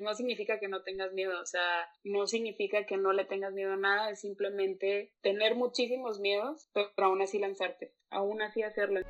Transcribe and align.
no 0.00 0.14
significa 0.14 0.58
que 0.58 0.68
no 0.68 0.82
tengas 0.82 1.12
miedo, 1.12 1.40
o 1.40 1.46
sea, 1.46 1.88
no 2.04 2.26
significa 2.26 2.86
que 2.86 2.96
no 2.96 3.12
le 3.12 3.24
tengas 3.24 3.52
miedo 3.52 3.72
a 3.72 3.76
nada, 3.76 4.10
es 4.10 4.20
simplemente 4.20 5.12
tener 5.20 5.54
muchísimos 5.54 6.20
miedos, 6.20 6.68
pero 6.72 6.90
aún 6.98 7.22
así 7.22 7.38
lanzarte, 7.38 7.92
aún 8.10 8.42
así 8.42 8.62
hacerlo. 8.62 9.00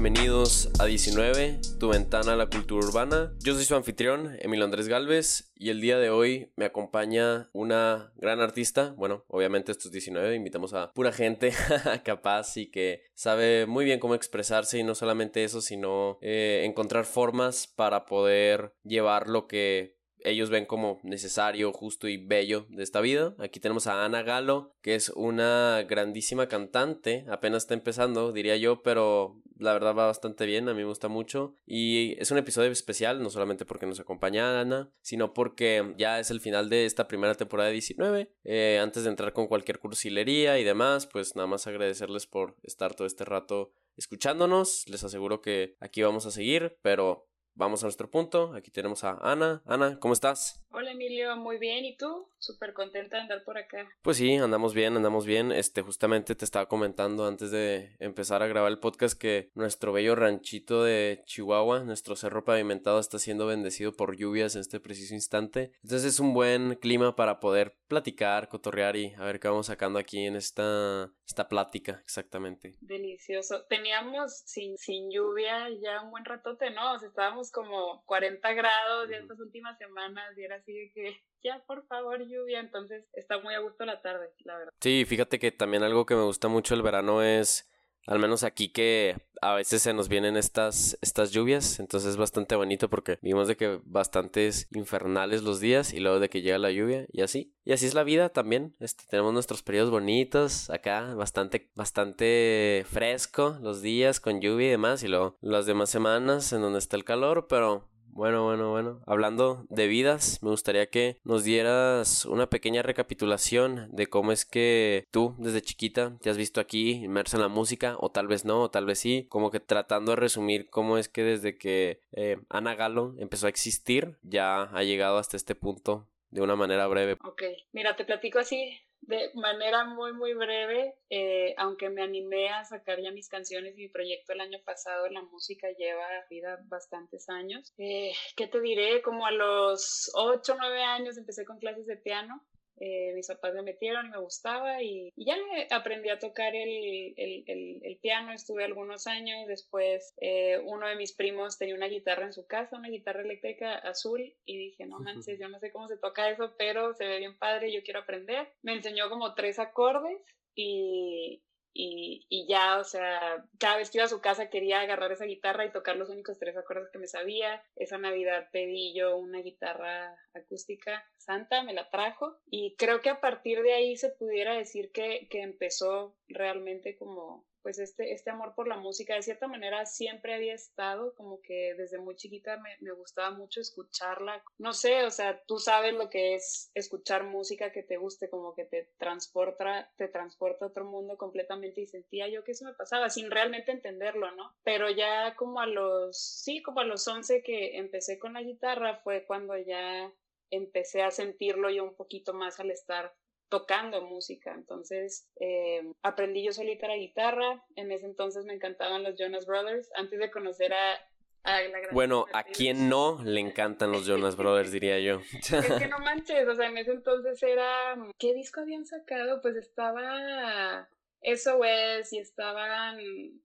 Bienvenidos 0.00 0.70
a 0.78 0.84
19, 0.84 1.58
tu 1.80 1.88
ventana 1.88 2.34
a 2.34 2.36
la 2.36 2.46
cultura 2.46 2.86
urbana. 2.86 3.34
Yo 3.40 3.54
soy 3.54 3.64
su 3.64 3.74
anfitrión, 3.74 4.36
Emilio 4.38 4.64
Andrés 4.64 4.86
Galvez, 4.86 5.50
y 5.56 5.70
el 5.70 5.80
día 5.80 5.98
de 5.98 6.08
hoy 6.08 6.52
me 6.54 6.66
acompaña 6.66 7.50
una 7.52 8.12
gran 8.14 8.40
artista. 8.40 8.94
Bueno, 8.96 9.24
obviamente 9.26 9.72
estos 9.72 9.90
19 9.90 10.36
invitamos 10.36 10.72
a 10.72 10.92
pura 10.92 11.10
gente 11.10 11.52
capaz 12.04 12.56
y 12.58 12.70
que 12.70 13.06
sabe 13.14 13.66
muy 13.66 13.84
bien 13.84 13.98
cómo 13.98 14.14
expresarse 14.14 14.78
y 14.78 14.84
no 14.84 14.94
solamente 14.94 15.42
eso, 15.42 15.60
sino 15.60 16.18
eh, 16.22 16.62
encontrar 16.64 17.04
formas 17.04 17.66
para 17.66 18.06
poder 18.06 18.74
llevar 18.84 19.28
lo 19.28 19.48
que 19.48 19.97
ellos 20.24 20.50
ven 20.50 20.66
como 20.66 21.00
necesario, 21.02 21.72
justo 21.72 22.08
y 22.08 22.16
bello 22.16 22.66
de 22.70 22.82
esta 22.82 23.00
vida. 23.00 23.34
Aquí 23.38 23.60
tenemos 23.60 23.86
a 23.86 24.04
Ana 24.04 24.22
Galo, 24.22 24.74
que 24.82 24.94
es 24.94 25.10
una 25.10 25.84
grandísima 25.88 26.48
cantante, 26.48 27.24
apenas 27.28 27.64
está 27.64 27.74
empezando, 27.74 28.32
diría 28.32 28.56
yo, 28.56 28.82
pero 28.82 29.40
la 29.58 29.72
verdad 29.72 29.94
va 29.94 30.06
bastante 30.06 30.46
bien, 30.46 30.68
a 30.68 30.74
mí 30.74 30.80
me 30.80 30.88
gusta 30.88 31.08
mucho. 31.08 31.56
Y 31.66 32.16
es 32.20 32.30
un 32.30 32.38
episodio 32.38 32.70
especial, 32.70 33.22
no 33.22 33.30
solamente 33.30 33.64
porque 33.64 33.86
nos 33.86 34.00
acompaña 34.00 34.60
Ana, 34.60 34.90
sino 35.02 35.34
porque 35.34 35.94
ya 35.98 36.20
es 36.20 36.30
el 36.30 36.40
final 36.40 36.68
de 36.68 36.86
esta 36.86 37.08
primera 37.08 37.34
temporada 37.34 37.68
de 37.68 37.74
19. 37.74 38.32
Eh, 38.44 38.78
antes 38.80 39.04
de 39.04 39.10
entrar 39.10 39.32
con 39.32 39.46
cualquier 39.46 39.78
cursilería 39.78 40.58
y 40.58 40.64
demás, 40.64 41.06
pues 41.06 41.36
nada 41.36 41.48
más 41.48 41.66
agradecerles 41.66 42.26
por 42.26 42.56
estar 42.62 42.94
todo 42.94 43.06
este 43.06 43.24
rato 43.24 43.72
escuchándonos. 43.96 44.84
Les 44.88 45.04
aseguro 45.04 45.40
que 45.40 45.76
aquí 45.80 46.02
vamos 46.02 46.24
a 46.26 46.30
seguir, 46.30 46.78
pero 46.82 47.27
vamos 47.58 47.82
a 47.82 47.86
nuestro 47.86 48.10
punto. 48.10 48.54
Aquí 48.54 48.70
tenemos 48.70 49.04
a 49.04 49.18
Ana. 49.20 49.60
Ana, 49.66 49.98
¿cómo 49.98 50.14
estás? 50.14 50.64
Hola 50.70 50.92
Emilio, 50.92 51.36
muy 51.36 51.58
bien. 51.58 51.84
¿Y 51.84 51.96
tú? 51.96 52.28
Súper 52.38 52.72
contenta 52.72 53.16
de 53.16 53.22
andar 53.24 53.42
por 53.42 53.58
acá. 53.58 53.88
Pues 54.02 54.18
sí, 54.18 54.36
andamos 54.36 54.74
bien, 54.74 54.96
andamos 54.96 55.26
bien. 55.26 55.50
Este, 55.50 55.82
justamente 55.82 56.36
te 56.36 56.44
estaba 56.44 56.68
comentando 56.68 57.26
antes 57.26 57.50
de 57.50 57.96
empezar 57.98 58.42
a 58.42 58.46
grabar 58.46 58.70
el 58.70 58.78
podcast 58.78 59.18
que 59.18 59.50
nuestro 59.54 59.92
bello 59.92 60.14
ranchito 60.14 60.84
de 60.84 61.22
Chihuahua, 61.24 61.80
nuestro 61.80 62.14
cerro 62.14 62.44
pavimentado, 62.44 63.00
está 63.00 63.18
siendo 63.18 63.46
bendecido 63.46 63.92
por 63.92 64.16
lluvias 64.16 64.54
en 64.54 64.60
este 64.60 64.78
preciso 64.78 65.14
instante. 65.14 65.72
Entonces 65.82 66.04
es 66.04 66.20
un 66.20 66.32
buen 66.32 66.76
clima 66.76 67.16
para 67.16 67.40
poder 67.40 67.76
platicar, 67.88 68.48
cotorrear 68.48 68.94
y 68.96 69.14
a 69.14 69.24
ver 69.24 69.40
qué 69.40 69.48
vamos 69.48 69.66
sacando 69.66 69.98
aquí 69.98 70.26
en 70.26 70.36
esta, 70.36 71.10
esta 71.26 71.48
plática, 71.48 72.00
exactamente. 72.04 72.76
Delicioso. 72.80 73.64
Teníamos 73.64 74.42
sin, 74.44 74.76
sin 74.78 75.10
lluvia 75.10 75.68
ya 75.80 76.02
un 76.02 76.10
buen 76.10 76.24
ratote, 76.24 76.70
¿no? 76.70 76.92
O 76.92 76.98
sea, 76.98 77.08
estábamos 77.08 77.47
como 77.50 78.04
40 78.06 78.52
grados 78.52 79.08
ya 79.10 79.16
estas 79.16 79.40
últimas 79.40 79.78
semanas 79.78 80.36
y 80.36 80.44
era 80.44 80.56
así 80.56 80.72
de 80.72 80.92
que 80.92 81.22
ya 81.42 81.62
por 81.66 81.86
favor 81.86 82.26
lluvia, 82.26 82.60
entonces 82.60 83.04
está 83.12 83.38
muy 83.40 83.54
a 83.54 83.60
gusto 83.60 83.84
la 83.84 84.02
tarde, 84.02 84.30
la 84.44 84.58
verdad. 84.58 84.72
Sí, 84.80 85.04
fíjate 85.06 85.38
que 85.38 85.52
también 85.52 85.82
algo 85.82 86.06
que 86.06 86.14
me 86.14 86.24
gusta 86.24 86.48
mucho 86.48 86.74
el 86.74 86.82
verano 86.82 87.22
es 87.22 87.70
al 88.08 88.18
menos 88.18 88.42
aquí 88.42 88.70
que 88.70 89.16
a 89.42 89.54
veces 89.54 89.82
se 89.82 89.92
nos 89.92 90.08
vienen 90.08 90.36
estas, 90.36 90.98
estas 91.02 91.30
lluvias, 91.30 91.78
entonces 91.78 92.10
es 92.10 92.16
bastante 92.16 92.56
bonito 92.56 92.88
porque 92.88 93.18
vimos 93.20 93.48
de 93.48 93.56
que 93.56 93.80
bastantes 93.84 94.66
infernales 94.72 95.42
los 95.42 95.60
días 95.60 95.92
y 95.92 96.00
luego 96.00 96.18
de 96.18 96.30
que 96.30 96.40
llega 96.40 96.58
la 96.58 96.72
lluvia 96.72 97.06
y 97.12 97.20
así. 97.20 97.54
Y 97.64 97.72
así 97.72 97.86
es 97.86 97.92
la 97.92 98.04
vida 98.04 98.30
también, 98.30 98.74
este, 98.80 99.04
tenemos 99.10 99.34
nuestros 99.34 99.62
periodos 99.62 99.90
bonitos 99.90 100.70
acá, 100.70 101.14
bastante, 101.14 101.70
bastante 101.74 102.86
fresco 102.90 103.58
los 103.60 103.82
días 103.82 104.20
con 104.20 104.40
lluvia 104.40 104.68
y 104.68 104.70
demás 104.70 105.02
y 105.02 105.08
luego 105.08 105.36
las 105.42 105.66
demás 105.66 105.90
semanas 105.90 106.52
en 106.54 106.62
donde 106.62 106.78
está 106.78 106.96
el 106.96 107.04
calor, 107.04 107.46
pero 107.46 107.88
bueno, 108.12 108.44
bueno, 108.44 108.70
bueno. 108.70 109.00
Hablando 109.06 109.66
de 109.68 109.86
vidas, 109.86 110.42
me 110.42 110.50
gustaría 110.50 110.90
que 110.90 111.18
nos 111.24 111.44
dieras 111.44 112.24
una 112.24 112.48
pequeña 112.48 112.82
recapitulación 112.82 113.88
de 113.92 114.06
cómo 114.06 114.32
es 114.32 114.44
que 114.44 115.06
tú, 115.10 115.34
desde 115.38 115.62
chiquita, 115.62 116.18
te 116.20 116.30
has 116.30 116.36
visto 116.36 116.60
aquí 116.60 116.90
inmersa 117.04 117.36
en 117.36 117.42
la 117.42 117.48
música, 117.48 117.96
o 118.00 118.10
tal 118.10 118.26
vez 118.26 118.44
no, 118.44 118.62
o 118.62 118.70
tal 118.70 118.86
vez 118.86 118.98
sí, 118.98 119.26
como 119.28 119.50
que 119.50 119.60
tratando 119.60 120.12
de 120.12 120.16
resumir 120.16 120.68
cómo 120.70 120.98
es 120.98 121.08
que 121.08 121.22
desde 121.22 121.56
que 121.56 122.00
eh, 122.12 122.38
Ana 122.48 122.74
Galo 122.74 123.14
empezó 123.18 123.46
a 123.46 123.50
existir, 123.50 124.18
ya 124.22 124.62
ha 124.62 124.82
llegado 124.82 125.18
hasta 125.18 125.36
este 125.36 125.54
punto 125.54 126.08
de 126.30 126.42
una 126.42 126.56
manera 126.56 126.86
breve. 126.86 127.16
Ok, 127.24 127.42
mira, 127.72 127.96
te 127.96 128.04
platico 128.04 128.38
así 128.38 128.78
de 129.00 129.30
manera 129.34 129.84
muy, 129.84 130.12
muy 130.12 130.34
breve, 130.34 130.94
eh, 131.10 131.54
aunque 131.56 131.88
me 131.88 132.02
animé 132.02 132.50
a 132.50 132.64
sacar 132.64 133.00
ya 133.00 133.10
mis 133.10 133.28
canciones 133.28 133.76
y 133.76 133.82
mi 133.82 133.88
proyecto 133.88 134.32
el 134.32 134.40
año 134.40 134.58
pasado, 134.64 135.08
la 135.08 135.22
música 135.22 135.68
lleva 135.78 136.06
vida 136.28 136.58
bastantes 136.66 137.28
años. 137.28 137.72
Eh, 137.78 138.12
¿Qué 138.36 138.46
te 138.46 138.60
diré? 138.60 139.02
Como 139.02 139.26
a 139.26 139.30
los 139.30 140.10
8 140.14 140.52
o 140.52 140.56
9 140.58 140.82
años 140.82 141.16
empecé 141.16 141.44
con 141.44 141.58
clases 141.58 141.86
de 141.86 141.96
piano 141.96 142.44
eh, 142.80 143.12
mis 143.14 143.28
papás 143.28 143.54
me 143.54 143.62
metieron 143.62 144.06
y 144.06 144.10
me 144.10 144.18
gustaba 144.18 144.82
y, 144.82 145.12
ya 145.16 145.36
aprendí 145.70 146.08
a 146.08 146.18
tocar 146.18 146.54
el, 146.54 147.14
el, 147.16 147.80
el, 147.82 147.98
piano, 147.98 148.32
estuve 148.32 148.64
algunos 148.64 149.06
años, 149.06 149.46
después 149.46 150.14
eh, 150.20 150.58
uno 150.64 150.86
de 150.86 150.96
mis 150.96 151.12
primos 151.12 151.58
tenía 151.58 151.74
una 151.74 151.88
guitarra 151.88 152.26
en 152.26 152.32
su 152.32 152.46
casa, 152.46 152.76
una 152.76 152.88
guitarra 152.88 153.22
eléctrica 153.22 153.74
azul 153.74 154.34
y 154.44 154.58
dije, 154.58 154.86
no 154.86 155.00
manches, 155.00 155.38
yo 155.38 155.48
no 155.48 155.58
sé 155.58 155.70
cómo 155.72 155.88
se 155.88 155.98
toca 155.98 156.30
eso, 156.30 156.54
pero 156.56 156.94
se 156.94 157.06
ve 157.06 157.18
bien 157.18 157.38
padre, 157.38 157.72
yo 157.72 157.82
quiero 157.82 158.00
aprender. 158.00 158.52
Me 158.62 158.74
enseñó 158.74 159.08
como 159.08 159.34
tres 159.34 159.58
acordes 159.58 160.20
y, 160.54 161.42
y, 161.72 162.26
y, 162.28 162.46
ya, 162.48 162.78
o 162.78 162.84
sea, 162.84 163.44
cada 163.58 163.76
vez 163.76 163.90
que 163.90 163.98
iba 163.98 164.04
a 164.04 164.08
su 164.08 164.20
casa 164.20 164.50
quería 164.50 164.80
agarrar 164.80 165.12
esa 165.12 165.26
guitarra 165.26 165.64
y 165.64 165.72
tocar 165.72 165.96
los 165.96 166.08
únicos 166.08 166.38
tres 166.38 166.56
acordes 166.56 166.90
que 166.92 166.98
me 166.98 167.06
sabía. 167.06 167.62
Esa 167.76 167.98
Navidad 167.98 168.48
pedí 168.52 168.94
yo 168.94 169.16
una 169.16 169.40
guitarra 169.40 170.16
acústica 170.34 171.04
santa, 171.16 171.62
me 171.62 171.74
la 171.74 171.88
trajo 171.90 172.38
y 172.46 172.74
creo 172.76 173.00
que 173.00 173.10
a 173.10 173.20
partir 173.20 173.62
de 173.62 173.74
ahí 173.74 173.96
se 173.96 174.10
pudiera 174.10 174.54
decir 174.54 174.90
que, 174.92 175.28
que 175.30 175.42
empezó 175.42 176.16
realmente 176.28 176.96
como 176.96 177.46
pues 177.62 177.78
este, 177.78 178.12
este 178.12 178.30
amor 178.30 178.54
por 178.54 178.68
la 178.68 178.76
música, 178.76 179.14
de 179.14 179.22
cierta 179.22 179.48
manera 179.48 179.86
siempre 179.86 180.34
había 180.34 180.54
estado, 180.54 181.14
como 181.14 181.40
que 181.40 181.74
desde 181.76 181.98
muy 181.98 182.16
chiquita 182.16 182.58
me, 182.58 182.76
me, 182.80 182.92
gustaba 182.92 183.30
mucho 183.30 183.60
escucharla. 183.60 184.42
No 184.58 184.72
sé, 184.72 185.04
o 185.04 185.10
sea, 185.10 185.42
tú 185.46 185.58
sabes 185.58 185.94
lo 185.94 186.10
que 186.10 186.34
es 186.34 186.70
escuchar 186.74 187.24
música 187.24 187.72
que 187.72 187.82
te 187.82 187.96
guste, 187.96 188.28
como 188.28 188.54
que 188.54 188.64
te 188.64 188.90
transporta, 188.98 189.92
te 189.96 190.08
transporta 190.08 190.64
a 190.64 190.68
otro 190.68 190.84
mundo 190.84 191.16
completamente 191.16 191.80
y 191.80 191.86
sentía 191.86 192.28
yo 192.28 192.44
que 192.44 192.52
eso 192.52 192.64
me 192.64 192.74
pasaba 192.74 193.10
sin 193.10 193.30
realmente 193.30 193.72
entenderlo, 193.72 194.30
¿no? 194.32 194.54
Pero 194.64 194.90
ya 194.90 195.34
como 195.36 195.60
a 195.60 195.66
los, 195.66 196.18
sí, 196.18 196.62
como 196.62 196.80
a 196.80 196.84
los 196.84 197.06
11 197.06 197.42
que 197.42 197.78
empecé 197.78 198.18
con 198.18 198.34
la 198.34 198.42
guitarra 198.42 199.00
fue 199.02 199.24
cuando 199.26 199.56
ya 199.56 200.12
empecé 200.50 201.02
a 201.02 201.10
sentirlo 201.10 201.70
yo 201.70 201.84
un 201.84 201.94
poquito 201.94 202.32
más 202.32 202.58
al 202.60 202.70
estar 202.70 203.14
tocando 203.48 204.02
música. 204.02 204.54
Entonces 204.54 205.28
eh, 205.40 205.92
aprendí 206.02 206.44
yo 206.44 206.52
solita 206.52 206.88
la 206.88 206.96
guitarra. 206.96 207.64
En 207.76 207.92
ese 207.92 208.06
entonces 208.06 208.44
me 208.44 208.54
encantaban 208.54 209.02
los 209.02 209.16
Jonas 209.18 209.46
Brothers. 209.46 209.90
Antes 209.94 210.18
de 210.18 210.30
conocer 210.30 210.72
a... 210.72 211.00
la 211.44 211.80
gran 211.80 211.94
bueno, 211.94 212.26
a 212.32 212.44
quien 212.44 212.88
no 212.88 213.22
le 213.22 213.40
encantan 213.40 213.92
los 213.92 214.06
Jonas 214.06 214.36
Brothers, 214.38 214.72
diría 214.72 214.98
yo. 215.00 215.20
Es 215.32 215.48
que 215.78 215.88
no 215.88 215.98
manches, 215.98 216.46
o 216.46 216.54
sea, 216.54 216.68
en 216.68 216.78
ese 216.78 216.92
entonces 216.92 217.42
era... 217.42 217.96
¿Qué 218.18 218.34
disco 218.34 218.60
habían 218.60 218.86
sacado? 218.86 219.40
Pues 219.40 219.56
estaba 219.56 220.88
SOS 221.22 222.12
y 222.12 222.18
estaban 222.18 222.98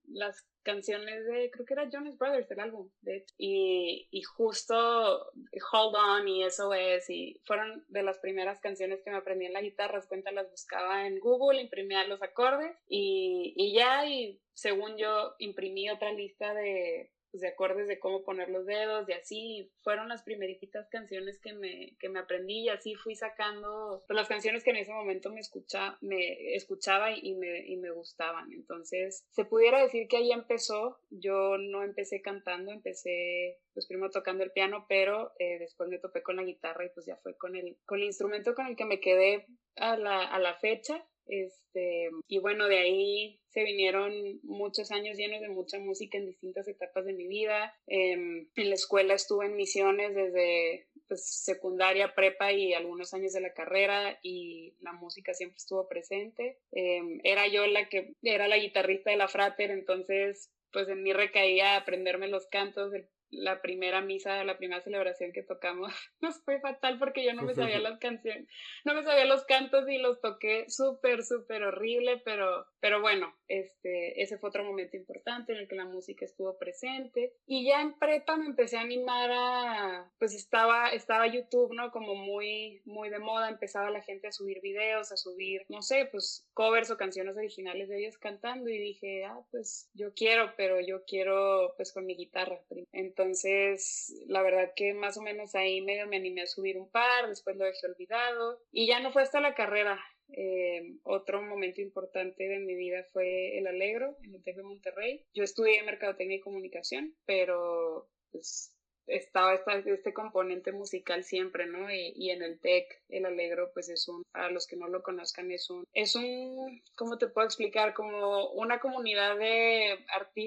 las 0.08 0.46
canciones 0.64 1.26
de, 1.26 1.52
creo 1.52 1.66
que 1.66 1.74
era 1.74 1.90
Jonas 1.90 2.18
Brothers 2.18 2.50
el 2.52 2.60
álbum, 2.60 2.90
de 3.02 3.18
hecho. 3.18 3.34
Y, 3.38 4.08
y 4.12 4.22
justo 4.24 5.32
Hold 5.72 5.96
On 5.96 6.28
y 6.28 6.44
SOS 6.50 7.10
y 7.10 7.42
fueron 7.46 7.86
de 7.88 8.04
las 8.04 8.18
primeras 8.20 8.60
canciones 8.60 9.02
que 9.04 9.12
me 9.12 9.18
aprendí 9.18 9.46
en 9.46 9.54
la 9.54 9.62
guitarra, 9.62 10.02
cuenta 10.08 10.32
las 10.32 10.50
buscaba 10.50 11.06
en 11.08 11.20
Google, 11.20 11.62
imprimía 11.62 12.08
los 12.08 12.22
acordes 12.22 12.76
y, 12.88 13.54
y 13.56 13.74
ya, 13.76 14.06
y 14.06 14.42
según 14.54 14.98
yo 14.98 15.36
imprimí 15.40 15.90
otra 15.90 16.12
lista 16.14 16.54
de, 16.54 17.12
pues, 17.34 17.42
de 17.42 17.48
acordes 17.48 17.88
de 17.88 17.98
cómo 17.98 18.24
poner 18.24 18.50
los 18.50 18.68
dedos 18.68 19.10
y 19.10 19.14
así. 19.14 19.72
Fueron 19.82 20.08
las 20.08 20.22
primeritas 20.22 20.88
canciones 20.90 21.40
que 21.40 21.52
me, 21.54 21.98
que 22.00 22.08
me 22.08 22.20
aprendí 22.20 22.66
y 22.66 22.70
así 22.70 22.94
fui 22.94 23.16
sacando 23.16 24.04
pues, 24.06 24.16
las 24.16 24.28
canciones 24.28 24.64
que 24.64 24.70
en 24.70 24.76
ese 24.78 24.94
momento 24.94 25.32
me, 25.32 25.40
escucha, 25.40 25.98
me 26.02 26.54
escuchaba 26.54 27.10
y 27.12 27.34
me, 27.34 27.66
y 27.66 27.78
me 27.78 27.90
gustaban. 27.90 28.54
Entonces, 28.54 29.26
se 29.32 29.46
pudiera 29.46 29.82
decir 29.82 30.08
que 30.08 30.18
ahí 30.18 30.32
empezó. 30.32 31.00
Yo 31.10 31.58
no 31.58 31.84
empecé 31.84 32.22
cantando, 32.22 32.72
empecé 32.72 33.58
pues 33.74 33.88
primero 33.88 34.12
tocando 34.12 34.44
el 34.44 34.52
piano, 34.52 34.86
pero 34.88 35.32
eh, 35.40 35.58
después 35.58 35.90
me 35.90 35.98
topé 35.98 36.22
con 36.22 36.36
la 36.36 36.44
guitarra 36.44 36.86
y 36.86 36.90
pues 36.90 37.08
ya 37.08 37.16
fue 37.18 37.36
con 37.36 37.56
el, 37.56 37.78
con 37.88 37.98
el 37.98 38.06
instrumento 38.06 38.54
con 38.54 38.68
el 38.68 38.76
que 38.76 38.86
me 38.86 39.00
quedé 39.00 39.48
a 39.76 39.98
la, 39.98 40.24
a 40.24 40.38
la 40.38 40.54
fecha. 40.60 41.04
Este, 41.28 42.10
y 42.28 42.40
bueno, 42.40 42.68
de 42.68 42.80
ahí 42.80 43.40
se 43.50 43.64
vinieron 43.64 44.40
muchos 44.44 44.92
años 44.92 45.18
llenos 45.18 45.42
de 45.42 45.50
mucha 45.50 45.80
música 45.80 46.18
en 46.18 46.26
distintas 46.26 46.68
etapas 46.68 47.06
de 47.06 47.14
mi 47.14 47.28
vida. 47.28 47.74
Em, 47.88 48.48
en 48.56 48.70
la 48.70 48.76
escuela 48.76 49.14
estuve 49.14 49.46
en 49.46 49.56
misiones 49.56 50.16
desde 50.16 50.88
pues, 51.08 51.26
secundaria, 51.26 52.16
prepa 52.16 52.52
y 52.52 52.74
algunos 52.74 53.14
años 53.14 53.34
de 53.34 53.42
la 53.42 53.54
carrera 53.54 54.20
y 54.22 54.76
la 54.82 54.94
música 54.94 55.34
siempre 55.34 55.58
estuvo 55.58 55.88
presente. 55.88 56.60
Em, 56.72 57.20
era 57.24 57.48
yo 57.48 57.68
la 57.68 57.88
que 57.90 58.14
era 58.24 58.48
la 58.48 58.58
guitarrista 58.58 59.12
de 59.12 59.18
la 59.18 59.28
frater, 59.28 59.72
entonces 59.72 60.52
pues 60.72 60.90
en 60.90 61.04
mí 61.04 61.14
recaía 61.14 61.78
aprenderme 61.78 62.28
los 62.28 62.48
cantos 62.48 62.92
del 62.92 63.08
la 63.34 63.62
primera 63.62 64.02
misa, 64.02 64.44
la 64.44 64.58
primera 64.58 64.82
celebración 64.82 65.32
que 65.32 65.44
tocamos, 65.44 65.92
nos 66.22 66.42
fue 66.44 66.60
fatal 66.60 66.98
porque 67.00 67.24
yo 67.24 67.34
no 67.34 67.44
me 67.44 67.54
sabía 67.54 67.80
las 67.80 68.00
canciones, 68.00 68.48
no 68.86 68.94
me 68.94 69.04
sabía 69.04 69.26
los 69.26 69.44
cantos 69.46 69.88
y 69.90 69.98
los 69.98 70.22
toqué 70.22 70.70
súper, 70.70 71.24
súper 71.24 71.64
horrible, 71.64 72.22
pero, 72.24 72.66
pero 72.80 73.02
bueno, 73.02 73.34
este, 73.48 74.22
ese 74.22 74.38
fue 74.38 74.50
otro 74.50 74.64
momento 74.64 74.98
importante 74.98 75.54
en 75.54 75.60
el 75.60 75.68
que 75.68 75.76
la 75.76 75.86
música 75.86 76.26
estuvo 76.26 76.58
presente. 76.58 77.34
Y 77.46 77.66
ya 77.68 77.82
en 77.82 77.98
prepa 77.98 78.38
me 78.38 78.46
empecé 78.46 78.78
a 78.78 78.82
animar 78.82 79.32
a, 79.32 80.12
pues 80.20 80.34
estaba, 80.34 80.90
estaba 80.90 81.28
YouTube, 81.28 81.74
¿no? 81.74 81.92
Como 81.92 82.16
muy, 82.16 82.82
muy 82.86 83.10
de 83.10 83.20
moda, 83.20 83.50
empezaba 83.50 83.90
la 83.90 84.02
gente 84.02 84.28
a 84.28 84.32
subir 84.32 84.62
videos, 84.62 85.12
a 85.12 85.18
subir, 85.18 85.66
no 85.70 85.82
sé, 85.82 86.08
pues 86.12 86.48
covers 86.54 86.92
o 86.92 86.98
canciones 86.98 87.38
originales 87.38 87.90
de 87.90 88.00
ellos 88.00 88.18
cantando 88.18 88.70
y 88.70 88.78
dije, 88.78 89.26
ah, 89.26 89.40
pues 89.52 89.90
yo 89.94 90.14
quiero, 90.14 90.54
pero 90.58 90.80
yo 90.80 91.04
quiero 91.06 91.74
pues 91.78 91.94
con 91.94 92.06
mi 92.06 92.16
guitarra. 92.16 92.60
Entonces, 92.92 93.23
entonces, 93.24 94.14
la 94.28 94.42
verdad 94.42 94.74
que 94.76 94.94
más 94.94 95.18
o 95.18 95.22
menos 95.22 95.56
ahí 95.56 95.82
medio 95.82 96.08
me 96.08 96.18
animé 96.18 96.42
a 96.42 96.48
subir 96.48 96.78
un 96.78 96.90
par, 96.90 97.30
después 97.30 97.56
lo 97.56 97.66
dejé 97.66 97.88
olvidado 97.88 98.62
y 98.72 98.88
ya 98.88 99.00
no 99.00 99.12
fue 99.12 99.22
hasta 99.22 99.42
la 99.42 99.56
carrera. 99.56 100.00
Eh, 100.36 100.98
otro 101.04 101.42
momento 101.42 101.82
importante 101.82 102.48
de 102.48 102.60
mi 102.60 102.76
vida 102.76 103.06
fue 103.12 103.58
el 103.58 103.68
Alegro 103.68 104.18
en 104.24 104.36
el 104.36 104.44
TEC 104.44 104.58
de 104.58 104.64
Monterrey. 104.64 105.26
Yo 105.34 105.44
estudié 105.44 105.84
Mercadotecnia 105.84 106.38
y 106.38 106.42
Comunicación, 106.42 107.16
pero 107.26 108.10
pues 108.32 108.73
estaba 109.08 109.54
este 109.86 110.14
componente 110.14 110.72
musical 110.72 111.24
siempre, 111.24 111.66
¿no? 111.66 111.92
Y, 111.92 112.14
y, 112.16 112.32
en 112.32 112.42
el 112.42 112.60
TEC, 112.60 113.02
el 113.10 113.26
Alegro, 113.26 113.72
pues 113.74 113.90
es 113.90 114.08
un, 114.08 114.24
a 114.34 114.50
los 114.50 114.68
que 114.68 114.76
no 114.76 114.88
lo 114.88 115.04
conozcan, 115.04 115.52
es 115.52 115.70
un, 115.70 115.86
es 115.94 116.16
un, 116.16 116.82
¿cómo 116.96 117.18
te 117.18 117.28
puedo 117.28 117.46
explicar? 117.46 117.94
Como 117.94 118.50
una 118.52 118.80
comunidad 118.80 119.38
de, 119.38 120.00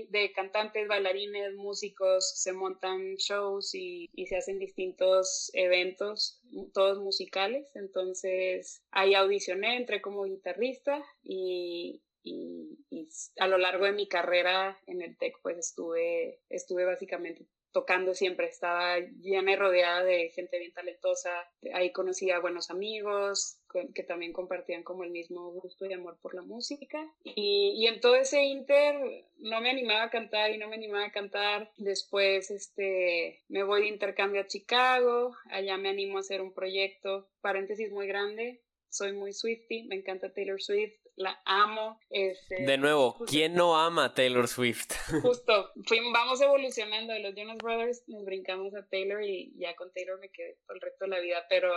de 0.09 0.33
cantantes, 0.33 0.89
bailarines, 0.89 1.55
músicos, 1.55 2.33
se 2.37 2.53
montan 2.53 3.17
shows 3.17 3.75
y, 3.75 4.09
y 4.13 4.27
se 4.27 4.37
hacen 4.37 4.59
distintos 4.59 5.51
eventos, 5.55 6.41
todos 6.73 6.99
musicales, 6.99 7.67
entonces 7.75 8.83
ahí 8.91 9.15
audicioné, 9.15 9.77
entré 9.77 10.01
como 10.01 10.25
guitarrista 10.25 11.05
y, 11.23 12.03
y, 12.23 12.79
y, 12.91 13.09
a 13.39 13.47
lo 13.47 13.59
largo 13.59 13.85
de 13.85 13.93
mi 13.93 14.09
carrera 14.09 14.81
en 14.87 15.03
el 15.03 15.17
TEC 15.17 15.35
pues 15.43 15.59
estuve, 15.59 16.41
estuve 16.49 16.85
básicamente 16.85 17.47
tocando 17.73 18.15
siempre, 18.15 18.47
estaba 18.47 18.99
llena 18.99 19.53
y 19.53 19.57
rodeada 19.57 20.03
de 20.03 20.31
gente 20.31 20.59
bien 20.59 20.73
talentosa, 20.73 21.31
ahí 21.75 21.93
conocí 21.93 22.31
a 22.31 22.41
buenos 22.41 22.71
amigos 22.71 23.59
que 23.95 24.03
también 24.03 24.33
compartían 24.33 24.83
como 24.83 25.05
el 25.05 25.11
mismo 25.11 25.51
gusto 25.53 25.85
y 25.85 25.93
amor 25.93 26.19
por 26.23 26.35
la 26.35 26.43
música. 26.43 26.99
Y, 27.25 27.75
y, 27.77 27.87
en 27.87 28.01
todo 28.01 28.17
ese 28.17 28.43
inter 28.45 28.97
no 29.39 29.61
me 29.61 29.71
animaba 29.71 30.05
a 30.05 30.11
cantar 30.11 30.51
y 30.51 30.59
no 30.59 30.69
me 30.69 30.77
animaba 30.77 31.05
a 31.05 31.13
cantar, 31.13 31.71
después 31.77 32.51
este, 32.51 33.45
me 33.49 33.65
voy 33.65 33.83
de 33.83 33.89
intercambio 33.89 34.41
a 34.41 34.47
Chicago, 34.47 35.37
allá 35.51 35.77
me 35.77 35.91
animo 35.91 36.17
a 36.17 36.21
hacer 36.21 36.41
un 36.41 36.55
proyecto, 36.55 37.29
paréntesis 37.41 37.93
muy 37.93 38.07
grande, 38.07 38.63
soy 38.89 39.13
muy 39.13 39.33
Swifty, 39.33 39.85
me 39.85 39.97
encanta 39.97 40.33
Taylor 40.33 40.63
Swift, 40.63 40.95
la 41.17 41.41
amo. 41.45 41.99
Este, 42.11 42.65
de 42.65 42.79
nuevo, 42.79 43.19
¿quién 43.27 43.55
no 43.55 43.77
ama 43.77 44.07
a 44.07 44.15
Taylor 44.15 44.47
Swift? 44.47 44.93
Justo, 45.23 45.73
vamos 46.13 46.41
evolucionando 46.41 47.13
de 47.13 47.21
los 47.21 47.35
Jonas 47.35 47.59
Brothers, 47.59 48.05
nos 48.07 48.25
brincamos 48.25 48.75
a 48.75 48.87
Taylor 48.87 49.23
y 49.23 49.55
ya 49.57 49.75
con 49.75 49.93
Taylor 49.93 50.19
me 50.21 50.31
quedé 50.31 50.59
todo 50.67 50.75
el 50.75 50.81
resto 50.81 51.05
de 51.07 51.11
la 51.11 51.21
vida, 51.21 51.45
pero, 51.49 51.73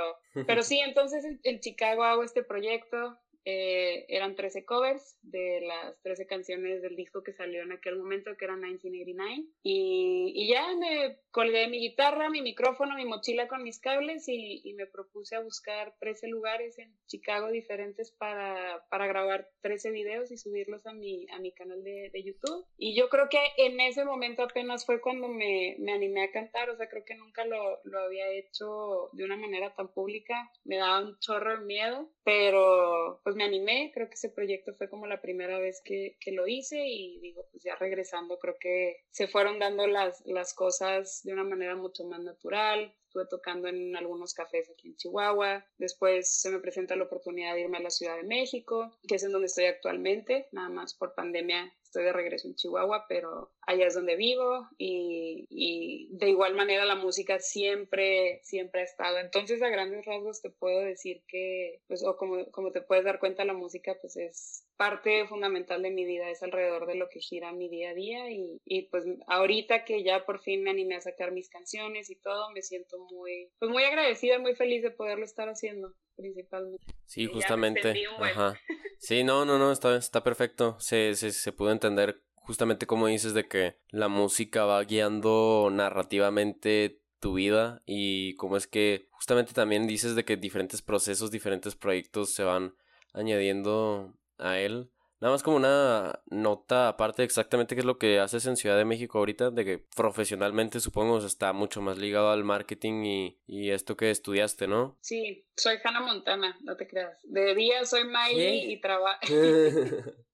pero 0.45 0.62
sí, 0.62 0.80
entonces 0.80 1.25
en 1.44 1.59
Chicago 1.59 2.03
hago 2.03 2.24
este 2.24 2.44
proyecto, 2.44 3.18
eh, 3.51 4.06
eran 4.10 4.36
13 4.36 4.63
covers 4.63 5.18
de 5.24 5.62
las 5.62 6.00
13 6.04 6.28
canciones 6.28 6.84
del 6.84 6.96
disco 6.96 7.24
que 7.24 7.34
salió 7.34 7.63
en 7.63 7.72
aquel 7.72 7.98
momento, 7.98 8.38
que 8.38 8.46
era 8.46 8.56
1989. 8.56 9.46
Y, 9.63 10.34
y 10.36 10.50
ya 10.50 10.68
me 10.75 11.18
colgué 11.31 11.68
mi 11.68 11.80
guitarra, 11.80 12.30
mi 12.30 12.44
micrófono, 12.44 12.96
mi 12.96 13.06
mochila 13.06 13.48
con 13.48 13.63
mis 13.63 13.80
cables 13.80 14.28
y, 14.28 14.62
y, 14.63 14.74
me 14.75 14.86
propuse 14.86 15.36
a 15.36 15.42
buscar 15.42 15.96
13 16.00 16.28
lugares 16.28 16.78
en 16.78 16.96
Chicago 17.07 17.50
diferentes 17.50 18.12
para, 18.12 18.86
para 18.90 19.07
grabar 19.07 19.50
13 19.62 19.92
videos 19.92 20.31
y 20.31 20.38
subirlos 20.38 20.86
a 20.86 20.94
mi, 20.94 21.25
a 21.31 21.40
mi 21.40 21.52
canal 21.52 21.84
de, 21.84 22.12
de, 22.13 22.24
YouTube. 22.24 22.66
Y 22.78 22.95
yo 22.95 23.10
creo 23.10 23.30
que 23.30 23.40
en 23.57 23.80
ese 23.80 24.06
momento 24.06 24.44
apenas 24.44 24.86
fue 24.86 25.02
cuando 25.02 25.28
me, 25.28 25.75
me 25.80 25.94
animé 25.94 26.24
a 26.24 26.31
cantar, 26.31 26.69
o 26.69 26.78
sea, 26.78 26.88
creo 26.88 27.04
que 27.04 27.16
nunca 27.16 27.45
lo, 27.45 27.80
lo 27.84 28.00
había 28.00 28.30
hecho 28.30 29.10
de 29.13 29.24
una 29.24 29.38
manera 29.38 29.74
tan 29.74 29.92
pública. 29.92 30.52
Me 30.63 30.78
daba 30.78 31.02
un 31.02 31.18
chorro 31.19 31.60
de 31.60 31.66
miedo, 31.66 32.10
pero 32.24 33.22
pues 33.24 33.36
me 33.39 33.45
animé, 33.45 33.89
creo 33.94 34.09
que 34.09 34.15
ese 34.15 34.30
proyecto 34.30 34.75
fue 34.75 34.89
como 34.89 35.07
la 35.07 35.21
primera 35.21 35.59
vez 35.59 35.81
que, 35.81 36.18
que, 36.19 36.33
lo 36.33 36.45
hice 36.45 36.86
y 36.86 37.21
digo, 37.21 37.47
pues 37.50 37.63
ya 37.63 37.74
regresando, 37.75 38.38
creo 38.38 38.57
que 38.59 39.06
se 39.12 39.30
fueron 39.30 39.59
dando 39.59 39.88
las, 39.88 40.21
las 40.25 40.53
cosas 40.53 41.21
de 41.24 41.31
una 41.31 41.45
manera 41.45 41.77
mucho 41.77 42.03
más 42.03 42.19
natural. 42.21 42.94
Estuve 43.06 43.27
tocando 43.30 43.69
en 43.69 43.95
algunos 43.95 44.33
cafés 44.33 44.69
aquí 44.69 44.89
en 44.89 44.97
Chihuahua. 44.97 45.65
Después 45.77 46.41
se 46.41 46.51
me 46.51 46.59
presenta 46.59 46.97
la 46.97 47.06
oportunidad 47.06 47.56
de 47.56 47.62
irme 47.62 47.77
a 47.77 47.81
la 47.81 47.89
Ciudad 47.89 48.18
de 48.18 48.24
México, 48.24 48.91
que 49.07 49.15
es 49.15 49.24
en 49.24 49.31
donde 49.31 49.47
estoy 49.47 49.65
actualmente. 49.65 50.50
Nada 50.51 50.69
más 50.69 50.94
por 50.94 51.15
pandemia 51.15 51.74
estoy 51.81 52.03
de 52.03 52.13
regreso 52.13 52.47
en 52.47 52.56
Chihuahua, 52.56 53.06
pero 53.07 53.53
allá 53.69 53.86
es 53.86 53.94
donde 53.94 54.16
vivo 54.16 54.68
y, 54.80 55.45
y, 55.50 56.07
de 56.12 56.30
igual 56.30 56.56
manera 56.56 56.86
la 56.86 56.95
música 56.95 57.39
siempre, 57.39 58.39
siempre 58.44 58.81
ha 58.81 58.83
estado. 58.83 59.19
Entonces 59.19 59.62
a 59.62 59.69
grandes 59.69 60.06
rasgos 60.06 60.42
te 60.42 60.50
puedo 60.50 60.81
decir 60.81 61.21
que, 61.27 61.80
pues, 61.88 62.04
o 62.04 62.18
como, 62.18 62.50
como 62.50 62.71
te 62.71 62.81
puedes 62.81 63.06
dar 63.06 63.19
cuenta, 63.19 63.45
la 63.45 63.54
música 63.54 63.95
pues 64.01 64.18
es 64.18 64.66
parte 64.75 65.27
fundamental 65.27 65.83
de 65.83 65.92
mi 65.92 66.04
vida, 66.04 66.31
es 66.31 66.42
alrededor 66.42 66.88
de 66.88 66.95
lo 66.95 67.10
que 67.10 67.19
gira 67.19 67.51
mi 67.51 67.69
día 67.69 67.92
a 67.92 67.94
día 67.94 68.31
y, 68.31 68.60
y 68.66 68.83
pues 68.89 69.06
ahorita 69.27 69.86
que 69.86 70.04
ya 70.04 70.25
por 70.25 70.39
fin 70.39 70.63
me 70.63 70.71
animé 70.71 70.95
a 70.95 71.01
sacar 71.01 71.31
mis 71.31 71.50
canciones 71.50 72.10
y 72.10 72.16
todo, 72.16 72.50
me 72.51 72.63
siento 72.63 72.98
muy, 73.12 73.51
pues 73.60 73.69
muy 73.69 73.83
agradecida, 73.83 74.39
muy 74.39 74.56
feliz 74.56 74.81
de 74.81 74.89
poderlo 74.89 75.25
estar 75.25 75.48
haciendo 75.48 75.94
principalmente. 76.16 76.86
Sí, 77.06 77.27
justamente. 77.27 77.94
Ajá. 78.19 78.60
Sí, 79.01 79.24
no, 79.24 79.45
no, 79.45 79.57
no, 79.57 79.71
está, 79.71 79.95
está 79.95 80.25
perfecto. 80.25 80.78
Se, 80.78 81.16
se, 81.16 81.31
se 81.31 81.54
pudo 81.54 81.71
entender 81.71 82.21
justamente 82.49 82.87
como 82.87 83.06
dices 83.06 83.35
de 83.35 83.47
que 83.47 83.75
la 83.89 84.07
música 84.07 84.65
va 84.65 84.83
guiando 84.83 85.69
narrativamente 85.71 86.99
tu 87.19 87.35
vida 87.35 87.83
y 87.85 88.33
cómo 88.37 88.57
es 88.57 88.65
que 88.65 89.07
justamente 89.11 89.53
también 89.53 89.85
dices 89.85 90.15
de 90.15 90.25
que 90.25 90.35
diferentes 90.35 90.81
procesos, 90.81 91.29
diferentes 91.29 91.75
proyectos 91.75 92.33
se 92.33 92.44
van 92.44 92.73
añadiendo 93.13 94.15
a 94.39 94.57
él. 94.57 94.89
Nada 95.19 95.35
más 95.35 95.44
como 95.44 95.57
una 95.57 96.21
nota 96.31 96.87
aparte 96.87 97.21
exactamente 97.21 97.75
qué 97.75 97.81
es 97.81 97.85
lo 97.85 97.99
que 97.99 98.19
haces 98.19 98.47
en 98.47 98.57
Ciudad 98.57 98.77
de 98.79 98.85
México 98.85 99.19
ahorita, 99.19 99.51
de 99.51 99.63
que 99.63 99.77
profesionalmente 99.95 100.79
supongo 100.79 101.19
está 101.19 101.53
mucho 101.53 101.83
más 101.83 101.99
ligado 101.99 102.31
al 102.31 102.44
marketing 102.44 103.03
y, 103.03 103.39
y 103.45 103.69
esto 103.69 103.95
que 103.95 104.09
estudiaste, 104.09 104.68
¿no? 104.68 104.97
Sí, 105.01 105.45
soy 105.56 105.75
Hannah 105.83 106.01
Montana, 106.01 106.57
no 106.63 106.75
te 106.75 106.87
creas. 106.87 107.21
De 107.25 107.53
día 107.53 107.85
soy 107.85 108.06
Miley 108.06 108.71
y 108.71 108.81
trabajo... 108.81 109.19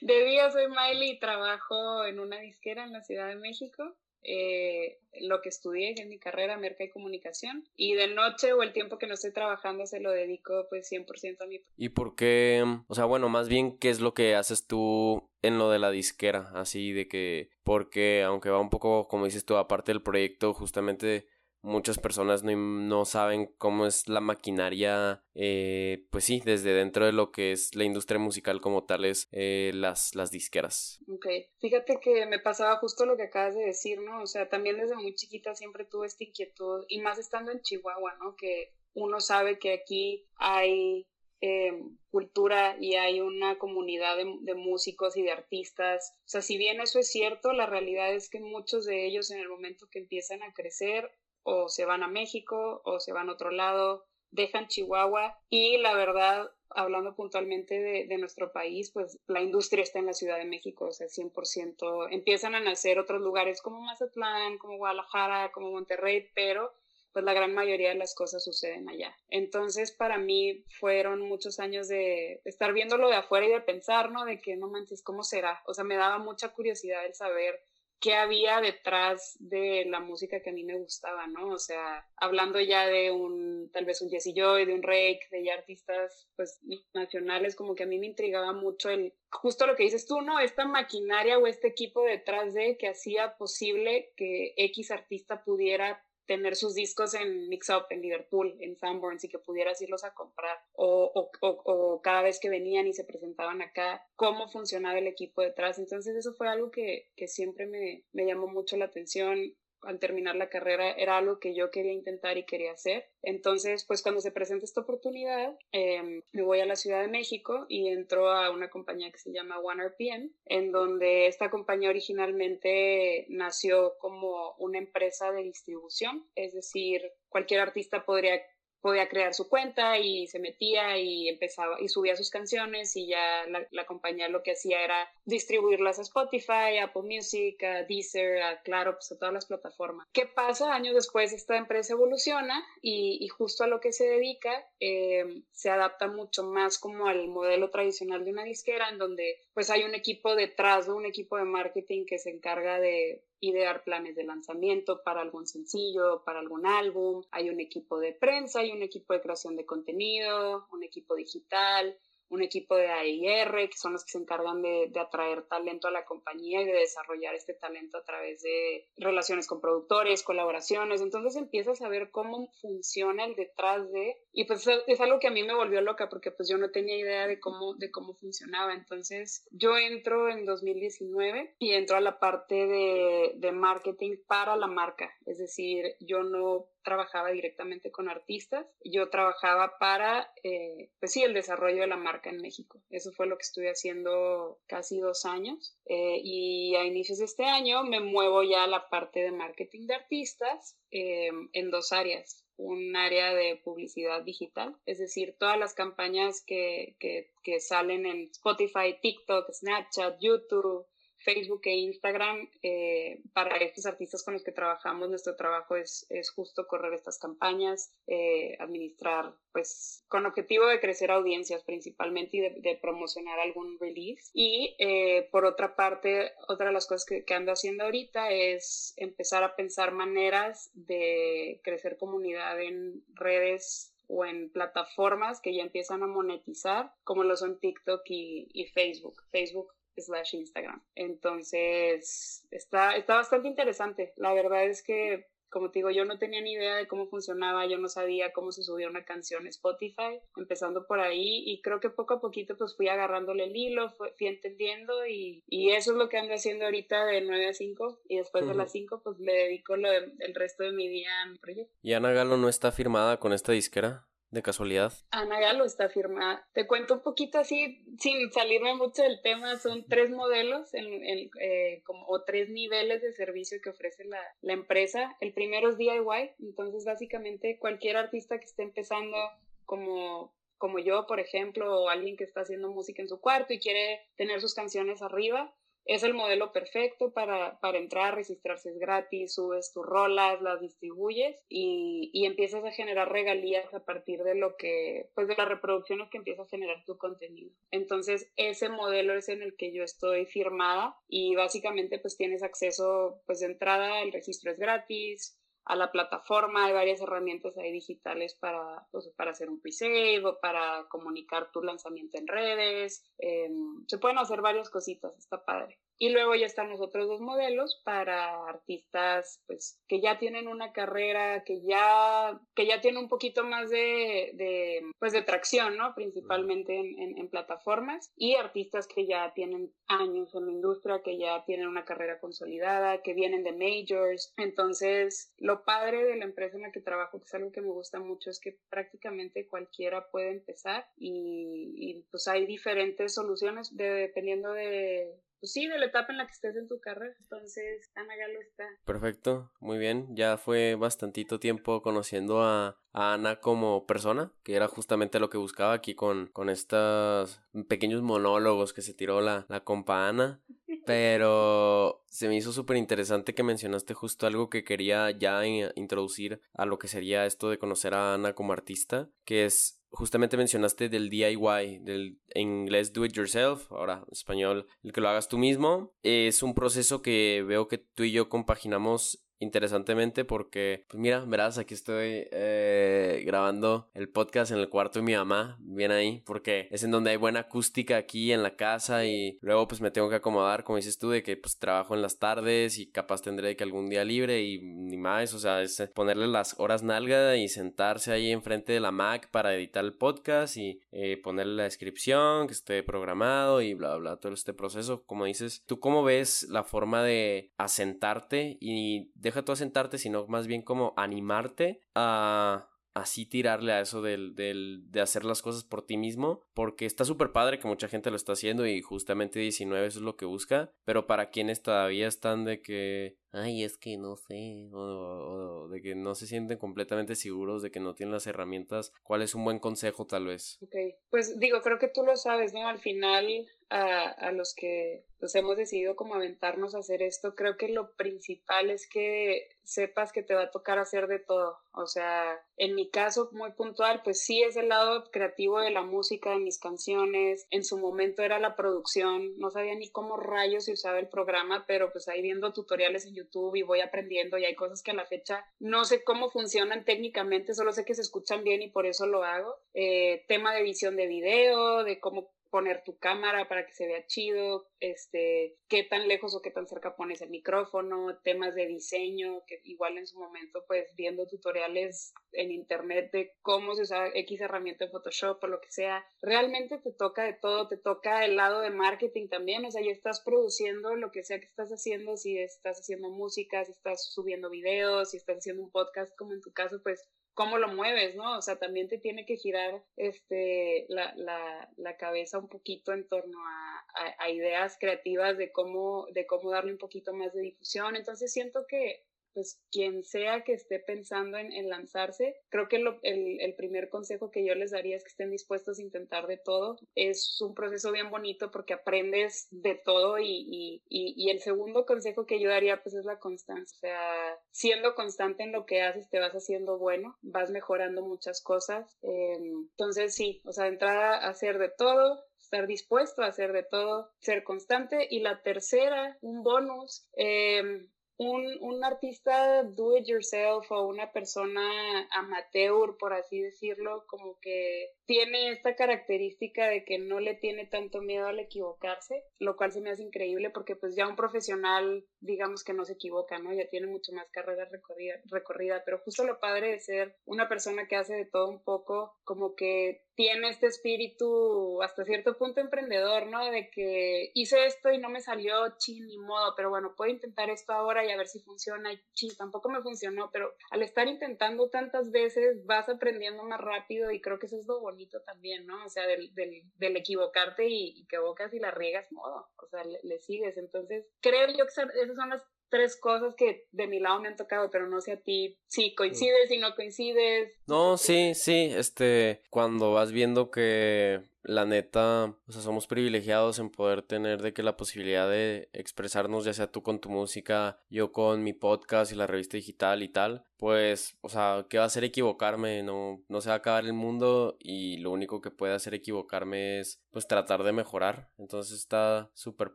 de 0.00 0.24
día 0.24 0.50
soy 0.50 0.66
Miley 0.68 1.12
y 1.12 1.18
trabajo 1.18 2.04
en 2.04 2.20
una 2.20 2.38
disquera 2.40 2.84
en 2.84 2.92
la 2.92 3.02
Ciudad 3.02 3.28
de 3.28 3.36
México 3.36 3.96
eh, 4.28 4.98
lo 5.20 5.40
que 5.40 5.48
estudié 5.48 5.94
en 6.00 6.08
mi 6.08 6.18
carrera, 6.18 6.56
merca 6.56 6.82
y 6.82 6.90
comunicación, 6.90 7.64
y 7.76 7.94
de 7.94 8.08
noche 8.08 8.52
o 8.52 8.62
el 8.62 8.72
tiempo 8.72 8.98
que 8.98 9.06
no 9.06 9.14
estoy 9.14 9.32
trabajando 9.32 9.86
se 9.86 10.00
lo 10.00 10.10
dedico 10.10 10.66
pues 10.68 10.90
100% 10.90 11.42
a 11.42 11.46
mi... 11.46 11.60
¿Y 11.76 11.90
por 11.90 12.16
qué? 12.16 12.64
O 12.88 12.94
sea, 12.94 13.04
bueno, 13.04 13.28
más 13.28 13.48
bien, 13.48 13.78
¿qué 13.78 13.88
es 13.88 14.00
lo 14.00 14.14
que 14.14 14.34
haces 14.34 14.66
tú 14.66 15.30
en 15.42 15.58
lo 15.58 15.70
de 15.70 15.78
la 15.78 15.92
disquera? 15.92 16.50
Así 16.54 16.92
de 16.92 17.06
que, 17.06 17.50
porque 17.62 18.24
aunque 18.24 18.50
va 18.50 18.58
un 18.58 18.68
poco, 18.68 19.06
como 19.06 19.26
dices 19.26 19.44
tú, 19.44 19.56
aparte 19.56 19.92
del 19.92 20.02
proyecto, 20.02 20.52
justamente 20.52 21.28
muchas 21.66 21.98
personas 21.98 22.44
no, 22.44 23.04
saben 23.04 23.52
cómo 23.58 23.86
es 23.86 24.08
la 24.08 24.20
maquinaria, 24.20 25.22
eh, 25.34 26.06
pues 26.10 26.24
sí, 26.24 26.40
desde 26.44 26.72
dentro 26.72 27.04
de 27.04 27.12
lo 27.12 27.32
que 27.32 27.52
es 27.52 27.74
la 27.74 27.84
industria 27.84 28.18
musical 28.18 28.60
como 28.60 28.84
tal 28.84 29.04
es 29.04 29.28
eh, 29.32 29.72
las, 29.74 30.14
las 30.14 30.30
disqueras. 30.30 31.00
Ok, 31.08 31.26
fíjate 31.58 31.98
que 32.00 32.24
me 32.26 32.38
pasaba 32.38 32.76
justo 32.76 33.04
lo 33.04 33.16
que 33.16 33.24
acabas 33.24 33.54
de 33.54 33.66
decir, 33.66 34.00
¿no? 34.00 34.22
O 34.22 34.26
sea, 34.26 34.48
también 34.48 34.78
desde 34.78 34.96
muy 34.96 35.14
chiquita 35.14 35.54
siempre 35.54 35.84
tuve 35.84 36.06
esta 36.06 36.24
inquietud, 36.24 36.84
y 36.88 37.00
más 37.00 37.18
estando 37.18 37.50
en 37.50 37.60
Chihuahua, 37.60 38.14
¿no? 38.20 38.36
Que 38.36 38.72
uno 38.94 39.20
sabe 39.20 39.58
que 39.58 39.74
aquí 39.74 40.26
hay 40.36 41.06
eh, 41.42 41.82
cultura 42.10 42.78
y 42.80 42.94
hay 42.94 43.20
una 43.20 43.58
comunidad 43.58 44.16
de, 44.16 44.54
músicos 44.54 45.16
y 45.16 45.22
de 45.22 45.32
artistas. 45.32 46.14
O 46.20 46.28
sea, 46.28 46.40
si 46.40 46.56
bien 46.56 46.80
eso 46.80 46.98
es 46.98 47.10
cierto, 47.10 47.52
la 47.52 47.66
realidad 47.66 48.14
es 48.14 48.30
que 48.30 48.40
muchos 48.40 48.86
de 48.86 49.06
ellos 49.06 49.30
en 49.30 49.40
el 49.40 49.48
momento 49.48 49.86
que 49.90 49.98
empiezan 49.98 50.42
a 50.42 50.54
crecer 50.54 51.10
o 51.46 51.68
se 51.68 51.84
van 51.84 52.02
a 52.02 52.08
México 52.08 52.82
o 52.84 52.98
se 52.98 53.12
van 53.12 53.28
a 53.28 53.32
otro 53.32 53.50
lado, 53.50 54.04
dejan 54.32 54.66
Chihuahua 54.66 55.38
y 55.48 55.78
la 55.78 55.94
verdad, 55.94 56.50
hablando 56.70 57.14
puntualmente 57.14 57.80
de, 57.80 58.06
de, 58.06 58.18
nuestro 58.18 58.52
país, 58.52 58.90
pues 58.90 59.18
la 59.28 59.40
industria 59.40 59.84
está 59.84 60.00
en 60.00 60.06
la 60.06 60.12
Ciudad 60.12 60.38
de 60.38 60.44
México, 60.44 60.86
o 60.86 60.92
sea, 60.92 61.06
100%. 61.06 62.08
Empiezan 62.10 62.56
a 62.56 62.60
nacer 62.60 62.98
otros 62.98 63.22
lugares 63.22 63.62
como 63.62 63.80
Mazatlán, 63.80 64.58
como 64.58 64.76
Guadalajara, 64.76 65.52
como 65.52 65.70
Monterrey, 65.70 66.28
pero 66.34 66.72
pues 67.12 67.24
la 67.24 67.32
gran 67.32 67.54
mayoría 67.54 67.90
de 67.90 67.94
las 67.94 68.14
cosas 68.14 68.44
suceden 68.44 68.88
allá. 68.90 69.16
Entonces, 69.30 69.90
para 69.92 70.18
mí 70.18 70.64
fueron 70.80 71.20
muchos 71.22 71.60
años 71.60 71.88
de 71.88 72.42
estar 72.44 72.74
viéndolo 72.74 73.08
de 73.08 73.16
afuera 73.16 73.46
y 73.46 73.50
de 73.50 73.60
pensar, 73.62 74.10
¿no? 74.10 74.24
De 74.24 74.38
que 74.38 74.56
no 74.56 74.68
manches, 74.68 75.02
¿cómo 75.02 75.22
será? 75.22 75.62
O 75.64 75.72
sea, 75.72 75.84
me 75.84 75.96
daba 75.96 76.18
mucha 76.18 76.50
curiosidad 76.50 77.06
el 77.06 77.14
saber 77.14 77.62
qué 78.00 78.14
había 78.14 78.60
detrás 78.60 79.36
de 79.38 79.84
la 79.86 80.00
música 80.00 80.40
que 80.40 80.50
a 80.50 80.52
mí 80.52 80.64
me 80.64 80.78
gustaba, 80.78 81.26
¿no? 81.26 81.48
O 81.48 81.58
sea, 81.58 82.06
hablando 82.16 82.60
ya 82.60 82.86
de 82.86 83.10
un, 83.10 83.70
tal 83.72 83.84
vez 83.84 84.02
un 84.02 84.10
Jesse 84.10 84.32
Joy, 84.34 84.66
de 84.66 84.74
un 84.74 84.82
Rake, 84.82 85.20
de 85.30 85.50
artistas, 85.50 86.28
pues, 86.36 86.60
nacionales, 86.94 87.56
como 87.56 87.74
que 87.74 87.84
a 87.84 87.86
mí 87.86 87.98
me 87.98 88.06
intrigaba 88.06 88.52
mucho 88.52 88.90
el, 88.90 89.14
justo 89.30 89.66
lo 89.66 89.76
que 89.76 89.84
dices 89.84 90.06
tú, 90.06 90.20
¿no? 90.20 90.40
Esta 90.40 90.66
maquinaria 90.66 91.38
o 91.38 91.46
este 91.46 91.68
equipo 91.68 92.02
detrás 92.02 92.54
de 92.54 92.76
que 92.76 92.88
hacía 92.88 93.36
posible 93.36 94.12
que 94.16 94.52
X 94.56 94.90
artista 94.90 95.42
pudiera 95.44 96.04
tener 96.26 96.56
sus 96.56 96.74
discos 96.74 97.14
en 97.14 97.48
Mix 97.48 97.68
Up, 97.70 97.86
en 97.90 98.02
Liverpool, 98.02 98.56
en 98.60 98.76
Sanborns 98.76 99.24
y 99.24 99.28
que 99.28 99.38
pudieras 99.38 99.80
irlos 99.80 100.04
a 100.04 100.14
comprar 100.14 100.58
o, 100.72 101.10
o, 101.14 101.30
o, 101.40 102.00
cada 102.02 102.22
vez 102.22 102.38
que 102.40 102.50
venían 102.50 102.86
y 102.86 102.92
se 102.92 103.04
presentaban 103.04 103.62
acá, 103.62 104.04
cómo 104.16 104.48
funcionaba 104.48 104.98
el 104.98 105.06
equipo 105.06 105.42
detrás. 105.42 105.78
Entonces 105.78 106.16
eso 106.16 106.34
fue 106.34 106.48
algo 106.48 106.70
que, 106.70 107.08
que 107.16 107.28
siempre 107.28 107.66
me, 107.66 108.04
me 108.12 108.26
llamó 108.26 108.48
mucho 108.48 108.76
la 108.76 108.86
atención 108.86 109.54
al 109.86 109.98
terminar 109.98 110.36
la 110.36 110.48
carrera 110.48 110.92
era 110.92 111.16
algo 111.16 111.38
que 111.38 111.54
yo 111.54 111.70
quería 111.70 111.92
intentar 111.92 112.36
y 112.38 112.44
quería 112.44 112.72
hacer. 112.72 113.08
Entonces, 113.22 113.84
pues 113.84 114.02
cuando 114.02 114.20
se 114.20 114.32
presenta 114.32 114.64
esta 114.64 114.80
oportunidad, 114.80 115.56
em, 115.72 116.22
me 116.32 116.42
voy 116.42 116.60
a 116.60 116.66
la 116.66 116.76
Ciudad 116.76 117.00
de 117.00 117.08
México 117.08 117.66
y 117.68 117.88
entro 117.88 118.30
a 118.30 118.50
una 118.50 118.70
compañía 118.70 119.10
que 119.10 119.18
se 119.18 119.32
llama 119.32 119.58
OneRPM, 119.58 120.30
en 120.46 120.72
donde 120.72 121.26
esta 121.26 121.50
compañía 121.50 121.90
originalmente 121.90 123.26
nació 123.28 123.96
como 123.98 124.54
una 124.58 124.78
empresa 124.78 125.32
de 125.32 125.42
distribución, 125.42 126.26
es 126.34 126.52
decir, 126.52 127.02
cualquier 127.28 127.60
artista 127.60 128.04
podría 128.04 128.40
podía 128.86 129.08
crear 129.08 129.34
su 129.34 129.48
cuenta 129.48 129.98
y 129.98 130.28
se 130.28 130.38
metía 130.38 130.96
y 130.96 131.28
empezaba 131.28 131.76
y 131.80 131.88
subía 131.88 132.14
sus 132.14 132.30
canciones 132.30 132.94
y 132.94 133.08
ya 133.08 133.44
la, 133.72 133.84
compañía 133.84 134.28
lo 134.28 134.44
que 134.44 134.52
hacía 134.52 134.84
era 134.84 135.10
distribuirlas 135.26 135.98
a 135.98 136.02
Spotify, 136.02 136.78
Apple 136.82 137.02
Music, 137.02 137.62
a 137.64 137.82
Deezer, 137.82 138.40
a 138.42 138.62
Claro, 138.62 138.94
pues 138.94 139.12
a 139.12 139.18
todas 139.18 139.34
las 139.34 139.46
plataformas. 139.46 140.06
¿Qué 140.12 140.26
pasa? 140.26 140.72
Años 140.72 140.94
después 140.94 141.32
esta 141.32 141.56
empresa 141.56 141.92
evoluciona 141.92 142.64
y, 142.80 143.26
justo 143.28 143.64
a 143.64 143.66
lo 143.66 143.80
que 143.80 143.92
se 143.92 144.06
dedica 144.06 144.50
eh, 144.80 145.42
se 145.52 145.68
adapta 145.68 146.06
mucho 146.06 146.44
más 146.44 146.78
como 146.78 147.06
al 147.06 147.28
modelo 147.28 147.70
tradicional 147.70 148.24
de 148.24 148.30
una 148.30 148.44
disquera 148.44 148.88
en 148.88 148.98
donde 148.98 149.40
pues 149.52 149.68
hay 149.68 149.82
un 149.82 149.94
equipo 149.94 150.34
detrás, 150.34 150.88
un 150.88 151.04
equipo 151.04 151.36
de 151.36 151.44
marketing 151.44 152.06
que 152.06 152.18
se 152.18 152.30
encarga 152.30 152.78
de 152.78 153.24
idear 153.40 153.84
planes 153.84 154.16
de 154.16 154.24
lanzamiento 154.24 155.02
para 155.02 155.20
algún 155.20 155.46
sencillo, 155.46 156.22
para 156.24 156.40
algún 156.40 156.66
álbum, 156.66 157.22
hay 157.30 157.50
un 157.50 157.60
equipo 157.60 157.98
de 157.98 158.12
prensa, 158.12 158.60
hay 158.60 158.72
un 158.72 158.82
equipo 158.82 159.12
de 159.12 159.20
creación 159.20 159.56
de 159.56 159.66
contenido, 159.66 160.66
un 160.72 160.82
equipo 160.82 161.14
digital, 161.14 161.96
un 162.28 162.42
equipo 162.42 162.76
de 162.76 162.88
AIR, 162.88 163.68
que 163.68 163.76
son 163.76 163.92
los 163.92 164.04
que 164.04 164.12
se 164.12 164.18
encargan 164.18 164.62
de, 164.62 164.90
atraer 164.96 165.42
talento 165.42 165.88
a 165.88 165.92
la 165.92 166.04
compañía 166.04 166.62
y 166.62 166.64
de 166.64 166.72
desarrollar 166.72 167.34
este 167.34 167.54
talento 167.54 167.98
a 167.98 168.04
través 168.04 168.42
de 168.42 168.88
relaciones 168.96 169.46
con 169.46 169.60
productores, 169.60 170.22
colaboraciones. 170.22 171.00
Entonces 171.00 171.36
empiezas 171.36 171.82
a 171.82 171.88
ver 171.88 172.10
cómo 172.10 172.50
funciona 172.60 173.24
el 173.24 173.36
detrás 173.36 173.90
de, 173.92 174.16
y 174.32 174.44
pues 174.44 174.66
es 174.86 175.00
algo 175.00 175.18
que 175.20 175.28
a 175.28 175.32
mí 175.32 175.42
me 175.42 175.54
volvió 175.54 175.80
loca 175.80 176.08
porque 176.08 176.30
pues 176.30 176.48
yo 176.48 176.58
no 176.58 176.70
tenía 176.70 176.96
idea 176.96 177.26
de 177.26 177.38
cómo, 177.38 177.74
de 177.74 177.90
cómo 177.90 178.14
funcionaba. 178.14 178.74
Entonces 178.74 179.46
yo 179.50 179.76
entro 179.76 180.28
en 180.28 180.44
2019 180.44 181.54
y 181.58 181.72
entro 181.72 181.96
a 181.96 182.00
la 182.00 182.18
parte 182.18 182.66
de, 182.66 183.32
de 183.36 183.52
marketing 183.52 184.16
para 184.26 184.56
la 184.56 184.66
marca. 184.66 185.10
Es 185.26 185.38
decir, 185.38 185.94
yo 186.00 186.22
no 186.22 186.66
trabajaba 186.86 187.30
directamente 187.32 187.90
con 187.90 188.08
artistas, 188.08 188.64
yo 188.84 189.10
trabajaba 189.10 189.76
para, 189.80 190.32
eh, 190.44 190.92
pues 191.00 191.12
sí, 191.12 191.24
el 191.24 191.34
desarrollo 191.34 191.80
de 191.80 191.88
la 191.88 191.96
marca 191.96 192.30
en 192.30 192.40
México. 192.40 192.80
Eso 192.90 193.10
fue 193.10 193.26
lo 193.26 193.36
que 193.36 193.42
estuve 193.42 193.68
haciendo 193.68 194.60
casi 194.68 195.00
dos 195.00 195.24
años. 195.24 195.76
Eh, 195.86 196.20
y 196.22 196.76
a 196.76 196.84
inicios 196.84 197.18
de 197.18 197.24
este 197.24 197.44
año 197.44 197.82
me 197.82 197.98
muevo 197.98 198.44
ya 198.44 198.62
a 198.62 198.68
la 198.68 198.88
parte 198.88 199.20
de 199.20 199.32
marketing 199.32 199.88
de 199.88 199.94
artistas 199.96 200.78
eh, 200.92 201.30
en 201.52 201.70
dos 201.70 201.92
áreas 201.92 202.46
un 202.58 202.96
área 202.96 203.34
de 203.34 203.60
publicidad 203.62 204.22
digital, 204.22 204.74
es 204.86 204.98
decir, 204.98 205.36
todas 205.38 205.58
las 205.58 205.74
campañas 205.74 206.42
que, 206.42 206.96
que, 206.98 207.30
que 207.42 207.60
salen 207.60 208.06
en 208.06 208.30
Spotify, 208.30 208.96
TikTok, 209.02 209.50
Snapchat, 209.52 210.18
YouTube, 210.20 210.86
Facebook 211.26 211.62
e 211.64 211.74
Instagram, 211.74 212.48
eh, 212.62 213.20
para 213.32 213.56
estos 213.56 213.84
artistas 213.84 214.22
con 214.22 214.34
los 214.34 214.44
que 214.44 214.52
trabajamos, 214.52 215.10
nuestro 215.10 215.34
trabajo 215.34 215.74
es, 215.74 216.06
es 216.08 216.30
justo 216.30 216.68
correr 216.68 216.94
estas 216.94 217.18
campañas, 217.18 217.92
eh, 218.06 218.56
administrar, 218.60 219.34
pues, 219.50 220.04
con 220.06 220.24
objetivo 220.24 220.66
de 220.66 220.78
crecer 220.78 221.10
audiencias 221.10 221.64
principalmente 221.64 222.36
y 222.36 222.40
de, 222.40 222.78
promocionar 222.80 223.40
algún 223.40 223.76
release. 223.80 224.30
Y 224.34 224.76
eh, 224.78 225.28
por 225.32 225.44
otra 225.44 225.74
parte, 225.74 226.30
otra 226.46 226.66
de 226.66 226.72
las 226.72 226.86
cosas 226.86 227.04
que, 227.04 227.24
que 227.24 227.34
ando 227.34 227.50
haciendo 227.50 227.82
ahorita 227.82 228.30
es 228.30 228.94
empezar 228.96 229.42
a 229.42 229.56
pensar 229.56 229.90
maneras 229.90 230.70
de 230.74 231.60
crecer 231.64 231.96
comunidad 231.96 232.60
en 232.62 233.02
redes 233.14 233.92
o 234.08 234.24
en 234.24 234.50
plataformas 234.50 235.40
que 235.40 235.52
ya 235.52 235.62
empiezan 235.62 236.04
a 236.04 236.06
monetizar, 236.06 236.92
como 237.02 237.24
lo 237.24 237.36
son 237.36 237.58
TikTok 237.58 238.02
y, 238.08 238.48
y 238.52 238.66
Facebook. 238.66 239.22
Facebook 239.32 239.75
slash 240.02 240.34
Instagram. 240.34 240.82
Entonces, 240.94 242.46
está, 242.50 242.96
está 242.96 243.16
bastante 243.16 243.48
interesante. 243.48 244.12
La 244.16 244.32
verdad 244.32 244.64
es 244.64 244.82
que, 244.82 245.26
como 245.48 245.70
te 245.70 245.78
digo, 245.78 245.90
yo 245.90 246.04
no 246.04 246.18
tenía 246.18 246.40
ni 246.40 246.52
idea 246.52 246.76
de 246.76 246.86
cómo 246.86 247.06
funcionaba, 247.06 247.66
yo 247.66 247.78
no 247.78 247.88
sabía 247.88 248.32
cómo 248.32 248.52
se 248.52 248.62
subía 248.62 248.88
una 248.88 249.04
canción 249.04 249.46
a 249.46 249.50
Spotify, 249.50 250.20
empezando 250.36 250.86
por 250.86 251.00
ahí, 251.00 251.42
y 251.46 251.62
creo 251.62 251.80
que 251.80 251.90
poco 251.90 252.14
a 252.14 252.20
poquito 252.20 252.56
pues 252.56 252.76
fui 252.76 252.88
agarrándole 252.88 253.44
el 253.44 253.56
hilo, 253.56 253.90
fui, 253.90 254.26
entendiendo, 254.26 255.06
y, 255.06 255.42
y, 255.46 255.70
eso 255.70 255.92
es 255.92 255.96
lo 255.96 256.08
que 256.08 256.18
ando 256.18 256.34
haciendo 256.34 256.64
ahorita 256.64 257.06
de 257.06 257.20
9 257.22 257.48
a 257.48 257.54
5, 257.54 258.00
y 258.08 258.18
después 258.18 258.46
de 258.46 258.54
las 258.54 258.72
5 258.72 259.00
pues 259.02 259.18
le 259.18 259.32
dedico 259.32 259.76
lo 259.76 259.90
el 259.90 260.34
resto 260.34 260.64
de 260.64 260.72
mi 260.72 260.88
día 260.88 261.22
a 261.22 261.26
mi 261.26 261.38
proyecto. 261.38 261.72
¿Y 261.80 261.92
Ana 261.92 262.12
Galo 262.12 262.36
no 262.36 262.48
está 262.48 262.72
firmada 262.72 263.18
con 263.18 263.32
esta 263.32 263.52
disquera? 263.52 264.06
De 264.36 264.42
casualidad? 264.42 264.92
Ana 265.10 265.40
Galo 265.40 265.64
está 265.64 265.88
firmada. 265.88 266.46
Te 266.52 266.66
cuento 266.66 266.94
un 266.94 267.02
poquito 267.02 267.38
así, 267.38 267.84
sin 267.98 268.30
salirme 268.30 268.74
mucho 268.76 269.02
del 269.02 269.20
tema, 269.22 269.58
son 269.58 269.84
tres 269.88 270.10
modelos 270.10 270.72
en, 270.74 271.30
eh, 271.40 271.82
como, 271.84 272.06
o 272.06 272.22
tres 272.22 272.48
niveles 272.48 273.02
de 273.02 273.12
servicio 273.12 273.58
que 273.62 273.70
ofrece 273.70 274.04
la, 274.04 274.20
la, 274.42 274.52
empresa. 274.52 275.16
El 275.20 275.32
primero 275.32 275.70
es 275.70 275.78
DIY, 275.78 276.36
entonces 276.38 276.84
básicamente 276.84 277.58
cualquier 277.58 277.96
artista 277.96 278.38
que 278.38 278.44
esté 278.44 278.62
empezando 278.62 279.16
como 279.64 280.32
como 280.58 280.78
yo, 280.78 281.06
por 281.06 281.20
ejemplo, 281.20 281.82
o 281.82 281.88
alguien 281.90 282.16
que 282.16 282.24
está 282.24 282.40
haciendo 282.40 282.70
música 282.70 283.02
en 283.02 283.08
su 283.08 283.20
cuarto 283.20 283.52
y 283.52 283.58
quiere 283.58 284.00
tener 284.16 284.40
sus 284.40 284.54
canciones 284.54 285.02
arriba, 285.02 285.54
es 285.86 286.02
el 286.02 286.14
modelo 286.14 286.52
perfecto 286.52 287.12
para, 287.12 287.58
para 287.60 287.78
entrar, 287.78 288.14
registrarse 288.14 288.70
es 288.70 288.78
gratis, 288.78 289.34
subes 289.34 289.72
tus 289.72 289.86
rolas, 289.86 290.42
las 290.42 290.60
distribuyes 290.60 291.36
y, 291.48 292.10
y, 292.12 292.26
empiezas 292.26 292.64
a 292.64 292.72
generar 292.72 293.10
regalías 293.10 293.72
a 293.72 293.84
partir 293.84 294.22
de 294.22 294.34
lo 294.34 294.56
que, 294.56 295.08
pues 295.14 295.28
de 295.28 295.36
las 295.36 295.48
reproducciones 295.48 296.08
que 296.10 296.18
empieza 296.18 296.42
a 296.42 296.48
generar 296.48 296.84
tu 296.84 296.98
contenido. 296.98 297.52
Entonces, 297.70 298.30
ese 298.36 298.68
modelo 298.68 299.14
es 299.14 299.28
en 299.28 299.42
el 299.42 299.56
que 299.56 299.72
yo 299.72 299.84
estoy 299.84 300.26
firmada 300.26 300.96
y 301.08 301.34
básicamente 301.36 301.98
pues 301.98 302.16
tienes 302.16 302.42
acceso, 302.42 303.22
pues 303.26 303.40
de 303.40 303.46
entrada, 303.46 304.02
el 304.02 304.12
registro 304.12 304.50
es 304.50 304.58
gratis, 304.58 305.38
a 305.66 305.74
la 305.74 305.90
plataforma, 305.90 306.66
hay 306.66 306.72
varias 306.72 307.00
herramientas 307.00 307.58
ahí 307.58 307.72
digitales 307.72 308.34
para, 308.34 308.86
pues, 308.92 309.08
para 309.16 309.32
hacer 309.32 309.50
un 309.50 309.60
pre-save 309.60 310.24
o 310.24 310.38
para 310.40 310.86
comunicar 310.88 311.50
tu 311.50 311.60
lanzamiento 311.60 312.18
en 312.18 312.28
redes. 312.28 313.04
Em, 313.18 313.84
se 313.88 313.98
pueden 313.98 314.18
hacer 314.18 314.40
varias 314.40 314.70
cositas, 314.70 315.16
está 315.18 315.44
padre. 315.44 315.78
Y 315.98 316.10
luego 316.10 316.34
ya 316.34 316.46
están 316.46 316.68
los 316.68 316.80
otros 316.80 317.08
dos 317.08 317.20
modelos 317.20 317.80
para 317.84 318.46
artistas 318.46 319.40
pues, 319.46 319.80
que 319.88 320.00
ya 320.00 320.18
tienen 320.18 320.46
una 320.48 320.72
carrera, 320.72 321.42
que 321.44 321.62
ya, 321.62 322.38
que 322.54 322.66
ya 322.66 322.80
tienen 322.80 323.04
un 323.04 323.08
poquito 323.08 323.44
más 323.44 323.70
de, 323.70 324.32
de, 324.34 324.82
pues, 324.98 325.12
de 325.12 325.22
tracción, 325.22 325.76
¿no? 325.76 325.94
Principalmente 325.94 326.74
en, 326.76 327.18
en, 327.18 327.28
plataformas. 327.28 328.12
Y 328.16 328.34
artistas 328.34 328.86
que 328.86 329.06
ya 329.06 329.32
tienen 329.34 329.72
años 329.88 330.34
en 330.34 330.46
la 330.46 330.52
industria, 330.52 331.02
que 331.02 331.18
ya 331.18 331.44
tienen 331.44 331.68
una 331.68 331.84
carrera 331.84 332.20
consolidada, 332.20 333.02
que 333.02 333.14
vienen 333.14 333.42
de 333.42 333.52
majors. 333.52 334.32
Entonces, 334.36 335.32
lo 335.38 335.64
padre 335.64 336.04
de 336.04 336.16
la 336.16 336.24
empresa 336.24 336.56
en 336.56 336.62
la 336.62 336.72
que 336.72 336.80
trabajo, 336.80 337.18
que 337.18 337.24
es 337.24 337.34
algo 337.34 337.52
que 337.52 337.62
me 337.62 337.68
gusta 337.68 337.98
mucho, 338.00 338.30
es 338.30 338.40
que 338.40 338.58
prácticamente 338.68 339.48
cualquiera 339.48 340.08
puede 340.10 340.30
empezar 340.30 340.86
y, 340.96 341.74
y 341.76 342.02
pues 342.10 342.28
hay 342.28 342.46
diferentes 342.46 343.14
soluciones 343.14 343.76
dependiendo 343.76 344.52
de 344.52 345.20
pues 345.40 345.52
sí, 345.52 345.66
de 345.66 345.78
la 345.78 345.86
etapa 345.86 346.12
en 346.12 346.18
la 346.18 346.26
que 346.26 346.32
estés 346.32 346.56
en 346.56 346.68
tu 346.68 346.80
carrera. 346.80 347.14
Entonces, 347.20 347.90
Ana 347.94 348.16
Galo 348.16 348.40
está. 348.40 348.64
Perfecto, 348.84 349.50
muy 349.60 349.78
bien. 349.78 350.14
Ya 350.14 350.36
fue 350.38 350.74
bastantito 350.74 351.38
tiempo 351.38 351.82
conociendo 351.82 352.42
a, 352.42 352.78
Ana 352.92 353.40
como 353.40 353.86
persona, 353.86 354.32
que 354.42 354.54
era 354.54 354.68
justamente 354.68 355.20
lo 355.20 355.28
que 355.28 355.36
buscaba 355.36 355.74
aquí 355.74 355.94
con, 355.94 356.28
con 356.28 356.48
estos 356.48 357.42
pequeños 357.68 358.00
monólogos 358.00 358.72
que 358.72 358.80
se 358.80 358.94
tiró 358.94 359.20
la, 359.20 359.44
la 359.48 359.64
compa 359.64 360.08
Ana. 360.08 360.40
Pero 360.86 362.04
se 362.08 362.28
me 362.28 362.36
hizo 362.36 362.52
súper 362.52 362.76
interesante 362.76 363.34
que 363.34 363.42
mencionaste 363.42 363.92
justo 363.92 364.26
algo 364.26 364.48
que 364.48 364.64
quería 364.64 365.10
ya 365.10 365.44
introducir 365.44 366.40
a 366.54 366.64
lo 366.64 366.78
que 366.78 366.88
sería 366.88 367.26
esto 367.26 367.50
de 367.50 367.58
conocer 367.58 367.92
a 367.92 368.14
Ana 368.14 368.34
como 368.34 368.52
artista, 368.52 369.10
que 369.24 369.44
es 369.44 369.82
justamente 369.96 370.36
mencionaste 370.36 370.90
del 370.90 371.08
DIY, 371.08 371.78
del 371.80 372.20
en 372.28 372.48
inglés 372.60 372.92
do 372.92 373.04
it 373.04 373.12
yourself, 373.12 373.72
ahora 373.72 374.04
en 374.06 374.12
español 374.12 374.66
el 374.84 374.92
que 374.92 375.00
lo 375.00 375.08
hagas 375.08 375.28
tú 375.28 375.38
mismo. 375.38 375.94
Es 376.02 376.42
un 376.42 376.54
proceso 376.54 377.00
que 377.00 377.42
veo 377.46 377.66
que 377.66 377.78
tú 377.78 378.04
y 378.04 378.12
yo 378.12 378.28
compaginamos 378.28 379.25
interesantemente 379.38 380.24
porque, 380.24 380.84
pues 380.88 381.00
mira, 381.00 381.24
verás, 381.26 381.58
aquí 381.58 381.74
estoy 381.74 382.28
eh, 382.30 383.22
grabando 383.26 383.88
el 383.94 384.08
podcast 384.08 384.52
en 384.52 384.58
el 384.58 384.68
cuarto 384.68 384.98
de 384.98 385.04
mi 385.04 385.14
mamá, 385.14 385.56
bien 385.60 385.90
ahí, 385.90 386.22
porque 386.24 386.68
es 386.70 386.82
en 386.82 386.90
donde 386.90 387.10
hay 387.10 387.16
buena 387.16 387.40
acústica 387.40 387.96
aquí 387.96 388.32
en 388.32 388.42
la 388.42 388.56
casa 388.56 389.04
y 389.04 389.38
luego 389.42 389.68
pues 389.68 389.80
me 389.80 389.90
tengo 389.90 390.08
que 390.08 390.16
acomodar, 390.16 390.64
como 390.64 390.76
dices 390.76 390.98
tú, 390.98 391.10
de 391.10 391.22
que 391.22 391.36
pues 391.36 391.58
trabajo 391.58 391.94
en 391.94 392.02
las 392.02 392.18
tardes 392.18 392.78
y 392.78 392.86
capaz 392.90 393.22
tendré 393.22 393.56
que 393.56 393.64
algún 393.64 393.88
día 393.88 394.04
libre 394.04 394.42
y 394.42 394.60
ni 394.60 394.96
más, 394.96 395.34
o 395.34 395.38
sea, 395.38 395.62
es 395.62 395.82
ponerle 395.94 396.26
las 396.26 396.58
horas 396.58 396.82
nalga 396.82 397.36
y 397.36 397.48
sentarse 397.48 398.12
ahí 398.12 398.30
enfrente 398.30 398.72
de 398.72 398.80
la 398.80 398.90
Mac 398.90 399.30
para 399.30 399.54
editar 399.54 399.84
el 399.84 399.94
podcast 399.94 400.56
y 400.56 400.80
eh, 400.92 401.16
ponerle 401.22 401.54
la 401.54 401.62
descripción, 401.64 402.46
que 402.46 402.52
esté 402.52 402.82
programado 402.82 403.60
y 403.60 403.74
bla, 403.74 403.96
bla, 403.96 404.16
todo 404.16 404.32
este 404.32 404.52
proceso, 404.52 405.04
como 405.04 405.24
dices, 405.24 405.62
¿tú 405.66 405.80
cómo 405.80 406.02
ves 406.02 406.46
la 406.48 406.64
forma 406.64 407.02
de 407.02 407.52
asentarte 407.56 408.56
y 408.60 409.10
deja 409.26 409.44
tú 409.44 409.52
asentarte, 409.52 409.98
sino 409.98 410.26
más 410.26 410.46
bien 410.46 410.62
como 410.62 410.94
animarte 410.96 411.80
a 411.94 412.68
así 412.96 413.26
tirarle 413.26 413.72
a 413.72 413.80
eso 413.82 414.00
del, 414.00 414.34
del, 414.34 414.90
de 414.90 415.02
hacer 415.02 415.24
las 415.26 415.42
cosas 415.42 415.64
por 415.64 415.84
ti 415.84 415.98
mismo, 415.98 416.46
porque 416.54 416.86
está 416.86 417.04
súper 417.04 417.30
padre 417.30 417.58
que 417.58 417.68
mucha 417.68 417.88
gente 417.88 418.10
lo 418.10 418.16
está 418.16 418.32
haciendo 418.32 418.66
y 418.66 418.80
justamente 418.80 419.38
19 419.38 419.86
eso 419.86 419.98
es 419.98 420.04
lo 420.04 420.16
que 420.16 420.24
busca, 420.24 420.72
pero 420.86 421.06
para 421.06 421.28
quienes 421.28 421.60
todavía 421.60 422.08
están 422.08 422.46
de 422.46 422.62
que, 422.62 423.18
ay, 423.32 423.64
es 423.64 423.76
que 423.76 423.98
no 423.98 424.16
sé, 424.16 424.70
o, 424.72 425.68
de 425.68 425.82
que 425.82 425.94
no 425.94 426.14
se 426.14 426.26
sienten 426.26 426.56
completamente 426.56 427.16
seguros, 427.16 427.60
de 427.62 427.70
que 427.70 427.80
no 427.80 427.94
tienen 427.94 428.14
las 428.14 428.26
herramientas, 428.26 428.94
¿cuál 429.02 429.20
es 429.20 429.34
un 429.34 429.44
buen 429.44 429.58
consejo 429.58 430.06
tal 430.06 430.24
vez? 430.24 430.58
Ok, 430.62 430.76
pues 431.10 431.38
digo, 431.38 431.60
creo 431.60 431.78
que 431.78 431.88
tú 431.88 432.02
lo 432.02 432.16
sabes, 432.16 432.54
¿no? 432.54 432.66
Al 432.66 432.78
final 432.78 433.46
a, 433.70 434.08
a 434.08 434.32
los 434.32 434.54
que 434.54 435.04
pues 435.18 435.34
hemos 435.34 435.56
decidido 435.56 435.96
como 435.96 436.14
aventarnos 436.14 436.74
a 436.74 436.78
hacer 436.78 437.02
esto, 437.02 437.34
creo 437.34 437.56
que 437.56 437.68
lo 437.68 437.92
principal 437.92 438.70
es 438.70 438.86
que 438.88 439.48
sepas 439.64 440.12
que 440.12 440.22
te 440.22 440.34
va 440.34 440.42
a 440.42 440.50
tocar 440.50 440.78
hacer 440.78 441.06
de 441.08 441.18
todo. 441.18 441.58
O 441.72 441.86
sea, 441.86 442.40
en 442.56 442.74
mi 442.74 442.88
caso 442.88 443.28
muy 443.32 443.50
puntual, 443.52 444.02
pues 444.04 444.22
sí 444.22 444.42
es 444.42 444.56
el 444.56 444.68
lado 444.68 445.10
creativo 445.10 445.60
de 445.60 445.70
la 445.70 445.82
música, 445.82 446.30
de 446.30 446.38
mis 446.38 446.58
canciones. 446.58 447.46
En 447.50 447.64
su 447.64 447.78
momento 447.78 448.22
era 448.22 448.38
la 448.38 448.56
producción, 448.56 449.36
no 449.38 449.50
sabía 449.50 449.74
ni 449.74 449.90
cómo 449.90 450.16
rayos 450.16 450.66
se 450.66 450.72
usaba 450.72 450.98
el 450.98 451.08
programa, 451.08 451.64
pero 451.66 451.90
pues 451.92 452.08
ahí 452.08 452.22
viendo 452.22 452.52
tutoriales 452.52 453.06
en 453.06 453.14
YouTube 453.14 453.56
y 453.56 453.62
voy 453.62 453.80
aprendiendo 453.80 454.38
y 454.38 454.44
hay 454.44 454.54
cosas 454.54 454.82
que 454.82 454.92
a 454.92 454.94
la 454.94 455.06
fecha 455.06 455.44
no 455.58 455.84
sé 455.84 456.04
cómo 456.04 456.30
funcionan 456.30 456.84
técnicamente, 456.84 457.54
solo 457.54 457.72
sé 457.72 457.84
que 457.84 457.94
se 457.94 458.02
escuchan 458.02 458.44
bien 458.44 458.62
y 458.62 458.70
por 458.70 458.86
eso 458.86 459.06
lo 459.06 459.24
hago. 459.24 459.56
Eh, 459.74 460.24
tema 460.28 460.54
de 460.54 460.60
edición 460.60 460.96
de 460.96 461.06
video, 461.06 461.84
de 461.84 462.00
cómo 462.00 462.30
poner 462.56 462.82
tu 462.84 462.96
cámara 462.96 463.48
para 463.48 463.66
que 463.66 463.74
se 463.74 463.86
vea 463.86 464.06
chido, 464.06 464.66
este, 464.80 465.58
qué 465.68 465.82
tan 465.82 466.08
lejos 466.08 466.34
o 466.34 466.40
qué 466.40 466.50
tan 466.50 466.66
cerca 466.66 466.96
pones 466.96 467.20
el 467.20 467.28
micrófono, 467.28 468.16
temas 468.24 468.54
de 468.54 468.66
diseño, 468.66 469.44
que 469.46 469.60
igual 469.64 469.98
en 469.98 470.06
su 470.06 470.18
momento 470.18 470.64
pues 470.66 470.88
viendo 470.96 471.26
tutoriales 471.26 472.14
en 472.32 472.52
internet 472.52 473.10
de 473.12 473.34
cómo 473.42 473.74
se 473.74 473.82
usa 473.82 474.08
X 474.14 474.40
herramienta 474.40 474.86
en 474.86 474.90
Photoshop 474.90 475.44
o 475.44 475.48
lo 475.48 475.60
que 475.60 475.70
sea, 475.70 476.02
realmente 476.22 476.78
te 476.78 476.92
toca 476.92 477.24
de 477.24 477.34
todo, 477.34 477.68
te 477.68 477.76
toca 477.76 478.24
el 478.24 478.36
lado 478.36 478.62
de 478.62 478.70
marketing 478.70 479.28
también, 479.28 479.66
o 479.66 479.70
sea, 479.70 479.82
ya 479.82 479.90
estás 479.90 480.22
produciendo 480.22 480.94
lo 480.94 481.10
que 481.10 481.24
sea 481.24 481.38
que 481.38 481.44
estás 481.44 481.68
haciendo, 481.68 482.16
si 482.16 482.38
estás 482.38 482.80
haciendo 482.80 483.10
música, 483.10 483.66
si 483.66 483.72
estás 483.72 484.06
subiendo 484.14 484.48
videos, 484.48 485.10
si 485.10 485.18
estás 485.18 485.36
haciendo 485.36 485.62
un 485.62 485.70
podcast 485.70 486.16
como 486.16 486.32
en 486.32 486.40
tu 486.40 486.54
caso, 486.54 486.80
pues 486.82 487.06
cómo 487.36 487.58
lo 487.58 487.68
mueves, 487.68 488.16
¿no? 488.16 488.38
O 488.38 488.40
sea, 488.40 488.58
también 488.58 488.88
te 488.88 488.96
tiene 488.96 489.26
que 489.26 489.36
girar 489.36 489.84
este, 489.98 490.86
la, 490.88 491.12
la, 491.16 491.70
la 491.76 491.96
cabeza 491.98 492.38
un 492.38 492.48
poquito 492.48 492.94
en 492.94 493.06
torno 493.06 493.38
a, 493.46 493.84
a, 494.18 494.30
ideas 494.30 494.78
creativas 494.80 495.36
de 495.36 495.52
cómo, 495.52 496.06
de 496.14 496.26
cómo 496.26 496.50
darle 496.50 496.72
un 496.72 496.78
poquito 496.78 497.12
más 497.12 497.34
de 497.34 497.42
difusión. 497.42 497.94
Entonces 497.94 498.32
siento 498.32 498.66
que 498.66 499.04
pues 499.36 499.60
quien 499.70 500.02
sea 500.02 500.44
que 500.44 500.54
esté 500.54 500.78
pensando 500.80 501.36
en, 501.36 501.68
lanzarse, 501.68 502.36
creo 502.48 502.68
que 502.68 502.76
el, 503.02 503.54
primer 503.54 503.90
consejo 503.90 504.30
que 504.30 504.46
yo 504.46 504.54
les 504.54 504.70
daría 504.70 504.96
es 504.96 505.04
que 505.04 505.10
estén 505.10 505.30
dispuestos 505.30 505.78
a 505.78 505.82
intentar 505.82 506.26
de 506.26 506.38
todo. 506.38 506.78
Es 506.94 507.38
un 507.42 507.54
proceso 507.54 507.92
bien 507.92 508.08
bonito 508.08 508.50
porque 508.50 508.72
aprendes 508.72 509.46
de 509.50 509.74
todo 509.74 510.18
y, 510.18 510.82
el 510.90 511.40
segundo 511.40 511.84
consejo 511.84 512.24
que 512.24 512.40
yo 512.40 512.48
daría 512.48 512.82
pues 512.82 512.94
es 512.94 513.04
la 513.04 513.18
constancia. 513.18 513.76
O 513.76 513.80
sea, 513.80 514.38
siendo 514.52 514.94
constante 514.94 515.42
en 515.42 515.52
lo 515.52 515.66
que 515.66 515.82
haces 515.82 516.08
te 516.08 516.18
vas 516.18 516.32
haciendo 516.32 516.78
bueno, 516.78 517.18
vas 517.20 517.50
mejorando 517.50 518.00
muchas 518.00 518.40
cosas. 518.42 518.96
Em, 519.02 519.68
entonces 519.70 520.14
sí, 520.14 520.40
o 520.46 520.52
sea, 520.52 520.66
entrar 520.66 520.96
a 520.96 521.28
hacer 521.28 521.58
de 521.58 521.68
todo, 521.68 522.24
estar 522.38 522.66
dispuesto 522.66 523.22
a 523.22 523.26
hacer 523.26 523.52
de 523.52 523.64
todo, 523.64 524.10
ser 524.18 524.44
constante. 524.44 525.06
Y 525.10 525.20
la 525.20 525.42
tercera, 525.42 526.16
un 526.22 526.42
bonus, 526.42 527.06
eh, 527.18 527.86
un, 528.18 528.58
un, 528.60 528.84
artista 528.84 529.62
do 529.62 529.96
it 529.96 530.06
yourself 530.06 530.70
o 530.70 530.86
una 530.86 531.12
persona 531.12 532.08
amateur, 532.12 532.96
por 532.96 533.12
así 533.12 533.40
decirlo, 533.40 534.04
como 534.06 534.38
que 534.40 534.90
tiene 535.06 535.50
esta 535.50 535.76
característica 535.76 536.66
de 536.66 536.84
que 536.84 536.98
no 536.98 537.20
le 537.20 537.34
tiene 537.34 537.64
tanto 537.66 538.00
miedo 538.00 538.26
al 538.26 538.40
equivocarse, 538.40 539.24
lo 539.38 539.56
cual 539.56 539.72
se 539.72 539.80
me 539.80 539.90
hace 539.90 540.02
increíble 540.02 540.50
porque 540.50 540.76
pues 540.76 540.96
ya 540.96 541.06
un 541.06 541.16
profesional, 541.16 542.04
digamos 542.20 542.64
que 542.64 542.72
no 542.72 542.84
se 542.84 542.94
equivoca, 542.94 543.38
¿no? 543.38 543.52
Ya 543.52 543.68
tiene 543.68 543.86
mucho 543.86 544.12
más 544.12 544.28
carrera 544.30 544.66
recorrida, 544.70 545.14
recorrida 545.30 545.82
pero 545.84 545.98
justo 545.98 546.24
lo 546.24 546.40
padre 546.40 546.72
de 546.72 546.80
ser 546.80 547.16
una 547.24 547.48
persona 547.48 547.86
que 547.86 547.96
hace 547.96 548.14
de 548.14 548.26
todo 548.26 548.48
un 548.50 548.62
poco, 548.62 549.16
como 549.24 549.54
que 549.54 550.02
tiene 550.16 550.48
este 550.48 550.66
espíritu 550.66 551.82
hasta 551.82 552.04
cierto 552.04 552.36
punto 552.38 552.60
emprendedor, 552.60 553.26
¿no? 553.26 553.50
De 553.50 553.70
que 553.70 554.30
hice 554.34 554.66
esto 554.66 554.90
y 554.90 554.98
no 554.98 555.10
me 555.10 555.20
salió 555.20 555.76
chin 555.78 556.06
ni 556.06 556.18
modo, 556.18 556.54
pero 556.56 556.70
bueno, 556.70 556.94
puedo 556.96 557.10
intentar 557.10 557.50
esto 557.50 557.72
ahora 557.74 558.04
y 558.04 558.10
a 558.10 558.16
ver 558.16 558.26
si 558.26 558.40
funciona. 558.40 558.92
Y 558.92 559.00
chin, 559.12 559.36
tampoco 559.36 559.68
me 559.68 559.82
funcionó, 559.82 560.30
pero 560.32 560.54
al 560.70 560.82
estar 560.82 561.06
intentando 561.06 561.68
tantas 561.68 562.10
veces 562.10 562.64
vas 562.64 562.88
aprendiendo 562.88 563.44
más 563.44 563.60
rápido 563.60 564.10
y 564.10 564.20
creo 564.20 564.38
que 564.38 564.46
eso 564.46 564.58
es 564.58 564.66
lo 564.66 564.80
bonito 564.80 564.95
también, 565.24 565.66
¿no? 565.66 565.84
O 565.84 565.88
sea, 565.88 566.06
del, 566.06 566.34
del, 566.34 566.62
del 566.76 566.96
equivocarte 566.96 567.66
y, 567.68 568.06
que 568.06 568.18
bocas 568.18 568.52
y 568.54 568.58
la 568.58 568.70
riegas, 568.70 569.10
modo, 569.12 569.48
o 569.56 569.66
sea, 569.68 569.84
le, 569.84 570.18
sigues. 570.18 570.56
Entonces, 570.56 571.06
creo 571.20 571.48
yo 571.48 571.64
que 571.64 572.00
esas 572.02 572.16
son 572.16 572.30
las 572.30 572.42
tres 572.68 572.98
cosas 572.98 573.34
que 573.36 573.66
de 573.70 573.86
mi 573.86 574.00
lado 574.00 574.20
me 574.20 574.28
han 574.28 574.36
tocado, 574.36 574.70
pero 574.70 574.88
no 574.88 575.00
sé 575.00 575.12
a 575.12 575.20
ti 575.20 575.58
si 575.68 575.94
coincides, 575.94 576.50
y 576.50 576.58
no 576.58 576.74
coincides. 576.74 577.52
No, 577.66 577.96
sí, 577.96 578.34
sí, 578.34 578.72
este, 578.74 579.42
cuando 579.50 579.92
vas 579.92 580.12
viendo 580.12 580.50
que 580.50 581.22
la 581.46 581.64
neta, 581.64 582.34
o 582.46 582.52
sea, 582.52 582.60
somos 582.60 582.86
privilegiados 582.86 583.58
en 583.58 583.70
poder 583.70 584.02
tener 584.02 584.42
de 584.42 584.62
la 584.62 584.76
posibilidad 584.76 585.28
de 585.28 585.68
expresarnos, 585.72 586.44
ya 586.44 586.52
sea 586.52 586.70
tú 586.70 586.82
con 586.82 586.98
tu 586.98 587.08
música, 587.08 587.78
yo 587.88 588.12
con 588.12 588.42
mi 588.42 588.52
podcast 588.52 589.12
y 589.12 589.14
la 589.14 589.26
revista 589.26 589.56
digital 589.56 590.02
y 590.02 590.08
tal, 590.08 590.44
pues, 590.56 591.16
o 591.20 591.28
sea, 591.28 591.66
¿qué 591.68 591.78
va 591.78 591.84
a 591.84 591.86
hacer 591.86 592.02
equivocarme? 592.04 592.82
No, 592.82 593.22
no 593.28 593.40
se 593.40 593.48
va 593.48 593.54
a 593.54 593.58
acabar 593.58 593.84
el 593.84 593.92
mundo 593.92 594.56
y 594.58 594.96
lo 594.98 595.12
único 595.12 595.40
que 595.40 595.50
puede 595.50 595.74
hacer 595.74 595.94
equivocarme 595.94 596.80
es, 596.80 597.00
pues, 597.10 597.28
tratar 597.28 597.62
de 597.62 597.72
mejorar. 597.72 598.30
Entonces 598.38 598.78
está 598.78 599.30
súper 599.34 599.74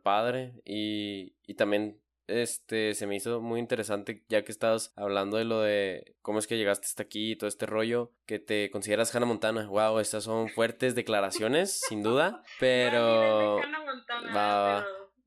padre 0.00 0.52
y, 0.64 1.34
y 1.46 1.54
también 1.54 1.98
este, 2.40 2.94
se 2.94 3.06
me 3.06 3.16
hizo 3.16 3.40
muy 3.40 3.60
interesante 3.60 4.24
ya 4.28 4.44
que 4.44 4.52
estabas 4.52 4.92
hablando 4.96 5.36
de 5.36 5.44
lo 5.44 5.60
de 5.60 6.16
cómo 6.22 6.38
es 6.38 6.46
que 6.46 6.56
llegaste 6.56 6.86
hasta 6.86 7.02
aquí 7.02 7.32
y 7.32 7.36
todo 7.36 7.48
este 7.48 7.66
rollo, 7.66 8.12
que 8.26 8.38
te 8.38 8.70
consideras 8.70 9.14
Hannah 9.14 9.26
Montana. 9.26 9.66
Wow, 9.68 9.98
estas 9.98 10.24
son 10.24 10.48
fuertes 10.48 10.94
declaraciones, 10.94 11.80
sin 11.88 12.02
duda, 12.02 12.42
pero... 12.60 13.60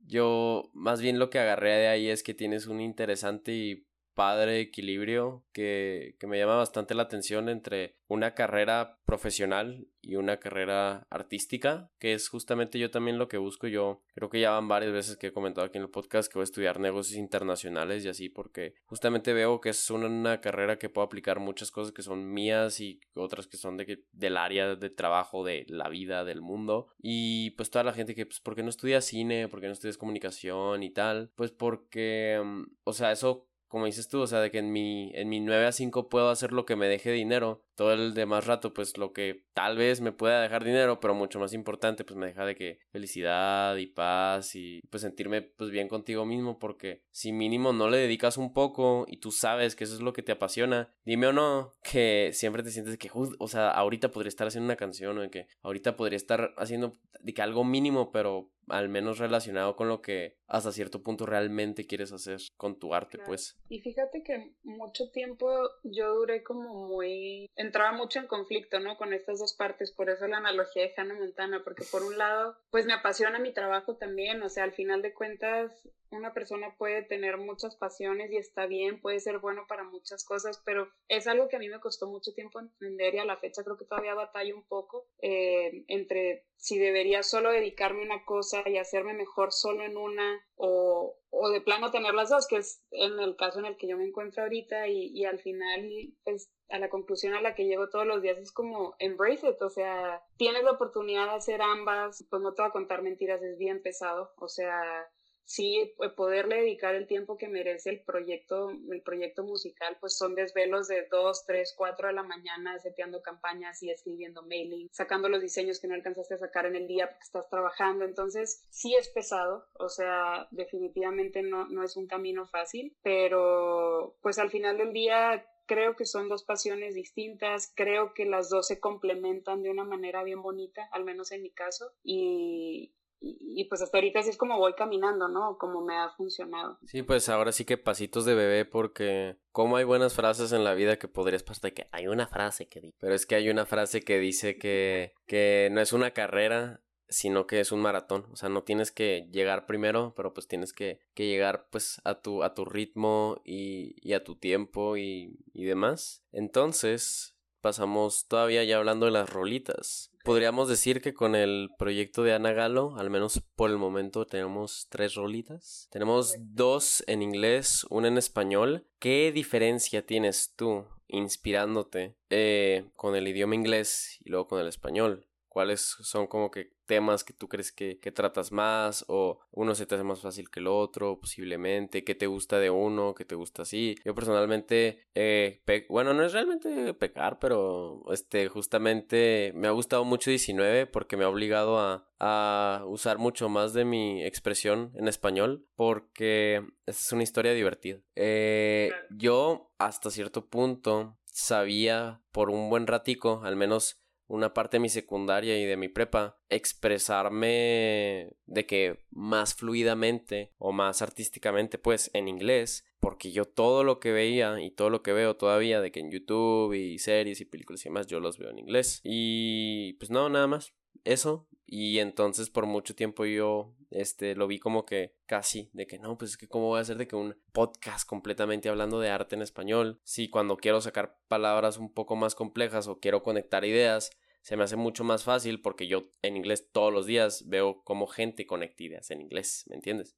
Yo 0.08 0.70
más 0.74 1.02
bien 1.02 1.18
lo 1.18 1.32
que 1.32 1.40
agarré 1.40 1.72
de 1.72 1.88
ahí 1.88 2.10
es 2.10 2.22
que 2.22 2.36
tienes 2.36 2.68
un 2.68 2.80
interesante 2.80 3.54
y 3.54 3.88
padre 4.16 4.62
equilibrio 4.62 5.44
que, 5.52 6.16
que, 6.20 6.28
me 6.28 6.40
llama 6.40 6.56
bastante 6.56 6.96
la 6.96 7.04
atención 7.04 7.50
entre 7.50 7.98
una 8.08 8.34
carrera 8.34 8.98
profesional 9.06 9.88
y 10.02 10.16
una 10.16 10.38
carrera 10.38 11.06
artística, 11.10 11.90
que 12.00 12.14
es 12.14 12.30
justamente 12.30 12.80
yo 12.80 12.92
también 12.92 13.18
lo 13.18 13.28
que 13.28 13.38
busco. 13.38 13.68
Yo 13.68 14.02
creo 14.14 14.30
que 14.30 14.40
ya 14.40 14.52
van 14.52 14.68
varias 14.68 14.94
veces 14.94 15.18
que 15.18 15.28
he 15.28 15.34
comentado 15.34 15.68
aquí 15.68 15.78
en 15.78 15.84
el 15.84 15.90
podcast 15.90 16.32
que 16.32 16.38
voy 16.38 16.44
a 16.44 16.46
estudiar 16.46 16.80
negocios 16.80 17.18
internacionales 17.18 18.06
y 18.06 18.10
así, 18.10 18.30
porque 18.30 18.76
justamente 18.86 19.34
veo 19.34 19.60
que 19.62 19.70
es 19.70 19.90
una, 19.90 20.42
carrera 20.42 20.78
que 20.78 20.90
puedo 20.90 21.06
aplicar 21.06 21.40
muchas 21.40 21.72
cosas 21.72 21.92
que 21.92 22.02
son 22.02 22.32
mías 22.32 22.80
y 22.80 23.00
otras 23.14 23.48
que 23.48 23.58
son 23.58 23.78
de 23.78 24.04
del 24.12 24.38
área 24.38 24.76
de 24.76 24.90
trabajo, 24.90 25.44
de 25.44 25.66
la 25.68 25.90
vida, 25.90 26.24
del 26.24 26.42
mundo. 26.42 26.88
Y 27.02 27.52
pues 27.52 27.70
toda 27.70 27.84
la 27.84 27.94
gente 27.94 28.16
que, 28.16 28.26
pues, 28.26 28.40
¿por 28.40 28.56
qué 28.56 28.64
no 28.64 28.70
estudias 28.70 29.06
cine? 29.06 29.48
¿Por 29.48 29.62
qué 29.62 29.68
no 29.68 29.74
estudias 29.74 29.98
comunicación 29.98 30.84
y 30.84 30.92
tal? 30.92 31.32
Pues 31.36 31.52
porque, 31.52 32.42
mm, 32.44 32.64
o 32.84 32.94
sea, 32.94 33.12
eso 33.12 33.48
como 33.68 33.86
dices 33.86 34.08
tú, 34.08 34.22
o 34.22 34.28
sea, 34.28 34.40
de 34.40 34.52
que 34.52 34.60
en 34.60 34.72
mi, 34.72 35.12
en 35.16 35.30
mi 35.30 35.40
9 35.40 35.66
a 35.66 35.72
5 35.72 36.10
puedo 36.10 36.30
hacer 36.30 36.54
lo 36.54 36.66
que 36.66 36.76
me 36.76 36.88
deje 36.88 37.12
dinero, 37.12 37.65
todo 37.76 37.94
el 37.94 38.14
demás 38.14 38.48
rato, 38.48 38.74
pues 38.74 38.98
lo 38.98 39.14
que 39.14 39.44
tal 39.54 39.78
vez 39.78 40.02
me 40.02 40.12
pueda 40.12 40.42
dejar 40.42 40.64
dinero, 40.64 41.00
pero 41.00 41.14
mucho 41.14 41.40
más 41.40 41.54
importante, 41.54 42.04
pues 42.04 42.18
me 42.18 42.28
deja 42.28 42.46
de 42.46 42.56
que 42.56 42.80
felicidad 42.92 43.76
y 43.78 43.88
paz 43.88 44.56
y 44.56 44.82
pues 44.90 45.02
sentirme 45.02 45.42
pues 45.42 45.72
bien 45.72 45.88
contigo 45.88 46.26
mismo, 46.26 46.58
porque 46.58 47.02
si 47.12 47.32
mínimo 47.32 47.74
no 47.74 47.90
le 47.90 47.98
dedicas 47.98 48.38
un 48.38 48.54
poco 48.54 49.06
y 49.08 49.18
tú 49.18 49.32
sabes 49.32 49.76
que 49.76 49.84
eso 49.84 49.96
es 49.96 50.02
lo 50.02 50.14
que 50.14 50.24
te 50.24 50.32
apasiona, 50.32 50.94
dime 51.06 51.28
o 51.28 51.34
no, 51.34 51.74
que 51.84 52.32
siempre 52.34 52.64
te 52.64 52.72
sientes 52.72 52.98
que, 52.98 53.10
o 53.14 53.48
sea, 53.48 53.70
ahorita 53.72 54.12
podría 54.12 54.30
estar 54.30 54.48
haciendo 54.48 54.66
una 54.66 54.76
canción 54.76 55.18
o 55.18 55.22
de 55.22 55.30
que 55.30 55.48
ahorita 55.62 55.96
podría 55.96 56.18
estar 56.18 56.54
haciendo 56.58 56.94
de 57.20 57.34
que 57.34 57.42
algo 57.42 57.64
mínimo, 57.64 58.12
pero 58.12 58.52
al 58.68 58.90
menos 58.90 59.20
relacionado 59.20 59.76
con 59.76 59.88
lo 59.88 60.02
que 60.02 60.38
hasta 60.48 60.72
cierto 60.72 61.04
punto 61.04 61.26
realmente 61.26 61.86
quieres 61.86 62.12
hacer 62.12 62.40
con 62.58 62.78
tu 62.80 62.94
arte, 62.94 63.18
pues. 63.26 63.58
Y 63.70 63.80
fíjate 63.80 64.24
que 64.24 64.54
mucho 64.64 65.10
tiempo 65.12 65.52
yo 65.84 66.16
duré 66.16 66.44
como 66.44 66.88
muy, 66.88 67.50
entraba 67.66 67.92
mucho 67.92 68.20
en 68.20 68.28
conflicto, 68.28 68.80
¿no? 68.80 68.98
Con 68.98 69.14
estas 69.14 69.40
dos 69.40 69.54
partes, 69.54 69.92
por 69.92 70.10
eso 70.10 70.28
la 70.28 70.38
analogía 70.38 70.84
de 70.84 70.94
Hannah 70.96 71.16
Montana, 71.16 71.62
porque 71.64 71.84
por 71.92 72.04
un 72.04 72.18
lado, 72.18 72.58
pues 72.72 72.86
me 72.86 72.94
apasiona 72.94 73.40
mi 73.40 73.54
trabajo 73.54 73.98
también, 73.98 74.42
o 74.42 74.50
sea, 74.50 74.64
al 74.64 74.74
final 74.74 75.02
de 75.02 75.14
cuentas, 75.14 75.90
una 76.12 76.34
persona 76.34 76.76
puede 76.78 77.02
tener 77.04 77.38
muchas 77.38 77.76
pasiones 77.76 78.32
y 78.32 78.38
está 78.38 78.66
bien, 78.68 79.02
puede 79.02 79.20
ser 79.20 79.40
bueno 79.40 79.66
para 79.68 79.84
muchas 79.84 80.24
cosas, 80.24 80.62
pero 80.66 80.88
es 81.08 81.28
algo 81.28 81.48
que 81.48 81.58
a 81.58 81.60
mí 81.60 81.70
me 81.70 81.80
costó 81.80 82.08
mucho 82.08 82.34
tiempo 82.34 82.60
entender 82.60 83.16
y 83.16 83.20
a 83.20 83.26
la 83.26 83.38
fecha 83.38 83.64
creo 83.64 83.78
que 83.78 83.86
todavía 83.86 84.14
batalla 84.14 84.56
un 84.56 84.66
poco 84.68 85.08
eh, 85.22 85.84
entre 85.88 86.46
si 86.58 86.80
debería 86.80 87.22
solo 87.24 87.52
dedicarme 87.52 88.02
a 88.02 88.06
una 88.06 88.26
cosa 88.26 88.68
y 88.68 88.78
hacerme 88.78 89.14
mejor 89.14 89.52
solo 89.52 89.84
en 89.84 89.98
una 89.98 90.42
o, 90.56 91.18
o, 91.30 91.50
de 91.50 91.62
plano 91.62 91.92
tener 91.92 92.14
las 92.14 92.30
dos, 92.30 92.48
que 92.48 92.58
es 92.58 92.82
en 92.92 93.20
el 93.20 93.36
caso 93.36 93.60
en 93.60 93.66
el 93.66 93.78
que 93.78 93.88
yo 93.88 93.98
me 93.98 94.06
encuentro 94.06 94.44
ahorita 94.44 94.88
y, 94.88 95.08
y 95.08 95.26
al 95.26 95.40
final 95.40 95.90
pues 96.24 96.50
a 96.70 96.80
la 96.80 96.90
conclusión 96.90 97.34
a 97.34 97.42
la 97.42 97.56
que 97.56 97.66
llego 97.66 97.90
todos 97.90 98.06
los 98.06 98.22
días 98.22 98.38
es 98.38 98.52
como 98.52 98.96
embrace 99.00 99.50
it, 99.50 99.62
o 99.62 99.70
sea, 99.70 100.24
tienes 100.38 100.64
la 100.64 100.72
oportunidad 100.72 101.26
de 101.26 101.36
hacer 101.36 101.62
ambas, 101.62 102.26
pues 102.30 102.42
no 102.42 102.54
te 102.54 102.62
voy 102.62 102.70
a 102.70 102.74
contar 102.74 103.02
mentiras, 103.02 103.42
es 103.42 103.58
bien 103.58 103.82
pesado, 103.82 104.34
o 104.38 104.48
sea, 104.48 105.08
sí 105.46 105.94
eh, 106.00 106.10
poderle 106.10 106.58
dedicar 106.58 106.96
el 106.96 107.08
tiempo 107.08 107.38
que 107.38 107.48
merece 107.48 107.92
el 107.92 108.02
proyecto, 108.02 108.72
el 108.92 109.02
proyecto 109.02 109.44
musical, 109.44 109.98
pues 110.00 110.18
son 110.18 110.36
desvelos 110.36 110.88
de 110.88 111.08
2, 111.10 111.46
3, 111.46 111.74
4 111.78 112.08
de 112.08 112.14
la 112.14 112.24
mañana, 112.24 112.78
seteando 112.80 113.22
campañas 113.22 113.82
y 113.84 113.92
escribiendo 113.92 114.42
mailing, 114.42 114.90
sacando 114.92 115.30
los 115.30 115.42
diseños 115.42 115.80
que 115.80 115.88
no 115.88 115.94
alcanzaste 115.94 116.34
a 116.34 116.40
sacar 116.40 116.66
en 116.66 116.76
el 116.76 116.88
día 116.88 117.08
porque 117.08 117.24
estás 117.24 117.50
trabajando. 117.50 118.06
Entonces, 118.06 118.66
sí 118.70 118.96
es 118.96 119.08
pesado, 119.10 119.68
o 119.74 119.88
sea, 119.88 120.48
definitivamente 120.52 121.44
no, 121.44 121.68
no 121.68 121.84
es 121.84 121.96
un 121.96 122.08
camino 122.08 122.48
fácil, 122.48 122.96
pero 123.04 124.18
pues 124.22 124.40
al 124.40 124.50
final 124.50 124.78
del 124.78 124.94
día 124.94 125.46
creo 125.66 125.96
que 125.96 126.06
son 126.06 126.30
dos 126.30 126.44
pasiones 126.44 126.96
distintas, 126.96 127.72
creo 127.76 128.14
que 128.14 128.26
las 128.26 128.50
dos 128.50 128.68
se 128.68 128.80
complementan 128.80 129.64
de 129.64 129.70
una 129.70 129.84
manera 129.84 130.24
bien 130.24 130.42
bonita, 130.42 130.88
al 130.92 131.04
menos 131.04 131.32
en 131.32 131.42
mi 131.42 131.52
caso, 131.52 131.92
y, 132.04 132.94
y, 133.22 133.66
pues 133.66 133.82
hasta 133.82 133.98
ahorita 133.98 134.20
así 134.20 134.30
es 134.30 134.38
como 134.38 134.58
voy 134.58 134.74
caminando, 134.74 135.28
¿no? 135.28 135.58
Como 135.58 135.82
me 135.82 135.96
ha 135.96 136.10
funcionado. 136.10 136.78
Sí, 136.86 137.02
pues 137.02 137.30
ahora 137.30 137.52
sí 137.52 137.66
que 137.66 137.78
pasitos 137.78 138.26
de 138.26 138.36
bebé 138.36 138.66
porque 138.66 139.38
como 139.52 139.78
hay 139.78 139.84
buenas 139.84 140.14
frases 140.14 140.52
en 140.52 140.64
la 140.64 140.74
vida 140.74 141.00
que 141.00 141.08
podrías 141.08 141.44
pasar 141.44 141.74
que 141.74 141.88
hay 141.92 142.08
una 142.08 142.28
frase 142.28 142.68
que 142.68 142.82
dice, 142.82 142.98
pero 143.00 143.16
es 143.16 143.26
que 143.26 143.36
hay 143.36 143.50
una 143.50 143.66
frase 143.66 144.02
que 144.02 144.20
dice 144.20 144.58
que, 144.58 145.14
que 145.26 145.70
no 145.72 145.82
es 145.82 145.94
una 145.94 146.12
carrera, 146.12 146.82
sino 147.10 147.48
que 147.48 147.60
es 147.60 147.72
un 147.72 147.82
maratón, 147.82 148.26
o 148.32 148.36
sea, 148.36 148.50
no 148.50 148.64
tienes 148.64 148.92
que 148.92 149.28
llegar 149.32 149.66
primero, 149.66 150.14
pero 150.16 150.34
pues 150.34 150.48
tienes 150.48 150.74
que, 150.74 151.00
que 151.14 151.28
llegar 151.28 151.68
pues 151.72 152.02
a 152.04 152.22
tu, 152.22 152.44
a 152.44 152.54
tu 152.54 152.66
ritmo 152.66 153.42
y, 153.46 153.96
y 154.02 154.14
a 154.14 154.24
tu 154.24 154.36
tiempo 154.36 154.98
y, 154.98 155.40
y 155.54 155.66
demás. 155.66 156.24
Entonces, 156.32 157.36
pasamos 157.66 158.28
todavía 158.28 158.64
ya 158.64 158.78
hablando 158.78 159.08
de 159.08 159.12
las 159.12 159.28
rolitas. 159.28 160.12
Podríamos 160.24 160.70
decir 160.70 161.02
que 161.02 161.14
con 161.14 161.36
el 161.36 161.70
proyecto 161.78 162.24
de 162.24 162.34
Ana 162.34 162.52
Galo, 162.52 162.96
al 162.98 163.10
menos 163.10 163.42
por 163.56 163.70
el 163.70 163.78
momento, 163.78 164.26
tenemos 164.26 164.88
tres 164.90 165.16
rolitas. 165.16 165.88
Tenemos 165.92 166.36
dos 166.40 167.04
en 167.08 167.22
inglés, 167.22 167.86
una 167.90 168.08
en 168.08 168.18
español. 168.18 168.88
¿Qué 169.00 169.32
diferencia 169.32 170.06
tienes 170.06 170.54
tú 170.56 170.86
inspirándote 171.08 172.16
eh, 172.30 172.90
con 172.96 173.16
el 173.16 173.28
idioma 173.28 173.56
inglés 173.56 174.20
y 174.24 174.30
luego 174.30 174.48
con 174.48 174.60
el 174.60 174.68
español? 174.68 175.28
¿Cuáles 175.56 175.80
son 176.02 176.28
como 176.28 176.52
que 176.52 176.74
temas 176.86 177.24
que 177.24 177.32
tú 177.32 177.48
crees 177.48 177.72
que, 177.72 177.96
tratas 178.14 178.52
más 178.52 179.06
o 179.08 179.40
uno 179.52 179.74
se 179.74 179.86
te 179.86 179.96
hace 179.96 180.04
más 180.04 180.20
fácil 180.20 180.50
que 180.50 180.60
el 180.60 180.68
otro 180.68 181.18
posiblemente, 181.18 182.04
qué 182.04 182.14
te 182.14 182.28
gusta 182.28 182.60
de 182.60 182.70
uno, 182.70 183.16
qué 183.16 183.24
te 183.24 183.36
gusta 183.36 183.62
así. 183.62 183.96
Yo 184.04 184.14
personalmente, 184.14 185.08
eh, 185.16 185.64
bueno, 185.88 186.14
no 186.14 186.26
es 186.26 186.34
realmente 186.34 186.94
pecar, 186.96 187.40
pero 187.40 188.04
este 188.12 188.50
justamente 188.50 189.54
me 189.56 189.70
ha 189.70 189.72
gustado 189.72 190.04
mucho 190.04 190.30
19 190.30 190.88
porque 190.88 191.16
me 191.16 191.24
ha 191.24 191.30
obligado 191.30 191.80
a, 191.80 192.06
a 192.20 192.84
usar 192.86 193.18
mucho 193.18 193.48
más 193.48 193.72
de 193.72 193.86
mi 193.86 194.26
expresión 194.26 194.92
en 194.96 195.08
español 195.08 195.66
porque 195.78 196.68
es 196.86 197.14
una 197.14 197.24
historia 197.24 197.54
divertida. 197.54 198.02
Eh, 198.18 198.92
yo 199.10 199.72
hasta 199.78 200.12
cierto 200.12 200.48
punto 200.48 201.18
sabía 201.24 202.22
por 202.34 202.50
un 202.50 202.70
buen 202.70 202.88
ratico, 202.88 203.40
al 203.46 203.56
menos 203.56 204.05
una 204.28 204.54
parte 204.54 204.78
de 204.78 204.82
mi 204.82 204.90
secundaria 204.90 205.58
y 205.58 205.66
de 205.66 205.78
mi 205.78 205.88
prepa, 205.88 206.40
expresarme 206.50 208.34
de 208.46 208.66
que 208.66 209.00
más 209.12 209.54
fluidamente 209.54 210.54
o 210.58 210.72
más 210.72 211.02
artísticamente, 211.02 211.78
pues 211.78 212.10
en 212.14 212.28
inglés, 212.28 212.86
porque 213.00 213.32
yo 213.32 213.46
todo 213.46 213.84
lo 213.84 214.00
que 214.00 214.12
veía 214.12 214.60
y 214.62 214.72
todo 214.72 214.90
lo 214.90 215.04
que 215.04 215.14
veo 215.14 215.36
todavía 215.36 215.82
de 215.82 215.92
que 215.92 216.00
en 216.00 216.12
YouTube 216.12 216.74
y 216.74 216.98
series 216.98 217.40
y 217.42 217.46
películas 217.46 217.86
y 217.86 217.90
demás, 217.90 218.08
yo 218.08 218.20
los 218.20 218.38
veo 218.38 218.50
en 218.50 218.60
inglés. 218.60 219.02
Y 219.04 219.94
pues 219.94 220.10
no, 220.10 220.30
nada 220.30 220.48
más. 220.48 220.74
Eso, 221.04 221.48
y 221.66 222.00
entonces 222.00 222.50
por 222.50 222.66
mucho 222.66 222.96
tiempo 222.96 223.26
yo 223.26 223.74
este 223.90 224.36
lo 224.36 224.48
vi 224.48 224.60
como 224.60 224.86
que 224.86 225.16
casi 225.26 225.70
de 225.74 225.88
que 225.88 226.00
no, 226.00 226.18
pues 226.18 226.32
es 226.32 226.38
que 226.38 226.48
cómo 226.48 226.68
voy 226.68 226.80
a 226.80 226.82
hacer 226.82 226.98
de 226.98 227.08
que 227.08 227.16
un 227.16 227.36
podcast 227.52 228.08
completamente 228.08 228.70
hablando 228.70 229.00
de 229.00 229.10
arte 229.10 229.36
en 229.36 229.42
español, 229.42 230.00
si 230.04 230.30
cuando 230.30 230.58
quiero 230.58 230.82
sacar 230.82 231.18
palabras 231.28 231.78
un 231.78 231.92
poco 231.94 232.16
más 232.16 232.36
complejas 232.36 232.88
o 232.88 233.00
quiero 233.00 233.24
conectar 233.24 233.66
ideas, 233.66 234.12
se 234.46 234.58
me 234.58 234.64
hace 234.64 234.76
mucho 234.76 235.04
más 235.04 235.24
fácil 235.24 235.60
porque 235.60 235.88
yo 235.88 236.04
en 236.22 236.38
inglés 236.38 236.70
todos 236.72 236.94
los 236.94 237.08
días 237.08 237.48
veo 237.48 237.82
cómo 237.84 238.06
gente 238.06 238.46
conecta 238.46 238.84
ideas 238.84 239.10
en 239.10 239.22
inglés, 239.22 239.66
¿me 239.70 239.76
entiendes? 239.76 240.16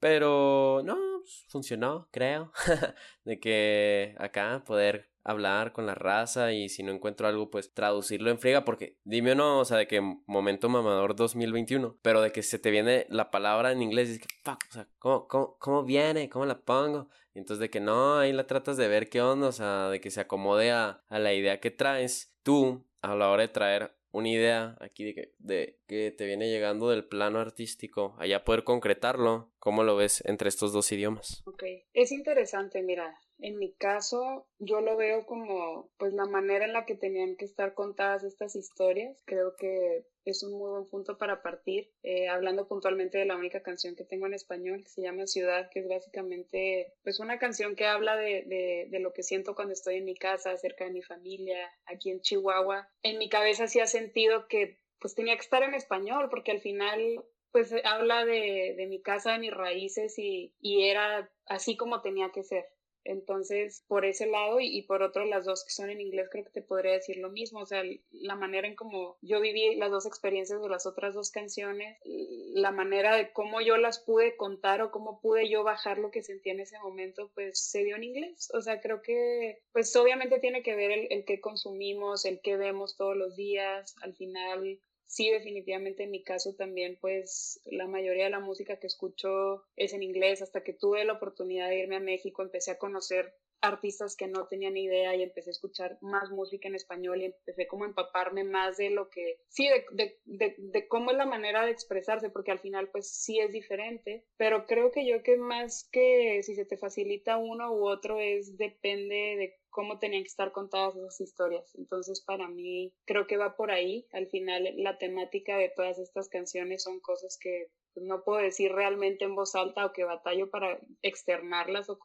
Pero 0.00 0.82
no, 0.84 0.96
pues, 1.20 1.44
funcionó, 1.48 2.08
creo, 2.10 2.50
de 3.24 3.38
que 3.38 4.16
acá 4.18 4.64
poder 4.66 5.10
hablar 5.28 5.72
con 5.72 5.84
la 5.84 5.94
raza 5.94 6.52
y 6.52 6.70
si 6.70 6.82
no 6.82 6.90
encuentro 6.90 7.28
algo, 7.28 7.50
pues 7.50 7.74
traducirlo 7.74 8.30
en 8.30 8.38
friega, 8.38 8.64
porque 8.64 8.96
dime 9.04 9.32
o 9.32 9.34
no, 9.34 9.60
o 9.60 9.64
sea, 9.66 9.76
de 9.76 9.86
que 9.86 10.00
momento 10.26 10.70
mamador 10.70 11.14
2021, 11.14 11.98
pero 12.00 12.22
de 12.22 12.32
que 12.32 12.42
se 12.42 12.58
te 12.58 12.70
viene 12.70 13.06
la 13.10 13.30
palabra 13.30 13.70
en 13.70 13.82
inglés 13.82 14.08
y 14.08 14.12
es 14.12 14.18
que, 14.20 14.28
fuck, 14.42 14.64
o 14.70 14.72
sea, 14.72 14.88
¿cómo, 14.98 15.28
cómo, 15.28 15.56
cómo 15.58 15.84
viene? 15.84 16.30
¿Cómo 16.30 16.46
la 16.46 16.58
pongo? 16.58 17.10
Y 17.34 17.40
entonces 17.40 17.60
de 17.60 17.68
que 17.68 17.78
no, 17.80 18.18
ahí 18.18 18.32
la 18.32 18.46
tratas 18.46 18.78
de 18.78 18.88
ver 18.88 19.10
qué 19.10 19.20
onda, 19.20 19.48
o 19.48 19.52
sea, 19.52 19.90
de 19.90 20.00
que 20.00 20.10
se 20.10 20.20
acomode 20.20 20.70
a, 20.70 21.04
la 21.10 21.34
idea 21.34 21.60
que 21.60 21.70
traes 21.70 22.34
tú 22.42 22.86
a 23.02 23.14
la 23.14 23.28
hora 23.28 23.42
de 23.42 23.48
traer 23.48 23.92
una 24.10 24.30
idea 24.30 24.78
aquí 24.80 25.04
de 25.04 25.14
que, 25.14 25.34
de 25.38 25.78
que 25.86 26.10
te 26.10 26.24
viene 26.24 26.48
llegando 26.48 26.88
del 26.88 27.04
plano 27.04 27.38
artístico, 27.38 28.16
allá 28.18 28.44
poder 28.44 28.64
concretarlo, 28.64 29.52
¿cómo 29.58 29.84
lo 29.84 29.94
ves 29.94 30.24
entre 30.24 30.48
estos 30.48 30.72
dos 30.72 30.90
idiomas? 30.90 31.42
Ok, 31.44 31.64
es 31.92 32.12
interesante, 32.12 32.82
mira, 32.82 33.14
en 33.38 33.58
mi 33.58 33.72
caso 33.72 34.46
yo 34.58 34.80
lo 34.80 34.96
veo 34.96 35.26
como 35.26 35.90
pues 35.98 36.12
la 36.12 36.26
manera 36.26 36.64
en 36.64 36.72
la 36.72 36.86
que 36.86 36.94
tenían 36.94 37.36
que 37.36 37.44
estar 37.44 37.74
contadas 37.74 38.24
estas 38.24 38.56
historias, 38.56 39.16
creo 39.24 39.56
que 39.56 40.06
es 40.24 40.42
un 40.42 40.58
muy 40.58 40.70
buen 40.70 40.86
punto 40.86 41.16
para 41.16 41.42
partir, 41.42 41.90
eh, 42.02 42.28
hablando 42.28 42.68
puntualmente 42.68 43.18
de 43.18 43.24
la 43.24 43.36
única 43.36 43.62
canción 43.62 43.96
que 43.96 44.04
tengo 44.04 44.26
en 44.26 44.34
español, 44.34 44.82
que 44.82 44.90
se 44.90 45.02
llama 45.02 45.26
Ciudad, 45.26 45.70
que 45.70 45.80
es 45.80 45.88
básicamente 45.88 46.94
pues 47.02 47.20
una 47.20 47.38
canción 47.38 47.76
que 47.76 47.86
habla 47.86 48.16
de, 48.16 48.44
de, 48.44 48.88
de 48.90 49.00
lo 49.00 49.12
que 49.12 49.22
siento 49.22 49.54
cuando 49.54 49.72
estoy 49.72 49.96
en 49.96 50.04
mi 50.04 50.14
casa, 50.14 50.56
cerca 50.58 50.84
de 50.84 50.90
mi 50.90 51.02
familia, 51.02 51.70
aquí 51.86 52.10
en 52.10 52.20
Chihuahua. 52.20 52.90
En 53.02 53.18
mi 53.18 53.28
cabeza 53.28 53.68
sí 53.68 53.80
ha 53.80 53.86
sentido 53.86 54.48
que 54.48 54.80
pues 55.00 55.14
tenía 55.14 55.34
que 55.36 55.42
estar 55.42 55.62
en 55.62 55.74
español, 55.74 56.28
porque 56.28 56.50
al 56.50 56.60
final 56.60 57.24
pues 57.50 57.72
habla 57.84 58.26
de, 58.26 58.74
de 58.76 58.86
mi 58.86 59.00
casa, 59.00 59.32
de 59.32 59.38
mis 59.38 59.54
raíces 59.54 60.18
y, 60.18 60.54
y 60.60 60.84
era 60.84 61.30
así 61.46 61.76
como 61.76 62.02
tenía 62.02 62.30
que 62.30 62.42
ser. 62.42 62.66
Entonces, 63.08 63.84
por 63.88 64.04
ese 64.04 64.26
lado 64.26 64.60
y, 64.60 64.82
por 64.82 65.02
otro, 65.02 65.24
las 65.24 65.46
dos 65.46 65.64
que 65.64 65.70
son 65.70 65.88
en 65.88 66.00
inglés, 66.00 66.28
creo 66.30 66.44
que 66.44 66.50
te 66.50 66.62
podría 66.62 66.92
decir 66.92 67.16
lo 67.16 67.30
mismo. 67.30 67.60
O 67.60 67.66
sea, 67.66 67.82
la 68.12 68.36
manera 68.36 68.68
en 68.68 68.76
cómo 68.76 69.16
yo 69.22 69.40
viví 69.40 69.76
las 69.76 69.90
dos 69.90 70.04
experiencias 70.04 70.60
de 70.60 70.68
las 70.68 70.84
otras 70.84 71.14
dos 71.14 71.30
canciones, 71.30 71.98
la 72.04 72.70
manera 72.70 73.16
de 73.16 73.32
cómo 73.32 73.62
yo 73.62 73.78
las 73.78 73.98
pude 73.98 74.36
contar 74.36 74.82
o 74.82 74.90
cómo 74.90 75.20
pude 75.20 75.48
yo 75.48 75.64
bajar 75.64 75.98
lo 75.98 76.10
que 76.10 76.22
sentía 76.22 76.52
en 76.52 76.60
ese 76.60 76.78
momento, 76.80 77.30
pues 77.34 77.58
se 77.58 77.82
dio 77.82 77.96
en 77.96 78.04
inglés. 78.04 78.50
O 78.52 78.60
sea, 78.60 78.80
creo 78.82 79.00
que, 79.00 79.62
pues 79.72 79.94
obviamente 79.96 80.38
tiene 80.38 80.62
que 80.62 80.76
ver 80.76 80.90
el, 80.90 81.06
el 81.10 81.24
que 81.24 81.40
consumimos, 81.40 82.26
el 82.26 82.40
que 82.42 82.58
vemos 82.58 82.96
todos 82.96 83.16
los 83.16 83.36
días. 83.36 83.96
Al 84.02 84.14
final, 84.14 84.78
sí, 85.08 85.28
definitivamente 85.30 86.04
en 86.04 86.12
mi 86.12 86.22
caso 86.22 86.54
también, 86.54 86.96
pues 87.00 87.60
la 87.64 87.88
mayoría 87.88 88.24
de 88.24 88.30
la 88.30 88.38
música 88.38 88.78
que 88.78 88.86
escucho 88.86 89.64
es 89.74 89.92
en 89.92 90.04
inglés. 90.04 90.42
Hasta 90.42 90.62
que 90.62 90.72
tuve 90.72 91.04
la 91.04 91.14
oportunidad 91.14 91.68
de 91.68 91.80
irme 91.80 91.96
a 91.96 92.00
México, 92.00 92.42
empecé 92.42 92.70
a 92.70 92.78
conocer 92.78 93.34
artistas 93.60 94.16
que 94.16 94.28
no 94.28 94.46
tenían 94.46 94.74
ni 94.74 94.84
idea 94.84 95.14
y 95.14 95.22
empecé 95.22 95.50
a 95.50 95.52
escuchar 95.52 95.98
más 96.00 96.30
música 96.30 96.68
en 96.68 96.74
español 96.74 97.20
y 97.20 97.26
empecé 97.26 97.66
como 97.66 97.84
a 97.84 97.88
empaparme 97.88 98.44
más 98.44 98.76
de 98.76 98.90
lo 98.90 99.08
que, 99.08 99.40
sí, 99.48 99.68
de, 99.92 100.18
de, 100.24 100.54
de, 100.56 100.88
cómo 100.88 101.10
es 101.10 101.16
la 101.16 101.26
manera 101.26 101.64
de 101.64 101.72
expresarse, 101.72 102.30
porque 102.30 102.52
al 102.52 102.60
final 102.60 102.88
pues 102.90 103.10
sí 103.10 103.38
es 103.40 103.52
diferente, 103.52 104.24
pero 104.36 104.66
creo 104.66 104.90
que 104.90 105.06
yo 105.06 105.22
que 105.22 105.36
más 105.36 105.88
que 105.90 106.42
si 106.42 106.54
se 106.54 106.64
te 106.64 106.76
facilita 106.76 107.36
uno 107.36 107.72
u 107.72 107.88
otro 107.88 108.18
es 108.20 108.56
depende 108.56 109.14
de 109.14 109.54
cómo 109.70 109.98
tenían 109.98 110.22
que 110.22 110.28
estar 110.28 110.50
contadas 110.50 110.96
esas 110.96 111.20
historias. 111.20 111.74
Entonces, 111.76 112.20
para 112.20 112.48
mí, 112.48 112.92
creo 113.04 113.26
que 113.26 113.36
va 113.36 113.54
por 113.56 113.70
ahí. 113.70 114.06
Al 114.12 114.26
final, 114.26 114.68
la 114.76 114.98
temática 114.98 115.56
de 115.56 115.68
todas 115.68 115.98
estas 115.98 116.28
canciones 116.28 116.82
son 116.82 116.98
cosas 117.00 117.38
que 117.40 117.68
no 118.02 118.22
puedo 118.22 118.40
decir 118.40 118.72
realmente 118.72 119.24
en 119.24 119.34
voz 119.34 119.54
alta 119.54 119.86
o 119.86 119.92
que 119.92 120.04
batallo 120.04 120.50
para 120.50 120.78
externarlas 121.02 121.88
o, 121.90 121.98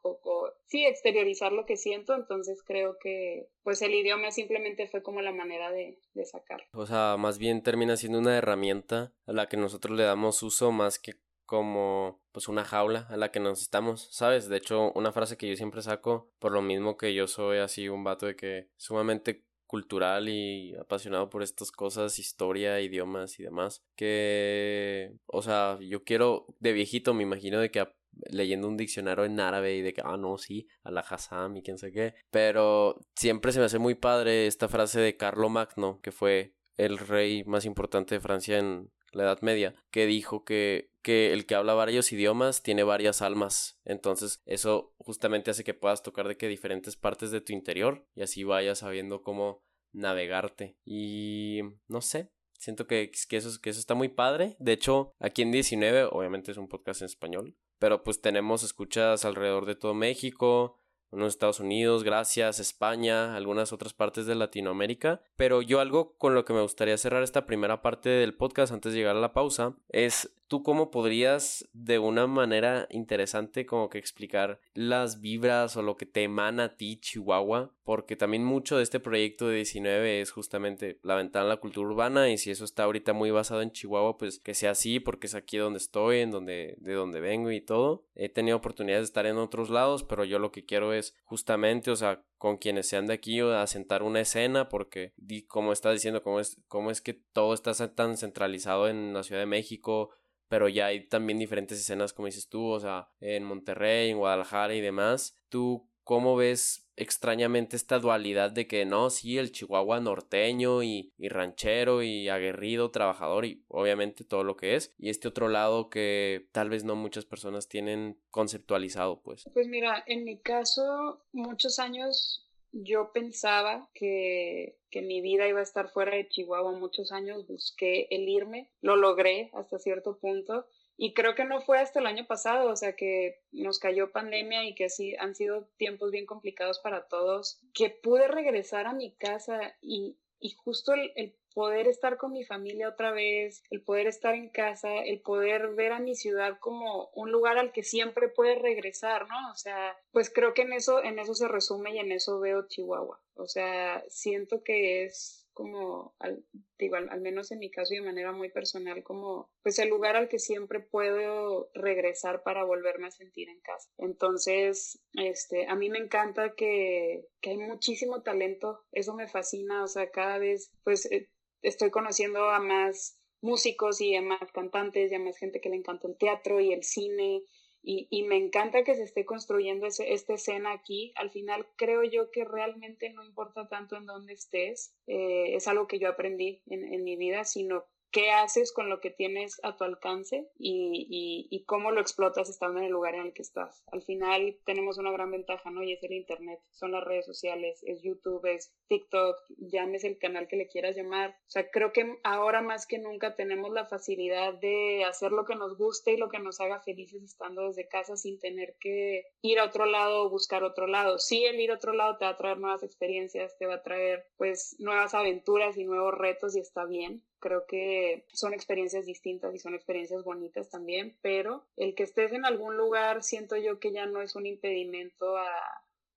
sí, 0.66 0.86
exteriorizar 0.86 1.52
lo 1.52 1.66
que 1.66 1.78
siento. 1.78 2.16
Entonces, 2.16 2.64
creo 2.64 2.98
que 3.00 3.48
pues 3.64 3.82
el 3.82 3.94
idioma 3.94 4.32
simplemente 4.32 4.88
fue 4.88 5.04
como 5.04 5.22
la 5.22 5.32
manera 5.32 5.72
de, 5.72 6.00
de 6.14 6.26
sacarlo. 6.26 6.66
O 6.74 6.86
sea, 6.86 7.16
más 7.18 7.38
bien 7.38 7.64
termina 7.64 7.98
siendo 7.98 8.20
una 8.20 8.38
herramienta 8.38 9.14
a 9.26 9.34
la 9.34 9.48
que 9.48 9.58
nosotros 9.58 9.98
le 9.98 10.04
damos 10.04 10.44
uso 10.44 10.72
más 10.72 11.00
que 11.00 11.16
como 11.46 12.22
pues 12.32 12.48
una 12.48 12.64
jaula 12.64 13.06
a 13.10 13.18
la 13.18 13.32
que 13.32 13.40
nos 13.40 13.62
estamos, 13.62 14.08
¿sabes? 14.12 14.50
De 14.50 14.58
hecho, 14.58 14.92
una 14.94 15.12
frase 15.12 15.38
que 15.38 15.48
yo 15.48 15.56
siempre 15.56 15.82
saco, 15.82 16.32
por 16.40 16.52
lo 16.52 16.62
mismo 16.62 16.98
que 16.98 17.14
yo 17.14 17.28
soy 17.28 17.60
así 17.60 17.90
un 17.90 18.04
vato 18.04 18.26
de 18.26 18.36
que 18.36 18.70
sumamente 18.78 19.46
cultural 19.74 20.30
y 20.30 20.76
apasionado 20.76 21.32
por 21.32 21.42
estas 21.42 21.72
cosas, 21.72 22.20
historia, 22.20 22.80
idiomas 22.80 23.40
y 23.40 23.44
demás, 23.44 23.82
que, 23.96 25.16
o 25.26 25.42
sea, 25.42 25.80
yo 25.82 26.04
quiero, 26.04 26.46
de 26.60 26.74
viejito 26.74 27.16
me 27.16 27.24
imagino 27.24 27.60
de 27.60 27.72
que 27.72 27.84
leyendo 28.30 28.68
un 28.68 28.78
diccionario 28.78 29.26
en 29.26 29.40
árabe 29.40 29.76
y 29.76 29.82
de 29.82 29.92
que, 29.92 30.04
ah, 30.06 30.16
no, 30.16 30.38
sí, 30.38 30.68
a 30.84 30.92
la 30.92 31.02
Hassam 31.02 31.58
y 31.58 31.64
quién 31.64 31.80
sé 31.80 31.92
qué, 31.92 32.14
pero 32.30 33.00
siempre 33.16 33.52
se 33.52 33.58
me 33.58 33.66
hace 33.66 33.80
muy 33.80 33.96
padre 33.96 34.46
esta 34.46 34.68
frase 34.68 35.00
de 35.00 35.18
Carlo 35.18 35.50
Magno, 35.50 36.00
que 36.04 36.12
fue 36.12 36.54
el 36.78 37.00
rey 37.00 37.44
más 37.46 37.66
importante 37.66 38.14
de 38.14 38.22
Francia 38.22 38.60
en 38.60 38.92
la 39.16 39.24
Edad 39.24 39.42
Media, 39.42 39.76
que 39.92 40.06
dijo 40.06 40.44
que, 40.44 40.92
que 41.02 41.34
el 41.34 41.46
que 41.46 41.56
habla 41.56 41.74
varios 41.74 42.12
idiomas 42.12 42.64
tiene 42.64 42.84
varias 42.84 43.22
almas. 43.22 43.80
Entonces, 43.86 44.42
eso 44.46 44.94
justamente 44.98 45.52
hace 45.52 45.64
que 45.64 45.74
puedas 45.74 46.04
tocar 46.04 46.28
de 46.28 46.38
que 46.38 46.48
diferentes 46.48 46.96
partes 46.96 47.32
de 47.32 47.42
tu 47.42 47.54
interior 47.54 48.06
y 48.16 48.24
así 48.24 48.44
vayas 48.44 48.80
sabiendo 48.80 49.22
cómo 49.22 49.64
navegarte. 49.92 50.78
Y 50.86 51.62
no 51.88 52.02
sé, 52.02 52.32
siento 52.58 52.88
que, 52.88 53.12
que, 53.30 53.38
eso, 53.38 53.62
que 53.62 53.70
eso 53.70 53.80
está 53.80 53.94
muy 53.94 54.10
padre. 54.10 54.56
De 54.60 54.74
hecho, 54.74 55.14
aquí 55.20 55.42
en 55.42 55.52
19, 55.52 56.06
obviamente 56.12 56.52
es 56.52 56.58
un 56.58 56.68
podcast 56.68 57.02
en 57.02 57.06
español, 57.06 57.56
pero 57.80 58.04
pues 58.04 58.22
tenemos 58.22 58.64
escuchas 58.64 59.26
alrededor 59.26 59.66
de 59.66 59.76
todo 59.76 59.94
México, 59.94 60.80
unos 61.14 61.34
Estados 61.34 61.60
Unidos, 61.60 62.04
gracias, 62.04 62.60
España, 62.60 63.36
algunas 63.36 63.72
otras 63.72 63.94
partes 63.94 64.26
de 64.26 64.36
Latinoamérica. 64.36 65.22
Pero 65.36 65.62
yo 65.62 65.80
algo 65.80 66.18
con 66.18 66.34
lo 66.34 66.44
que 66.44 66.54
me 66.54 66.62
gustaría 66.62 66.98
cerrar 66.98 67.24
esta 67.24 67.46
primera 67.46 67.82
parte 67.82 68.10
del 68.10 68.34
podcast 68.34 68.74
antes 68.74 68.94
de 68.94 69.00
llegar 69.00 69.16
a 69.16 69.22
la 69.22 69.34
pausa 69.34 69.76
es 69.90 70.34
¿Tú 70.54 70.62
cómo 70.62 70.92
podrías 70.92 71.68
de 71.74 71.98
una 71.98 72.28
manera 72.28 72.88
interesante 72.92 73.66
como 73.66 73.90
que 73.90 73.98
explicar 73.98 74.60
las 74.76 75.20
vibras 75.20 75.76
o 75.78 75.82
lo 75.82 75.98
que 75.98 76.06
te 76.06 76.22
emana 76.22 76.66
a 76.66 76.78
ti 76.78 76.98
Chihuahua? 76.98 77.74
Porque 77.84 78.16
también 78.16 78.46
mucho 78.46 78.78
de 78.78 78.84
este 78.84 79.00
proyecto 79.00 79.48
de 79.48 79.56
19 79.56 80.22
es 80.22 80.30
justamente 80.30 81.00
la 81.02 81.16
ventana 81.16 81.46
a 81.46 81.50
la 81.50 81.58
cultura 81.58 81.88
urbana 81.88 82.30
y 82.30 82.38
si 82.38 82.52
eso 82.52 82.66
está 82.66 82.84
ahorita 82.84 83.14
muy 83.14 83.32
basado 83.32 83.64
en 83.64 83.72
Chihuahua, 83.72 84.20
pues 84.20 84.38
que 84.38 84.54
sea 84.54 84.70
así 84.70 85.00
porque 85.00 85.26
es 85.26 85.34
aquí 85.34 85.58
donde 85.58 85.80
estoy, 85.80 86.20
en 86.20 86.30
donde, 86.30 86.76
de 86.78 86.94
donde 86.94 87.20
vengo 87.20 87.50
y 87.50 87.60
todo. 87.60 88.06
He 88.14 88.30
tenido 88.30 88.58
oportunidades 88.58 89.06
de 89.06 89.10
estar 89.10 89.26
en 89.26 89.38
otros 89.38 89.72
lados, 89.72 90.04
pero 90.04 90.24
yo 90.24 90.38
lo 90.38 90.52
que 90.52 90.66
quiero 90.66 90.94
es 90.94 91.16
justamente, 91.24 91.90
o 91.90 91.96
sea, 91.96 92.24
con 92.38 92.58
quienes 92.58 92.88
sean 92.88 93.08
de 93.08 93.14
aquí 93.14 93.40
a 93.40 93.66
sentar 93.66 94.04
una 94.04 94.20
escena 94.20 94.70
porque 94.70 95.14
como 95.48 95.74
estás 95.74 95.94
diciendo, 95.94 96.22
cómo 96.22 96.40
es, 96.40 96.62
cómo 96.68 96.92
es 96.92 97.02
que 97.02 97.14
todo 97.14 97.54
está 97.54 97.74
tan 97.96 98.18
centralizado 98.18 98.88
en 98.88 99.14
la 99.14 99.24
Ciudad 99.24 99.42
de 99.42 99.48
México, 99.48 100.12
pero 100.54 100.70
ya 100.70 100.86
hay 100.86 101.08
también 101.08 101.40
diferentes 101.40 101.80
escenas, 101.80 102.14
como 102.14 102.28
dices 102.28 102.48
tú, 102.48 102.64
o 102.68 102.80
sea, 102.80 103.10
en 103.20 103.44
Monterrey, 103.44 104.12
en 104.12 104.20
Guadalajara 104.20 104.76
y 104.76 104.82
demás. 104.82 105.36
¿Tú 105.50 105.90
cómo 106.04 106.36
ves 106.36 106.92
extrañamente 106.96 107.76
esta 107.76 107.98
dualidad 107.98 108.52
de 108.52 108.68
que 108.68 108.86
no, 108.86 109.10
sí, 109.10 109.40
el 109.40 109.52
Chihuahua 109.52 110.00
norteño 110.00 110.84
y, 110.84 111.12
ranchero 111.18 112.04
y 112.04 112.30
aguerrido, 112.30 112.92
trabajador 112.92 113.46
y 113.46 113.66
obviamente 113.68 114.26
todo 114.26 114.44
lo 114.44 114.56
que 114.56 114.76
es, 114.76 114.94
y 115.00 115.10
este 115.10 115.28
otro 115.28 115.48
lado 115.48 115.90
que 115.90 116.48
tal 116.52 116.70
vez 116.70 116.84
no 116.84 116.96
muchas 116.96 117.26
personas 117.26 117.68
tienen 117.68 118.22
conceptualizado, 118.30 119.24
pues? 119.24 119.50
Pues 119.56 119.68
mira, 119.68 120.04
en 120.06 120.24
mi 120.24 120.38
caso, 120.38 121.26
muchos 121.32 121.80
años 121.80 122.48
yo 122.74 123.12
pensaba 123.14 123.90
que, 123.94 124.78
que, 124.90 125.02
mi 125.02 125.22
vida 125.22 125.48
iba 125.48 125.60
a 125.60 125.64
estar 125.64 125.90
fuera 125.90 126.16
de 126.16 126.28
Chihuahua 126.28 126.72
muchos 126.74 127.12
años, 127.12 127.48
busqué 127.48 128.08
el 128.10 128.28
irme, 128.28 128.72
lo 128.82 128.96
logré 128.96 129.52
hasta 129.54 129.78
cierto 129.78 130.18
punto 130.18 130.66
y 130.98 131.14
creo 131.14 131.36
que 131.36 131.46
no 131.46 131.62
fue 131.62 131.80
hasta 131.80 132.00
el 132.00 132.08
año 132.08 132.26
pasado, 132.26 132.70
o 132.70 132.76
sea 132.76 132.96
que 132.96 133.42
nos 133.52 133.80
cayó 133.80 134.12
pandemia 134.12 134.66
y 134.66 134.76
que 134.76 134.86
así 134.86 135.16
han 135.18 135.36
sido 135.36 135.70
tiempos 135.78 136.12
bien 136.12 136.26
complicados 136.26 136.80
para 136.80 137.08
todos, 137.08 137.62
que 137.74 137.90
pude 137.90 138.28
regresar 138.28 138.88
a 138.88 138.94
mi 138.94 139.16
casa 139.16 139.76
y, 139.82 140.18
y 140.40 140.52
justo 140.52 140.94
el, 140.94 141.12
el 141.16 141.36
poder 141.54 141.88
estar 141.88 142.18
con 142.18 142.32
mi 142.32 142.44
familia 142.44 142.90
otra 142.90 143.12
vez, 143.12 143.64
el 143.70 143.82
poder 143.82 144.08
estar 144.08 144.36
en 144.36 144.50
casa, 144.50 144.90
el 145.04 145.22
poder 145.22 145.74
ver 145.76 145.92
a 145.92 146.00
mi 146.00 146.16
ciudad 146.16 146.58
como 146.60 147.10
un 147.14 147.32
lugar 147.32 147.58
al 147.58 147.72
que 147.72 147.84
siempre 147.84 148.30
puedes 148.30 148.62
regresar, 148.62 149.28
¿no? 149.28 149.52
O 149.52 149.56
sea, 149.56 149.96
pues 150.12 150.32
creo 150.34 150.54
que 150.54 150.64
en 150.64 150.74
eso, 150.74 151.04
en 151.04 151.20
eso 151.20 151.34
se 151.34 151.48
resume 151.48 151.96
y 151.96 152.00
en 152.00 152.12
eso 152.12 152.40
veo 152.40 152.68
Chihuahua. 152.68 153.22
O 153.36 153.48
sea, 153.48 154.04
siento 154.10 154.64
que 154.64 155.06
es 155.06 155.44
como, 155.54 156.16
al, 156.20 156.44
digo, 156.78 156.96
al, 156.96 157.22
menos 157.22 157.52
en 157.52 157.60
mi 157.60 157.70
caso 157.70 157.94
y 157.94 157.98
de 157.98 158.06
manera 158.06 158.32
muy 158.32 158.50
personal, 158.50 159.04
como 159.04 159.52
pues 159.62 159.80
el 159.80 159.90
lugar 159.90 160.16
al 160.16 160.28
que 160.28 160.40
siempre 160.40 160.80
puedo 160.80 161.70
regresar 161.74 162.44
para 162.44 162.64
volverme 162.64 163.08
a 163.08 163.12
sentir 163.12 163.50
en 163.50 163.62
casa. 163.62 163.90
Entonces, 163.98 165.00
este, 165.14 165.68
a 165.68 165.76
mí 165.76 165.90
me 165.90 166.00
encanta 166.00 166.54
que, 166.56 167.28
que 167.40 167.52
hay 167.52 167.58
muchísimo 167.58 168.24
talento, 168.24 168.82
eso 168.92 169.14
me 169.14 169.28
fascina, 169.28 169.84
o 169.84 169.88
sea, 169.88 170.10
cada 170.10 170.38
vez 170.40 170.72
pues 170.84 171.10
eh, 171.12 171.30
estoy 171.64 171.90
conociendo 171.90 172.50
a 172.50 172.60
más 172.60 173.20
músicos 173.42 174.00
y 174.00 174.16
a 174.16 174.22
más 174.22 174.52
cantantes 174.54 175.12
y 175.12 175.16
a 175.16 175.20
más 175.20 175.38
gente 175.38 175.60
que 175.60 175.70
le 175.70 175.78
encanta 175.78 176.08
el 176.08 176.18
teatro 176.18 176.60
y 176.60 176.72
el 176.72 176.84
cine 176.84 177.44
y, 177.82 178.08
y 178.10 178.24
me 178.24 178.38
encanta 178.38 178.84
que 178.84 178.96
se 178.96 179.04
esté 179.04 179.26
construyendo 179.26 179.86
ese, 179.86 180.14
esta 180.14 180.34
escena 180.34 180.72
aquí. 180.72 181.12
Al 181.16 181.32
final 181.32 181.68
creo 181.76 182.04
yo 182.04 182.32
que 182.32 182.46
realmente 182.46 183.10
no 183.10 183.26
importa 183.26 183.68
tanto 183.68 183.98
en 183.98 184.06
dónde 184.06 184.34
estés, 184.34 184.96
eh, 185.06 185.56
es 185.56 185.68
algo 185.68 185.88
que 185.88 186.00
yo 186.00 186.08
aprendí 186.08 186.62
en, 186.68 186.94
en 186.94 187.04
mi 187.04 187.18
vida, 187.18 187.44
sino 187.44 187.86
qué 188.14 188.30
haces 188.30 188.72
con 188.72 188.90
lo 188.90 189.02
que 189.02 189.10
tienes 189.10 189.60
a 189.64 189.76
tu 189.76 189.84
alcance 189.84 190.48
y, 190.58 191.64
cómo 191.66 191.92
lo 191.92 192.02
explotas 192.02 192.50
estando 192.50 192.80
en 192.80 192.86
el 192.86 192.92
lugar 192.92 193.16
en 193.16 193.22
el 193.22 193.34
que 193.34 193.42
estás. 193.42 193.84
Al 193.92 194.04
final 194.04 194.58
tenemos 194.66 194.98
una 195.00 195.12
gran 195.12 195.32
ventaja, 195.32 195.72
¿no? 195.72 195.82
Y 195.82 195.94
es 195.94 196.04
el 196.04 196.12
Internet, 196.12 196.60
son 196.72 196.92
las 196.92 197.04
redes 197.04 197.26
sociales, 197.26 197.82
es 197.84 198.04
YouTube, 198.04 198.46
es 198.46 198.72
TikTok, 198.90 199.38
llames 199.58 200.04
el 200.04 200.20
canal 200.20 200.48
que 200.48 200.58
le 200.58 200.68
quieras 200.68 200.96
llamar. 200.96 201.32
O 201.32 201.50
sea, 201.50 201.72
creo 201.72 201.92
que 201.92 202.20
ahora 202.24 202.62
más 202.62 202.86
que 202.86 203.00
nunca 203.00 203.36
tenemos 203.36 203.72
la 203.72 203.86
facilidad 203.86 204.54
de 204.54 205.04
hacer 205.06 205.32
lo 205.32 205.46
que 205.46 205.56
nos 205.56 205.76
guste 205.78 206.14
y 206.14 206.18
lo 206.18 206.30
que 206.30 206.40
nos 206.40 206.60
haga 206.60 206.82
felices 206.82 207.24
estando 207.24 207.68
desde 207.68 207.88
casa 207.88 208.16
sin 208.16 208.40
tener 208.40 208.76
que 208.80 209.26
ir 209.42 209.58
a 209.58 209.66
otro 209.66 209.86
lado 209.86 210.26
o 210.26 210.30
buscar 210.30 210.64
otro 210.64 210.86
lado. 210.86 211.18
Sí, 211.18 211.46
el 211.46 211.60
ir 211.60 211.72
a 211.72 211.76
otro 211.76 211.94
lado 211.94 212.18
te 212.18 212.26
va 212.26 212.32
a 212.32 212.38
traer 212.38 212.60
nuevas 212.60 212.84
experiencias, 212.84 213.58
te 213.58 213.66
va 213.66 213.76
a 213.76 213.84
traer 213.84 214.28
pues 214.38 214.76
nuevas 214.78 215.16
aventuras 215.16 215.78
y 215.78 215.86
nuevos 215.86 216.14
retos 216.14 216.56
y 216.56 216.60
está 216.60 216.86
bien 216.86 217.24
Creo 217.44 217.66
que 217.66 218.24
son 218.32 218.54
experiencias 218.54 219.06
distintas 219.06 219.54
y 219.54 219.60
son 219.60 219.76
experiencias 219.76 220.24
bonitas 220.24 220.70
también, 220.70 221.18
pero 221.22 221.66
el 221.76 221.94
que 221.94 222.04
estés 222.04 222.32
en 222.32 222.46
algún 222.46 222.78
lugar 222.78 223.22
siento 223.22 223.58
yo 223.58 223.82
que 223.82 223.92
ya 223.92 224.06
no 224.06 224.22
es 224.22 224.38
un 224.38 224.46
impedimento 224.46 225.36
a 225.36 225.50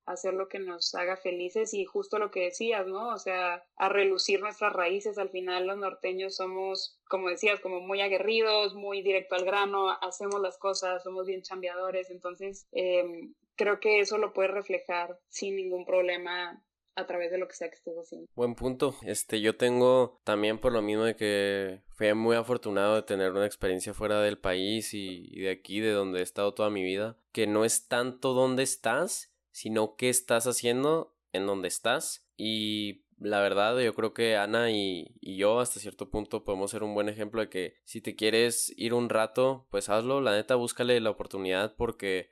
hacer 0.04 0.34
lo 0.34 0.48
que 0.48 0.60
nos 0.60 0.94
haga 0.94 1.16
felices 1.16 1.74
y 1.74 1.84
justo 1.84 2.20
lo 2.20 2.30
que 2.30 2.44
decías, 2.44 2.86
¿no? 2.86 3.08
O 3.08 3.18
sea, 3.18 3.64
a 3.74 3.88
relucir 3.88 4.40
nuestras 4.40 4.72
raíces. 4.72 5.18
Al 5.18 5.30
final 5.30 5.66
los 5.66 5.78
norteños 5.78 6.36
somos, 6.36 7.00
como 7.08 7.28
decías, 7.28 7.58
como 7.58 7.80
muy 7.80 8.00
aguerridos, 8.00 8.76
muy 8.76 9.02
directo 9.02 9.34
al 9.34 9.44
grano, 9.44 9.90
hacemos 10.00 10.40
las 10.40 10.58
cosas, 10.58 11.02
somos 11.02 11.26
bien 11.26 11.42
chambeadores. 11.42 12.08
Entonces, 12.10 12.68
em, 12.70 13.34
creo 13.56 13.80
que 13.80 13.98
eso 13.98 14.16
lo 14.16 14.32
puedes 14.32 14.52
reflejar 14.52 15.18
sin 15.28 15.56
ningún 15.56 15.84
problema 15.84 16.62
a 16.96 17.06
través 17.06 17.30
de 17.30 17.38
lo 17.38 17.46
que 17.46 17.54
sea 17.54 17.68
que 17.68 17.76
estés 17.76 17.94
haciendo. 17.96 18.28
Buen 18.35 18.54
punto. 18.54 18.96
Este, 19.02 19.40
yo 19.40 19.56
tengo 19.56 20.20
también 20.24 20.59
por 20.59 20.72
lo 20.72 20.82
mismo 20.82 21.04
de 21.04 21.14
que 21.14 21.82
fui 21.90 22.12
muy 22.14 22.37
afortunado 22.37 22.96
de 22.96 23.02
tener 23.02 23.32
una 23.32 23.46
experiencia 23.46 23.94
fuera 23.94 24.20
del 24.22 24.38
país 24.38 24.94
y, 24.94 25.40
de 25.40 25.50
aquí, 25.50 25.80
de 25.80 25.92
donde 25.92 26.20
he 26.20 26.22
estado 26.22 26.54
toda 26.54 26.70
mi 26.70 26.82
vida, 26.82 27.18
que 27.32 27.46
no 27.46 27.64
es 27.64 27.87
tanto 27.87 28.32
dónde 28.32 28.62
estás, 28.62 29.32
sino 29.52 29.96
qué 29.96 30.09
estás 30.09 30.46
haciendo 30.46 31.14
en 31.32 31.46
donde 31.46 31.68
estás. 31.68 32.26
Y 32.38 33.04
la 33.18 33.40
verdad, 33.40 33.78
yo 33.78 33.94
creo 33.94 34.14
que 34.14 34.37
Ana 34.37 34.70
y, 34.70 35.14
yo 35.20 35.61
hasta 35.61 35.80
cierto 35.80 36.11
punto 36.11 36.44
podemos 36.44 36.70
ser 36.70 36.82
un 36.82 36.94
buen 36.94 37.11
ejemplo 37.11 37.42
de 37.42 37.50
que 37.50 37.76
si 37.85 38.00
te 38.00 38.16
quieres 38.16 38.72
ir 38.78 38.94
un 38.94 39.11
rato, 39.11 39.66
pues 39.70 39.90
hazlo. 39.90 40.22
La 40.22 40.32
neta, 40.32 40.54
búscale 40.54 40.98
la 41.00 41.11
oportunidad 41.11 41.76
porque 41.76 42.30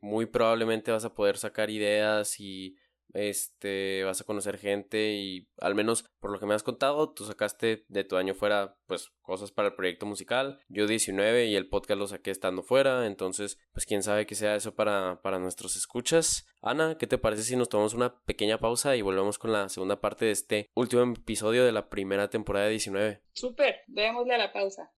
muy 0.00 0.24
probablemente 0.24 0.90
vas 0.90 1.04
a 1.04 1.14
poder 1.14 1.36
sacar 1.36 1.68
ideas 1.68 2.40
y 2.40 2.76
este, 3.14 4.04
vas 4.04 4.20
a 4.20 4.24
conocer 4.24 4.58
gente 4.58 5.12
y 5.12 5.48
al 5.58 5.74
menos 5.74 6.04
por 6.20 6.30
lo 6.30 6.38
que 6.38 6.46
me 6.46 6.54
has 6.54 6.62
contado, 6.62 7.12
tú 7.12 7.24
sacaste 7.24 7.84
de 7.88 8.04
tu 8.04 8.16
año 8.16 8.34
fuera 8.34 8.76
pues 8.86 9.10
cosas 9.22 9.52
para 9.52 9.68
el 9.68 9.74
proyecto 9.74 10.06
musical, 10.06 10.58
yo 10.68 10.86
19 10.86 11.46
y 11.46 11.56
el 11.56 11.68
podcast 11.68 11.98
lo 11.98 12.06
saqué 12.06 12.30
estando 12.30 12.62
fuera, 12.62 13.06
entonces 13.06 13.58
pues 13.72 13.86
quién 13.86 14.02
sabe 14.02 14.26
que 14.26 14.34
sea 14.34 14.56
eso 14.56 14.74
para, 14.74 15.20
para 15.22 15.38
nuestros 15.38 15.76
escuchas. 15.76 16.46
Ana, 16.62 16.96
¿qué 16.98 17.06
te 17.06 17.18
parece 17.18 17.42
si 17.42 17.56
nos 17.56 17.68
tomamos 17.68 17.94
una 17.94 18.20
pequeña 18.24 18.58
pausa 18.58 18.96
y 18.96 19.02
volvemos 19.02 19.38
con 19.38 19.52
la 19.52 19.68
segunda 19.68 20.00
parte 20.00 20.26
de 20.26 20.32
este 20.32 20.70
último 20.74 21.02
episodio 21.02 21.64
de 21.64 21.72
la 21.72 21.88
primera 21.88 22.28
temporada 22.28 22.66
de 22.66 22.72
19? 22.72 23.22
Súper, 23.32 23.76
démosle 23.86 24.34
a 24.34 24.38
la 24.38 24.52
pausa. 24.52 24.92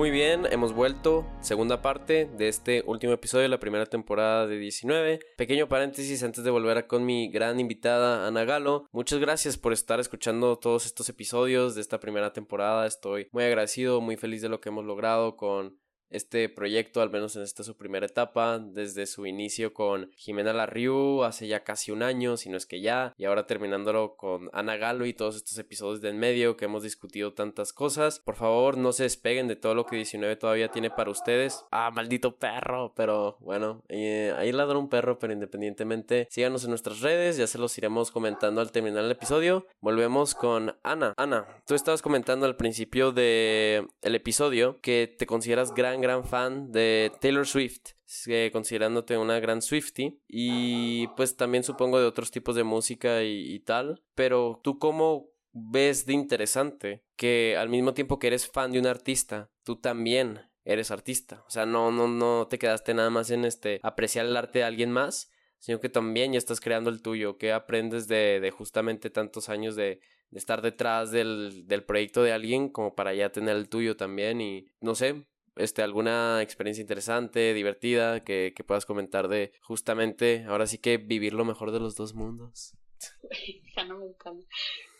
Muy 0.00 0.10
bien, 0.10 0.46
hemos 0.50 0.72
vuelto. 0.72 1.26
Segunda 1.42 1.82
parte 1.82 2.24
de 2.24 2.48
este 2.48 2.82
último 2.86 3.12
episodio 3.12 3.42
de 3.42 3.50
la 3.50 3.60
primera 3.60 3.84
temporada 3.84 4.46
de 4.46 4.58
19. 4.58 5.20
Pequeño 5.36 5.68
paréntesis 5.68 6.22
antes 6.22 6.42
de 6.42 6.50
volver 6.50 6.86
con 6.86 7.04
mi 7.04 7.30
gran 7.30 7.60
invitada 7.60 8.26
Ana 8.26 8.44
Galo. 8.44 8.88
Muchas 8.92 9.18
gracias 9.18 9.58
por 9.58 9.74
estar 9.74 10.00
escuchando 10.00 10.56
todos 10.56 10.86
estos 10.86 11.10
episodios 11.10 11.74
de 11.74 11.82
esta 11.82 12.00
primera 12.00 12.32
temporada. 12.32 12.86
Estoy 12.86 13.28
muy 13.32 13.44
agradecido, 13.44 14.00
muy 14.00 14.16
feliz 14.16 14.40
de 14.40 14.48
lo 14.48 14.58
que 14.62 14.70
hemos 14.70 14.86
logrado 14.86 15.36
con 15.36 15.76
este 16.10 16.48
proyecto, 16.48 17.00
al 17.00 17.10
menos 17.10 17.36
en 17.36 17.42
esta 17.42 17.62
su 17.62 17.76
primera 17.76 18.06
etapa, 18.06 18.58
desde 18.58 19.06
su 19.06 19.26
inicio 19.26 19.72
con 19.72 20.10
Jimena 20.16 20.52
Larriu 20.52 21.24
hace 21.24 21.46
ya 21.46 21.64
casi 21.64 21.92
un 21.92 22.02
año, 22.02 22.36
si 22.36 22.48
no 22.48 22.56
es 22.56 22.66
que 22.66 22.80
ya, 22.80 23.14
y 23.16 23.24
ahora 23.24 23.46
terminándolo 23.46 24.16
con 24.16 24.50
Ana 24.52 24.76
Galo 24.76 25.06
y 25.06 25.14
todos 25.14 25.36
estos 25.36 25.56
episodios 25.58 26.00
de 26.00 26.10
en 26.10 26.18
medio 26.18 26.56
que 26.56 26.66
hemos 26.66 26.82
discutido 26.82 27.32
tantas 27.32 27.72
cosas. 27.72 28.18
Por 28.18 28.36
favor, 28.36 28.76
no 28.76 28.92
se 28.92 29.04
despeguen 29.04 29.48
de 29.48 29.56
todo 29.56 29.74
lo 29.74 29.86
que 29.86 29.96
19 29.96 30.36
todavía 30.36 30.68
tiene 30.68 30.90
para 30.90 31.10
ustedes. 31.10 31.64
Ah, 31.70 31.90
maldito 31.90 32.36
perro, 32.36 32.92
pero 32.94 33.36
bueno, 33.40 33.82
eh, 33.88 34.34
ahí 34.36 34.52
ladró 34.52 34.78
un 34.78 34.88
perro, 34.88 35.18
pero 35.18 35.32
independientemente, 35.32 36.26
síganos 36.30 36.64
en 36.64 36.70
nuestras 36.70 37.00
redes, 37.00 37.36
ya 37.36 37.46
se 37.46 37.58
los 37.58 37.76
iremos 37.78 38.10
comentando 38.10 38.60
al 38.60 38.72
terminar 38.72 39.04
el 39.04 39.10
episodio. 39.10 39.66
Volvemos 39.80 40.34
con 40.34 40.76
Ana. 40.82 41.14
Ana, 41.16 41.46
tú 41.66 41.74
estabas 41.74 42.02
comentando 42.02 42.44
al 42.46 42.56
principio 42.56 43.12
del 43.12 43.88
el 44.02 44.14
episodio 44.14 44.80
que 44.80 45.14
te 45.16 45.26
consideras 45.26 45.72
gran 45.74 45.99
gran 46.00 46.24
fan 46.24 46.72
de 46.72 47.12
Taylor 47.20 47.46
Swift, 47.46 47.92
considerándote 48.52 49.18
una 49.18 49.40
gran 49.40 49.62
Swiftie. 49.62 50.18
Y 50.28 51.08
pues 51.16 51.36
también 51.36 51.64
supongo 51.64 51.98
de 51.98 52.06
otros 52.06 52.30
tipos 52.30 52.54
de 52.54 52.64
música 52.64 53.22
y, 53.22 53.58
tal, 53.60 54.02
pero 54.14 54.60
tú 54.62 54.78
cómo 54.78 55.30
ves 55.52 56.06
de 56.06 56.12
interesante 56.12 57.04
que 57.16 57.56
al 57.58 57.68
mismo 57.68 57.94
tiempo 57.94 58.18
que 58.18 58.28
eres 58.28 58.48
fan 58.48 58.72
de 58.72 58.78
un 58.78 58.86
artista, 58.86 59.50
tú 59.64 59.76
también 59.76 60.40
eres 60.64 60.90
artista, 60.90 61.42
o 61.46 61.50
sea, 61.50 61.66
no 61.66 61.90
no 61.90 62.06
no 62.06 62.46
te 62.46 62.58
quedaste 62.58 62.94
nada 62.94 63.10
más 63.10 63.30
en 63.30 63.44
este 63.44 63.80
apreciar 63.82 64.26
el 64.26 64.36
arte 64.36 64.60
de 64.60 64.64
alguien 64.64 64.92
más, 64.92 65.30
sino 65.58 65.80
que 65.80 65.88
también 65.88 66.32
ya 66.32 66.38
estás 66.38 66.60
creando 66.60 66.90
el 66.90 67.02
tuyo, 67.02 67.36
que 67.36 67.52
aprendes 67.52 68.08
de, 68.08 68.40
de 68.40 68.50
justamente 68.50 69.10
tantos 69.10 69.48
años 69.48 69.74
de, 69.74 70.00
de 70.30 70.38
estar 70.38 70.62
detrás 70.62 71.10
del, 71.10 71.66
del, 71.66 71.84
proyecto 71.84 72.22
de 72.22 72.32
alguien 72.32 72.68
como 72.68 72.94
para 72.94 73.14
ya 73.14 73.30
tener 73.30 73.56
el 73.56 73.68
tuyo 73.68 73.96
también 73.96 74.40
y 74.40 74.66
no 74.80 74.94
sé, 74.94 75.26
este, 75.62 75.82
alguna 75.82 76.42
experiencia 76.42 76.82
interesante, 76.82 77.54
divertida, 77.54 78.24
que, 78.24 78.52
que 78.54 78.64
puedas 78.64 78.86
comentar 78.86 79.28
de 79.28 79.52
justamente, 79.62 80.44
ahora 80.48 80.66
sí 80.66 80.78
que 80.78 80.96
vivir 80.96 81.34
lo 81.34 81.44
mejor 81.44 81.72
de 81.72 81.80
los 81.80 81.96
dos 81.96 82.14
mundos. 82.14 82.74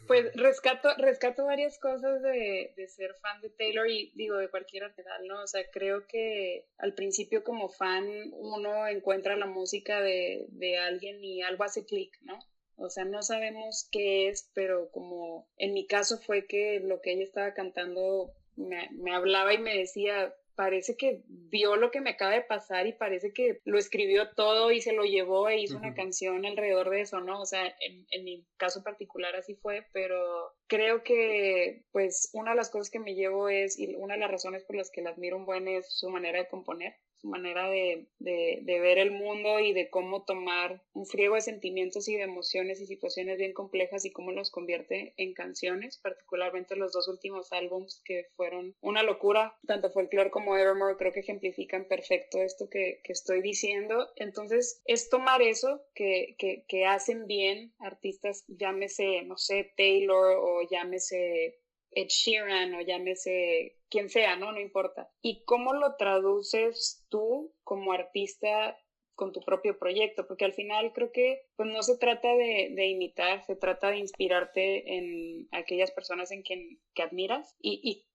Pues 0.07 0.35
rescato, 0.35 0.88
rescato 0.96 1.44
varias 1.44 1.79
cosas 1.79 2.20
de, 2.23 2.73
de, 2.77 2.88
ser 2.88 3.14
fan 3.23 3.40
de 3.42 3.51
Taylor 3.51 3.88
y 3.88 4.11
digo 4.16 4.38
de 4.38 4.49
cualquier 4.49 4.85
artista, 4.85 5.11
¿no? 5.25 5.42
O 5.42 5.46
sea, 5.46 5.62
creo 5.70 6.07
que 6.09 6.66
al 6.79 6.94
principio 6.94 7.44
como 7.44 7.68
fan 7.68 8.09
uno 8.33 8.88
encuentra 8.88 9.37
la 9.37 9.46
música 9.46 10.01
de, 10.01 10.46
de 10.49 10.79
alguien 10.79 11.23
y 11.23 11.42
algo 11.42 11.62
hace 11.62 11.85
clic, 11.85 12.18
¿no? 12.23 12.38
O 12.75 12.88
sea, 12.88 13.05
no 13.05 13.23
sabemos 13.23 13.88
qué 13.92 14.29
es, 14.29 14.51
pero 14.55 14.90
como 14.90 15.49
en 15.59 15.75
mi 15.75 15.87
caso 15.87 16.18
fue 16.18 16.46
que 16.46 16.81
lo 16.81 17.01
que 17.01 17.12
ella 17.12 17.25
estaba 17.25 17.55
cantando 17.55 18.33
me, 18.57 18.88
me 18.92 19.14
hablaba 19.14 19.55
y 19.55 19.59
me 19.59 19.77
decía, 19.77 20.35
parece 20.55 20.97
que 20.97 21.23
vio 21.27 21.77
lo 21.77 21.91
que 21.91 22.01
me 22.01 22.11
acaba 22.11 22.33
de 22.33 22.43
pasar 22.43 22.87
y 22.87 22.93
parece 22.93 23.33
que 23.33 23.61
lo 23.65 23.79
escribió 23.79 24.31
todo 24.35 24.71
y 24.71 24.81
se 24.81 24.93
lo 24.93 25.05
llevó 25.05 25.49
e 25.49 25.61
hizo 25.61 25.77
una 25.77 25.95
canción 25.95 26.45
alrededor 26.45 26.91
de 26.91 27.03
eso, 27.03 27.21
¿no? 27.21 27.41
O 27.41 27.47
sea, 27.47 27.67
en, 27.67 28.07
en, 28.11 28.25
mi 28.25 28.47
caso 28.57 28.83
particular 28.83 29.37
así 29.37 29.55
fue, 29.55 29.87
pero 29.93 30.53
creo 30.67 31.03
que 31.03 31.85
pues 31.93 32.31
una 32.33 32.51
de 32.51 32.57
las 32.57 32.71
cosas 32.71 32.91
que 32.91 33.01
me 33.01 33.15
llevo 33.15 33.49
es, 33.49 33.79
y 33.79 33.95
una 33.97 34.15
de 34.15 34.21
las 34.21 34.31
razones 34.31 34.65
por 34.65 34.77
las 34.77 34.91
que 34.91 35.03
la 35.03 35.11
admiro 35.11 35.37
un 35.37 35.47
buen 35.47 35.69
es 35.69 35.93
su 35.93 36.11
manera 36.11 36.39
de 36.39 36.49
componer 36.49 36.95
su 37.21 37.29
manera 37.29 37.69
de, 37.69 38.07
de, 38.19 38.81
ver 38.81 38.99
el 38.99 39.11
mundo 39.11 39.61
y 39.61 39.73
de 39.73 39.91
cómo 39.91 40.25
tomar 40.25 40.83
un 40.95 41.07
friego 41.07 41.35
de 41.35 41.43
sentimientos 41.43 42.09
y 42.09 42.17
de 42.17 42.23
emociones 42.23 42.81
y 42.81 42.87
situaciones 42.87 43.39
bien 43.39 43.53
complejas 43.53 44.05
y 44.05 44.11
cómo 44.11 44.33
los 44.33 44.51
convierte 44.51 45.13
en 45.17 45.35
canciones, 45.35 45.99
particularmente 45.99 46.77
los 46.77 46.93
dos 46.93 47.09
últimos 47.09 47.53
álbums 47.53 48.01
que 48.05 48.27
fueron 48.37 48.75
una 48.81 49.03
locura, 49.03 49.57
tanto 49.67 49.91
Folklore 49.91 50.31
como 50.31 50.57
Evermore 50.57 50.97
creo 50.97 51.13
que 51.13 51.21
ejemplifican 51.21 51.87
perfecto 51.87 52.41
esto 52.41 52.69
que, 52.71 53.01
que 53.05 53.13
estoy 53.13 53.43
diciendo. 53.43 54.09
Entonces 54.17 54.81
es 54.87 55.11
tomar 55.11 55.43
eso 55.43 55.83
que, 55.95 56.37
que, 56.39 56.65
que 56.69 56.87
hacen 56.87 57.27
bien 57.27 57.75
artistas, 57.79 58.45
llámese, 58.49 59.23
no 59.23 59.37
sé, 59.37 59.73
Taylor 59.77 60.37
o 60.39 60.63
llámese 60.71 61.59
Ed 61.91 62.09
Sheeran 62.09 62.75
o 62.75 62.81
llámese 62.81 63.80
quien 63.90 64.09
sea, 64.09 64.37
¿no? 64.37 64.53
No 64.53 64.61
importa. 64.61 65.11
¿Y 65.20 65.44
cómo 65.44 65.74
lo 65.74 65.96
traduces 65.96 67.05
tú 67.09 67.53
como 67.64 67.92
artista 67.92 68.79
con 69.14 69.33
tu 69.33 69.40
propio 69.40 69.79
proyecto? 69.79 70.26
Porque 70.26 70.44
al 70.44 70.55
final 70.55 70.92
creo 70.92 71.12
que 71.12 71.42
pues 71.57 71.68
no 71.68 71.83
se 71.83 71.98
trata 71.98 72.29
de, 72.35 72.72
de 72.74 72.87
imitar, 72.87 73.44
se 73.44 73.57
trata 73.57 73.90
de 73.90 73.98
inspirarte 73.98 74.96
en 74.96 75.48
aquellas 75.53 75.90
personas 75.90 76.31
en 76.31 76.42
quien 76.42 76.81
que 76.94 77.03
admiras 77.03 77.57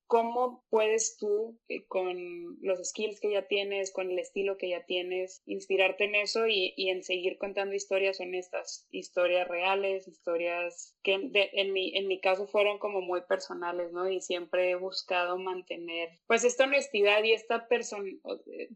¿Cómo 0.08 0.64
puedes 0.70 1.18
tú, 1.18 1.60
eh, 1.68 1.86
con 1.88 2.58
los 2.62 2.80
skills 2.88 3.20
que 3.20 3.32
ya 3.32 3.48
tienes, 3.48 3.92
con 3.92 4.12
el 4.12 4.20
estilo 4.20 4.58
que 4.58 4.70
ya 4.70 4.86
tienes, 4.86 5.42
inspirarte 5.46 6.06
en 6.06 6.16
eso 6.16 6.48
y, 6.48 6.74
y 6.78 6.90
en 6.90 7.04
seguir 7.04 7.38
contando 7.38 7.76
historias 7.76 8.20
honestas, 8.20 8.88
historias 8.92 9.48
reales, 9.48 10.08
historias 10.08 10.96
que 11.04 11.14
en, 11.14 11.74
mi, 11.74 11.96
en 11.98 12.08
mi 12.08 12.20
caso 12.20 12.48
fueron 12.48 12.78
como 12.78 13.02
muy 13.02 13.22
personales, 13.22 13.92
¿no? 13.92 14.10
Y 14.10 14.22
siempre 14.22 14.70
he 14.70 14.76
buscado 14.76 15.38
mantener, 15.38 16.10
pues, 16.28 16.44
esta 16.44 16.66
honestidad 16.66 17.24
y 17.24 17.34
esta 17.34 17.68
persona, 17.68 18.12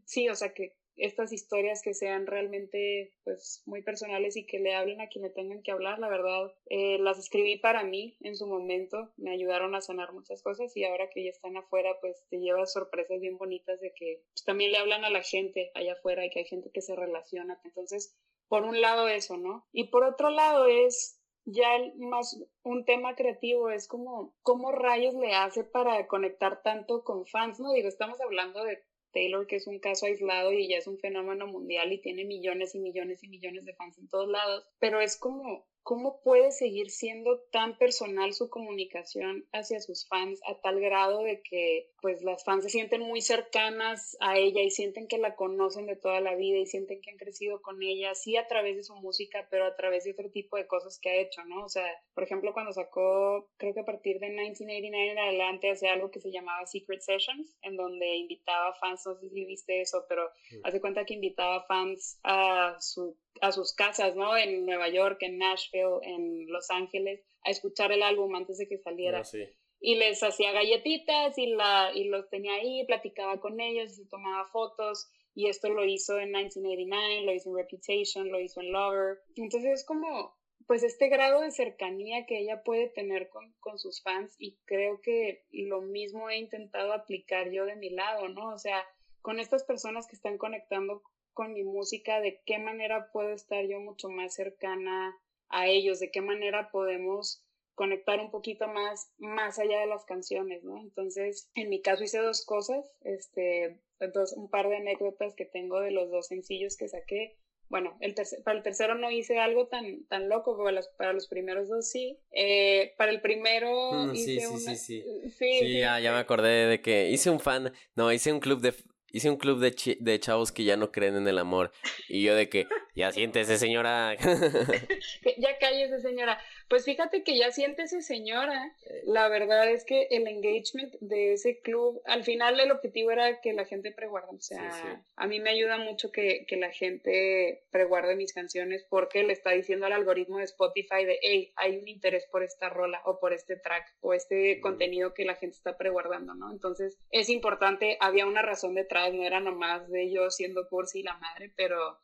sí, 0.06 0.30
o 0.30 0.36
sea, 0.36 0.54
que 0.54 0.74
estas 1.00 1.32
historias 1.32 1.82
que 1.82 1.94
sean 1.94 2.28
realmente 2.28 3.14
pues 3.24 3.64
muy 3.66 3.82
personales 3.82 4.36
y 4.38 4.46
que 4.46 4.60
le 4.60 4.76
hablen 4.76 5.02
a 5.02 5.08
quien 5.08 5.24
le 5.24 5.30
tengan 5.30 5.64
que 5.64 5.72
hablar. 5.72 6.00
La 6.00 6.10
verdad, 6.10 6.54
eh, 6.68 6.98
las 7.00 7.18
escribí 7.18 7.58
para 7.58 7.84
mí 7.84 8.18
en 8.22 8.36
su 8.36 8.48
momento, 8.48 9.12
me 9.18 9.32
ayudaron 9.32 9.76
a 9.76 9.82
sanar 9.82 10.14
muchas 10.14 10.42
cosas 10.42 10.76
y 10.76 10.84
ahora 10.84 11.10
que 11.10 11.24
ya 11.24 11.32
están 11.32 11.58
afuera, 11.58 11.98
pues 12.02 12.26
te 12.30 12.40
llevas 12.40 12.74
sorpresas 12.74 13.20
bien 13.20 13.38
bonitas 13.38 13.80
de 13.80 13.94
que 13.94 14.24
pues, 14.34 14.44
también 14.44 14.72
le 14.72 14.78
hablan 14.78 15.06
a 15.06 15.10
la 15.10 15.24
gente 15.24 15.72
allá 15.74 15.94
afuera 15.94 16.26
y 16.26 16.30
que 16.30 16.40
hay 16.40 16.46
gente 16.46 16.70
que 16.72 16.82
se 16.82 16.96
relaciona. 16.96 17.60
Entonces, 17.64 18.16
por 18.48 18.64
un 18.64 18.82
lado 18.82 19.08
eso, 19.08 19.38
¿no? 19.38 19.68
Y 19.72 19.86
por 19.86 20.04
otro 20.04 20.30
lado 20.30 20.68
es 20.68 21.20
ya 21.46 21.70
más 21.98 22.42
un 22.64 22.86
tema 22.86 23.16
creativo 23.16 23.70
es 23.70 23.88
como 23.88 24.36
cómo 24.42 24.72
rayos 24.72 25.16
le 25.16 25.34
hace 25.34 25.64
para 25.64 26.06
conectar 26.08 26.62
tanto 26.62 27.04
con 27.04 27.26
fans, 27.26 27.60
¿no? 27.60 27.72
Digo, 27.74 27.88
estamos 27.88 28.20
hablando 28.22 28.64
de 28.64 28.84
Taylor, 29.12 29.48
que 29.48 29.58
es 29.58 29.68
un 29.68 29.80
caso 29.80 30.06
aislado 30.06 30.52
y 30.54 30.68
ya 30.68 30.78
es 30.78 30.88
un 30.88 30.98
fenómeno 31.00 31.48
mundial 31.48 31.92
y 31.92 32.02
tiene 32.02 32.26
millones 32.26 32.76
y 32.76 32.80
millones 32.80 33.24
y 33.24 33.28
millones 33.28 33.66
de 33.66 33.74
fans 33.74 33.98
en 33.98 34.08
todos 34.08 34.30
lados, 34.30 34.66
pero 34.80 35.02
es 35.02 35.18
como 35.18 35.68
¿Cómo 35.84 36.22
puede 36.22 36.52
seguir 36.52 36.92
siendo 36.92 37.40
tan 37.52 37.78
personal 37.78 38.34
su 38.34 38.50
comunicación 38.50 39.46
hacia 39.52 39.80
sus 39.80 40.08
fans 40.08 40.40
a 40.48 40.60
tal 40.62 40.80
grado 40.80 41.24
de 41.24 41.42
que 41.42 41.90
pues 42.02 42.22
las 42.22 42.44
fans 42.44 42.64
se 42.64 42.70
sienten 42.70 43.02
muy 43.02 43.22
cercanas 43.22 44.16
a 44.20 44.38
ella 44.38 44.62
y 44.62 44.70
sienten 44.70 45.08
que 45.08 45.18
la 45.18 45.36
conocen 45.36 45.88
de 45.88 45.96
toda 45.96 46.22
la 46.22 46.36
vida 46.36 46.58
y 46.58 46.66
sienten 46.66 47.02
que 47.02 47.12
han 47.12 47.18
crecido 47.18 47.62
con 47.62 47.82
ella, 47.82 48.14
sí 48.14 48.38
a 48.38 48.48
través 48.48 48.76
de 48.76 48.84
su 48.84 48.96
música, 48.96 49.48
pero 49.50 49.66
a 49.66 49.76
través 49.76 50.04
de 50.04 50.12
otro 50.12 50.30
tipo 50.30 50.58
de 50.58 50.68
cosas 50.68 51.00
que 51.00 51.10
ha 51.10 51.16
hecho, 51.16 51.44
¿no? 51.46 51.66
O 51.66 51.70
sea, 51.70 51.86
por 52.14 52.24
ejemplo, 52.24 52.54
cuando 52.54 52.74
sacó, 52.74 53.50
creo 53.58 53.74
que 53.74 53.82
a 53.82 53.86
partir 53.86 54.20
de 54.20 54.30
1989 54.30 55.12
en 55.12 55.20
adelante, 55.20 55.72
hace 55.72 55.88
algo 55.88 56.12
que 56.12 56.22
se 56.22 56.32
llamaba 56.32 56.66
Secret 56.66 57.02
Sessions, 57.02 57.58
en 57.62 57.76
donde 57.76 58.16
invitaba 58.16 58.74
fans, 58.76 59.06
no 59.06 59.16
sé 59.16 59.30
si 59.30 59.46
viste 59.46 59.82
eso, 59.82 60.06
pero 60.08 60.30
hace 60.64 60.80
cuenta 60.80 61.06
que 61.06 61.16
invitaba 61.16 61.64
fans 61.64 62.20
a 62.24 62.78
su 62.80 63.18
a 63.42 63.52
sus 63.52 63.74
casas, 63.74 64.16
¿no? 64.16 64.38
En 64.38 64.66
Nueva 64.66 64.90
York, 64.90 65.18
en 65.22 65.38
Nashville, 65.38 66.00
en 66.04 66.48
Los 66.48 66.70
Ángeles, 66.70 67.22
a 67.44 67.52
escuchar 67.52 67.92
el 67.92 68.04
álbum 68.04 68.36
antes 68.36 68.58
de 68.58 68.68
que 68.68 68.78
saliera. 68.78 69.22
Ah, 69.22 69.38
y 69.82 69.96
les 69.96 70.22
hacía 70.24 70.52
galletitas 70.52 71.38
y, 71.38 71.48
la, 71.48 71.92
y 71.94 72.06
los 72.06 72.30
tenía 72.30 72.56
ahí, 72.56 72.86
platicaba 72.86 73.40
con 73.40 73.60
ellos, 73.60 73.96
se 73.96 74.06
tomaba 74.06 74.46
fotos. 74.48 75.10
Y 75.34 75.48
esto 75.48 75.70
lo 75.70 75.86
hizo 75.86 76.20
en 76.20 76.32
1989, 76.32 77.22
lo 77.22 77.34
hizo 77.34 77.50
en 77.50 77.56
Reputation, 77.56 78.32
lo 78.32 78.40
hizo 78.42 78.60
en 78.60 78.72
Lover. 78.74 79.20
Entonces 79.36 79.72
es 79.72 79.86
como, 79.86 80.36
pues 80.68 80.84
este 80.84 81.08
grado 81.08 81.42
de 81.42 81.52
cercanía 81.52 82.26
que 82.26 82.40
ella 82.40 82.62
puede 82.64 82.90
tener 82.90 83.30
con, 83.30 83.54
con 83.60 83.80
sus 83.80 84.02
fans 84.02 84.36
y 84.38 84.58
creo 84.66 85.00
que 85.02 85.46
lo 85.52 85.82
mismo 85.82 86.30
he 86.30 86.38
intentado 86.38 86.92
aplicar 86.92 87.50
yo 87.52 87.66
de 87.66 87.78
mi 87.78 87.90
lado, 87.90 88.28
¿no? 88.28 88.54
O 88.54 88.58
sea, 88.58 88.84
con 89.22 89.40
estas 89.40 89.64
personas 89.64 90.08
que 90.08 90.16
están 90.16 90.38
conectando 90.38 91.04
con 91.40 91.54
mi 91.54 91.64
música, 91.64 92.20
de 92.20 92.42
qué 92.46 92.60
manera 92.60 93.14
puedo 93.14 93.30
estar 93.30 93.66
yo 93.66 93.80
mucho 93.80 94.10
más 94.10 94.34
cercana 94.34 95.18
a 95.48 95.68
ellos, 95.68 96.02
de 96.02 96.12
qué 96.12 96.20
manera 96.20 96.70
podemos 96.70 97.46
conectar 97.76 98.20
un 98.20 98.30
poquito 98.30 98.68
más, 98.68 99.14
más 99.20 99.58
allá 99.58 99.80
de 99.80 99.88
las 99.88 100.04
canciones, 100.04 100.66
¿no? 100.66 100.82
Entonces, 100.82 101.50
en 101.56 101.70
mi 101.70 101.82
caso 101.82 102.04
hice 102.04 102.18
dos 102.18 102.46
cosas, 102.46 102.94
este, 103.06 103.80
dos, 104.14 104.34
un 104.34 104.50
par 104.50 104.68
de 104.68 104.76
anécdotas 104.76 105.34
que 105.34 105.46
tengo 105.46 105.80
de 105.80 105.92
los 105.92 106.12
dos 106.12 106.28
sencillos 106.28 106.76
que 106.76 106.90
saqué. 106.90 107.38
Bueno, 107.70 107.98
el 108.02 108.16
para 108.44 108.58
el 108.58 108.64
tercero 108.64 108.96
no 108.96 109.10
hice 109.10 109.40
algo 109.40 109.68
tan, 109.68 110.04
tan 110.08 110.28
loco, 110.28 110.58
pero 110.58 110.66
para 110.66 110.76
los, 110.76 110.88
para 110.90 111.14
los 111.14 111.30
primeros 111.30 111.70
dos 111.70 111.90
sí. 111.90 112.20
Eh, 112.32 112.96
para 112.98 113.12
el 113.12 113.22
primero 113.22 113.94
mm, 113.94 114.14
hice 114.14 114.42
sí, 114.42 114.58
sí, 114.58 114.58
sí, 114.58 114.76
sí, 114.76 115.32
sí. 115.38 115.60
Sí, 115.60 115.80
ya, 115.80 116.02
ya 116.02 116.12
me 116.12 116.18
acordé 116.18 116.68
de 116.68 116.82
que 116.82 117.10
hice 117.10 117.30
un 117.30 117.40
fan, 117.40 117.72
no, 117.96 118.12
hice 118.12 118.34
un 118.34 118.42
club 118.42 118.60
de, 118.60 118.74
hice 119.12 119.30
un 119.30 119.38
club 119.38 119.60
de, 119.60 119.98
de 120.00 120.20
chavos 120.20 120.52
que 120.52 120.64
ya 120.64 120.78
no 120.78 120.92
creen 120.92 121.16
en 121.16 121.28
el 121.28 121.38
amor. 121.38 121.72
Y 122.08 122.24
yo 122.24 122.36
de 122.36 122.50
que, 122.50 122.68
ya 122.96 123.12
siéntese, 123.12 123.58
señora. 123.58 124.16
ya 125.38 125.58
cállese, 125.60 126.00
señora. 126.00 126.40
Pues 126.70 126.86
fíjate 126.86 127.24
que 127.24 127.36
ya 127.36 127.52
siéntese, 127.52 128.04
señora. 128.04 128.76
La 129.04 129.28
verdad 129.28 129.68
es 129.70 129.84
que 129.84 130.08
el 130.12 130.28
engagement 130.28 130.94
de 131.00 131.34
ese 131.34 131.60
club, 131.62 132.00
al 132.06 132.24
final 132.24 132.60
el 132.60 132.70
objetivo 132.72 133.10
era 133.10 133.42
que 133.42 133.54
la 133.54 133.66
gente 133.66 133.92
preguarde. 133.92 134.30
O 134.32 134.40
sea, 134.40 135.04
a 135.16 135.28
mí 135.28 135.40
me 135.40 135.50
ayuda 135.50 135.80
mucho 135.80 136.12
que, 136.12 136.46
que, 136.48 136.58
la 136.58 136.72
gente 136.72 137.64
preguarde 137.72 138.16
mis 138.16 138.34
canciones 138.34 138.86
porque 138.88 139.24
le 139.24 139.34
está 139.34 139.52
diciendo 139.52 139.88
al 139.88 139.94
algoritmo 139.94 140.38
de 140.38 140.44
Spotify 140.44 141.06
de, 141.06 141.18
hey, 141.24 141.52
hay 141.56 141.78
un 141.78 141.88
interés 141.88 142.28
por 142.28 142.44
esta 142.44 142.70
rola 142.70 143.02
o 143.06 143.20
por 143.20 143.34
este 143.34 143.56
track 143.56 143.86
o 144.02 144.14
este 144.14 144.60
contenido 144.62 145.16
que 145.16 145.26
la 145.26 145.36
gente 145.36 145.56
está 145.56 145.76
preguardando, 145.76 146.36
¿no? 146.36 146.52
Entonces 146.52 147.00
es 147.10 147.30
importante, 147.30 147.98
había 148.00 148.28
una 148.28 148.44
razón 148.44 148.76
detrás, 148.76 149.12
no 149.14 149.24
era 149.24 149.40
nomás 149.40 149.90
de 149.90 150.12
yo 150.12 150.30
siendo 150.30 150.68
cursi 150.68 151.02
la 151.02 151.18
madre, 151.18 151.52
pero 151.56 151.98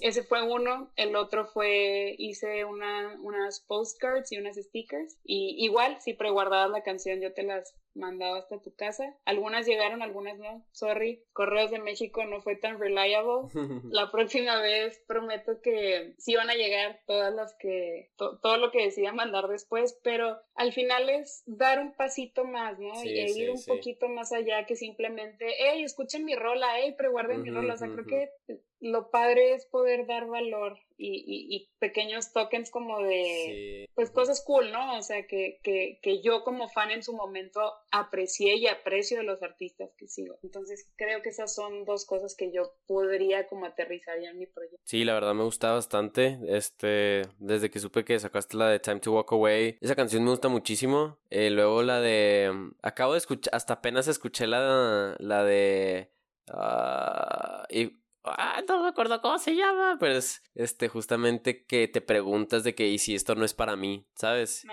ese 0.00 0.22
fue 0.22 0.42
uno. 0.42 0.90
El 0.96 1.16
otro 1.16 1.46
fue, 1.46 2.14
hice 2.18 2.64
una, 2.64 3.18
unas 3.20 3.60
postcards 3.60 4.32
y 4.32 4.38
unas 4.38 4.56
stickers. 4.56 5.18
Y 5.24 5.56
igual, 5.64 5.98
si 6.00 6.14
preguardabas 6.14 6.70
la 6.70 6.82
canción, 6.82 7.20
yo 7.20 7.32
te 7.32 7.42
las 7.42 7.74
mandaba 7.96 8.38
hasta 8.38 8.60
tu 8.60 8.74
casa. 8.74 9.16
Algunas 9.24 9.66
llegaron, 9.66 10.02
algunas 10.02 10.38
no. 10.38 10.64
Sorry, 10.72 11.24
Correos 11.32 11.70
de 11.70 11.78
México 11.78 12.24
no 12.24 12.40
fue 12.42 12.56
tan 12.56 12.78
reliable. 12.78 13.48
La 13.90 14.10
próxima 14.10 14.60
vez 14.60 15.02
prometo 15.06 15.60
que 15.62 16.14
sí 16.18 16.34
van 16.36 16.50
a 16.50 16.54
llegar 16.54 17.00
todas 17.06 17.34
las 17.34 17.54
que, 17.58 18.10
todo 18.16 18.56
lo 18.58 18.70
que 18.70 18.84
decida 18.84 19.12
mandar 19.12 19.48
después, 19.48 19.98
pero 20.02 20.38
al 20.54 20.72
final 20.72 21.08
es 21.08 21.42
dar 21.46 21.80
un 21.80 21.92
pasito 21.94 22.44
más, 22.44 22.78
¿no? 22.78 22.92
y 23.04 23.18
ir 23.18 23.50
un 23.50 23.64
poquito 23.64 24.08
más 24.08 24.32
allá 24.32 24.66
que 24.66 24.76
simplemente, 24.76 25.46
hey, 25.58 25.82
escuchen 25.82 26.24
mi 26.24 26.34
rola, 26.34 26.78
hey, 26.78 26.94
preguarden 26.96 27.42
mi 27.42 27.50
rola. 27.50 27.74
O 27.74 27.76
sea, 27.76 27.88
creo 27.88 28.06
que 28.06 28.30
lo 28.80 29.10
padre 29.10 29.54
es 29.54 29.66
poder 29.66 30.06
dar 30.06 30.26
valor 30.26 30.78
y, 30.98 31.46
y, 31.54 31.68
pequeños 31.78 32.32
tokens 32.32 32.70
como 32.70 33.00
de, 33.00 33.86
pues 33.94 34.10
cosas 34.10 34.42
cool, 34.42 34.72
¿no? 34.72 34.96
O 34.96 35.02
sea, 35.02 35.26
que, 35.26 35.60
que, 35.62 35.98
que, 36.02 36.22
yo 36.22 36.42
como 36.42 36.68
fan 36.70 36.90
en 36.90 37.02
su 37.02 37.14
momento 37.14 37.60
aprecié 37.90 38.56
y 38.56 38.66
aprecio 38.66 39.18
de 39.18 39.24
los 39.24 39.42
artistas 39.42 39.94
que 39.98 40.08
sigo. 40.08 40.38
Entonces 40.42 40.90
creo 40.96 41.20
que 41.22 41.28
esas 41.28 41.54
son 41.54 41.84
dos 41.84 42.06
cosas 42.06 42.34
que 42.34 42.50
yo 42.50 42.72
podría 42.86 43.46
como 43.46 43.66
aterrizar 43.66 44.18
ya 44.22 44.30
en 44.30 44.38
mi 44.38 44.46
proyecto. 44.46 44.80
Sí, 44.84 45.04
la 45.04 45.14
verdad 45.14 45.34
me 45.34 45.44
gusta 45.44 45.72
bastante. 45.72 46.38
Este, 46.48 47.22
desde 47.38 47.70
que 47.70 47.78
supe 47.78 48.04
que 48.04 48.18
sacaste 48.18 48.56
la 48.56 48.68
de 48.68 48.80
Time 48.80 49.00
to 49.00 49.12
Walk 49.12 49.32
Away, 49.32 49.78
esa 49.80 49.96
canción 49.96 50.24
me 50.24 50.30
gusta 50.30 50.48
muchísimo. 50.48 51.18
Eh, 51.28 51.50
luego 51.50 51.82
la 51.82 52.00
de, 52.00 52.70
acabo 52.80 53.12
de 53.12 53.18
escuchar, 53.18 53.54
hasta 53.54 53.74
apenas 53.74 54.08
escuché 54.08 54.46
la, 54.46 55.14
la 55.18 55.44
de... 55.44 56.10
Uh, 56.48 57.64
y 57.68 58.05
Ah, 58.26 58.62
no 58.68 58.82
me 58.82 58.88
acuerdo 58.88 59.20
cómo 59.20 59.38
se 59.38 59.54
llama, 59.54 59.96
pero 60.00 60.16
es 60.16 60.42
este 60.54 60.88
justamente 60.88 61.64
que 61.64 61.88
te 61.88 62.00
preguntas 62.00 62.64
de 62.64 62.74
que 62.74 62.88
y 62.88 62.98
si 62.98 63.14
esto 63.14 63.34
no 63.34 63.44
es 63.44 63.54
para 63.54 63.76
mí, 63.76 64.06
¿sabes? 64.14 64.64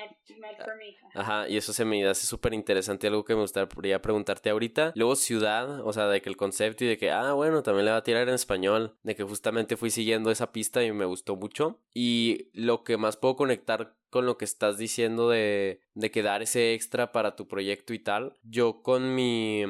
Ajá, 1.14 1.48
y 1.48 1.58
eso 1.58 1.74
se 1.74 1.86
me 1.86 2.06
hace 2.08 2.26
súper 2.26 2.54
interesante, 2.54 3.08
algo 3.08 3.24
que 3.24 3.36
me 3.36 3.42
gustaría 3.42 4.02
preguntarte 4.02 4.50
ahorita. 4.50 4.94
Luego 4.96 5.16
ciudad, 5.16 5.86
o 5.86 5.94
sea, 5.94 6.08
de 6.08 6.22
que 6.22 6.30
el 6.30 6.38
concepto 6.38 6.84
y 6.84 6.88
de 6.88 6.98
que, 6.98 7.12
ah, 7.12 7.34
bueno, 7.34 7.64
también 7.64 7.86
le 7.86 7.92
va 7.92 7.98
a 7.98 8.04
tirar 8.04 8.28
en 8.28 8.36
español, 8.36 8.98
de 9.04 9.16
que 9.16 9.24
justamente 9.24 9.78
fui 9.78 9.92
siguiendo 9.92 10.32
esa 10.32 10.52
pista 10.52 10.84
y 10.84 10.92
me 10.92 11.06
gustó 11.06 11.36
mucho. 11.36 11.80
Y 11.94 12.50
lo 12.54 12.84
que 12.84 12.98
más 12.98 13.18
puedo 13.18 13.36
conectar 13.36 13.96
con 14.10 14.26
lo 14.26 14.38
que 14.38 14.46
estás 14.46 14.78
diciendo 14.78 15.30
de, 15.30 15.82
de 15.94 16.12
que 16.12 16.24
dar 16.24 16.42
ese 16.42 16.74
extra 16.74 17.12
para 17.12 17.36
tu 17.36 17.48
proyecto 17.48 17.94
y 17.94 18.00
tal, 18.00 18.38
yo 18.44 18.82
con 18.82 19.16
mi 19.16 19.64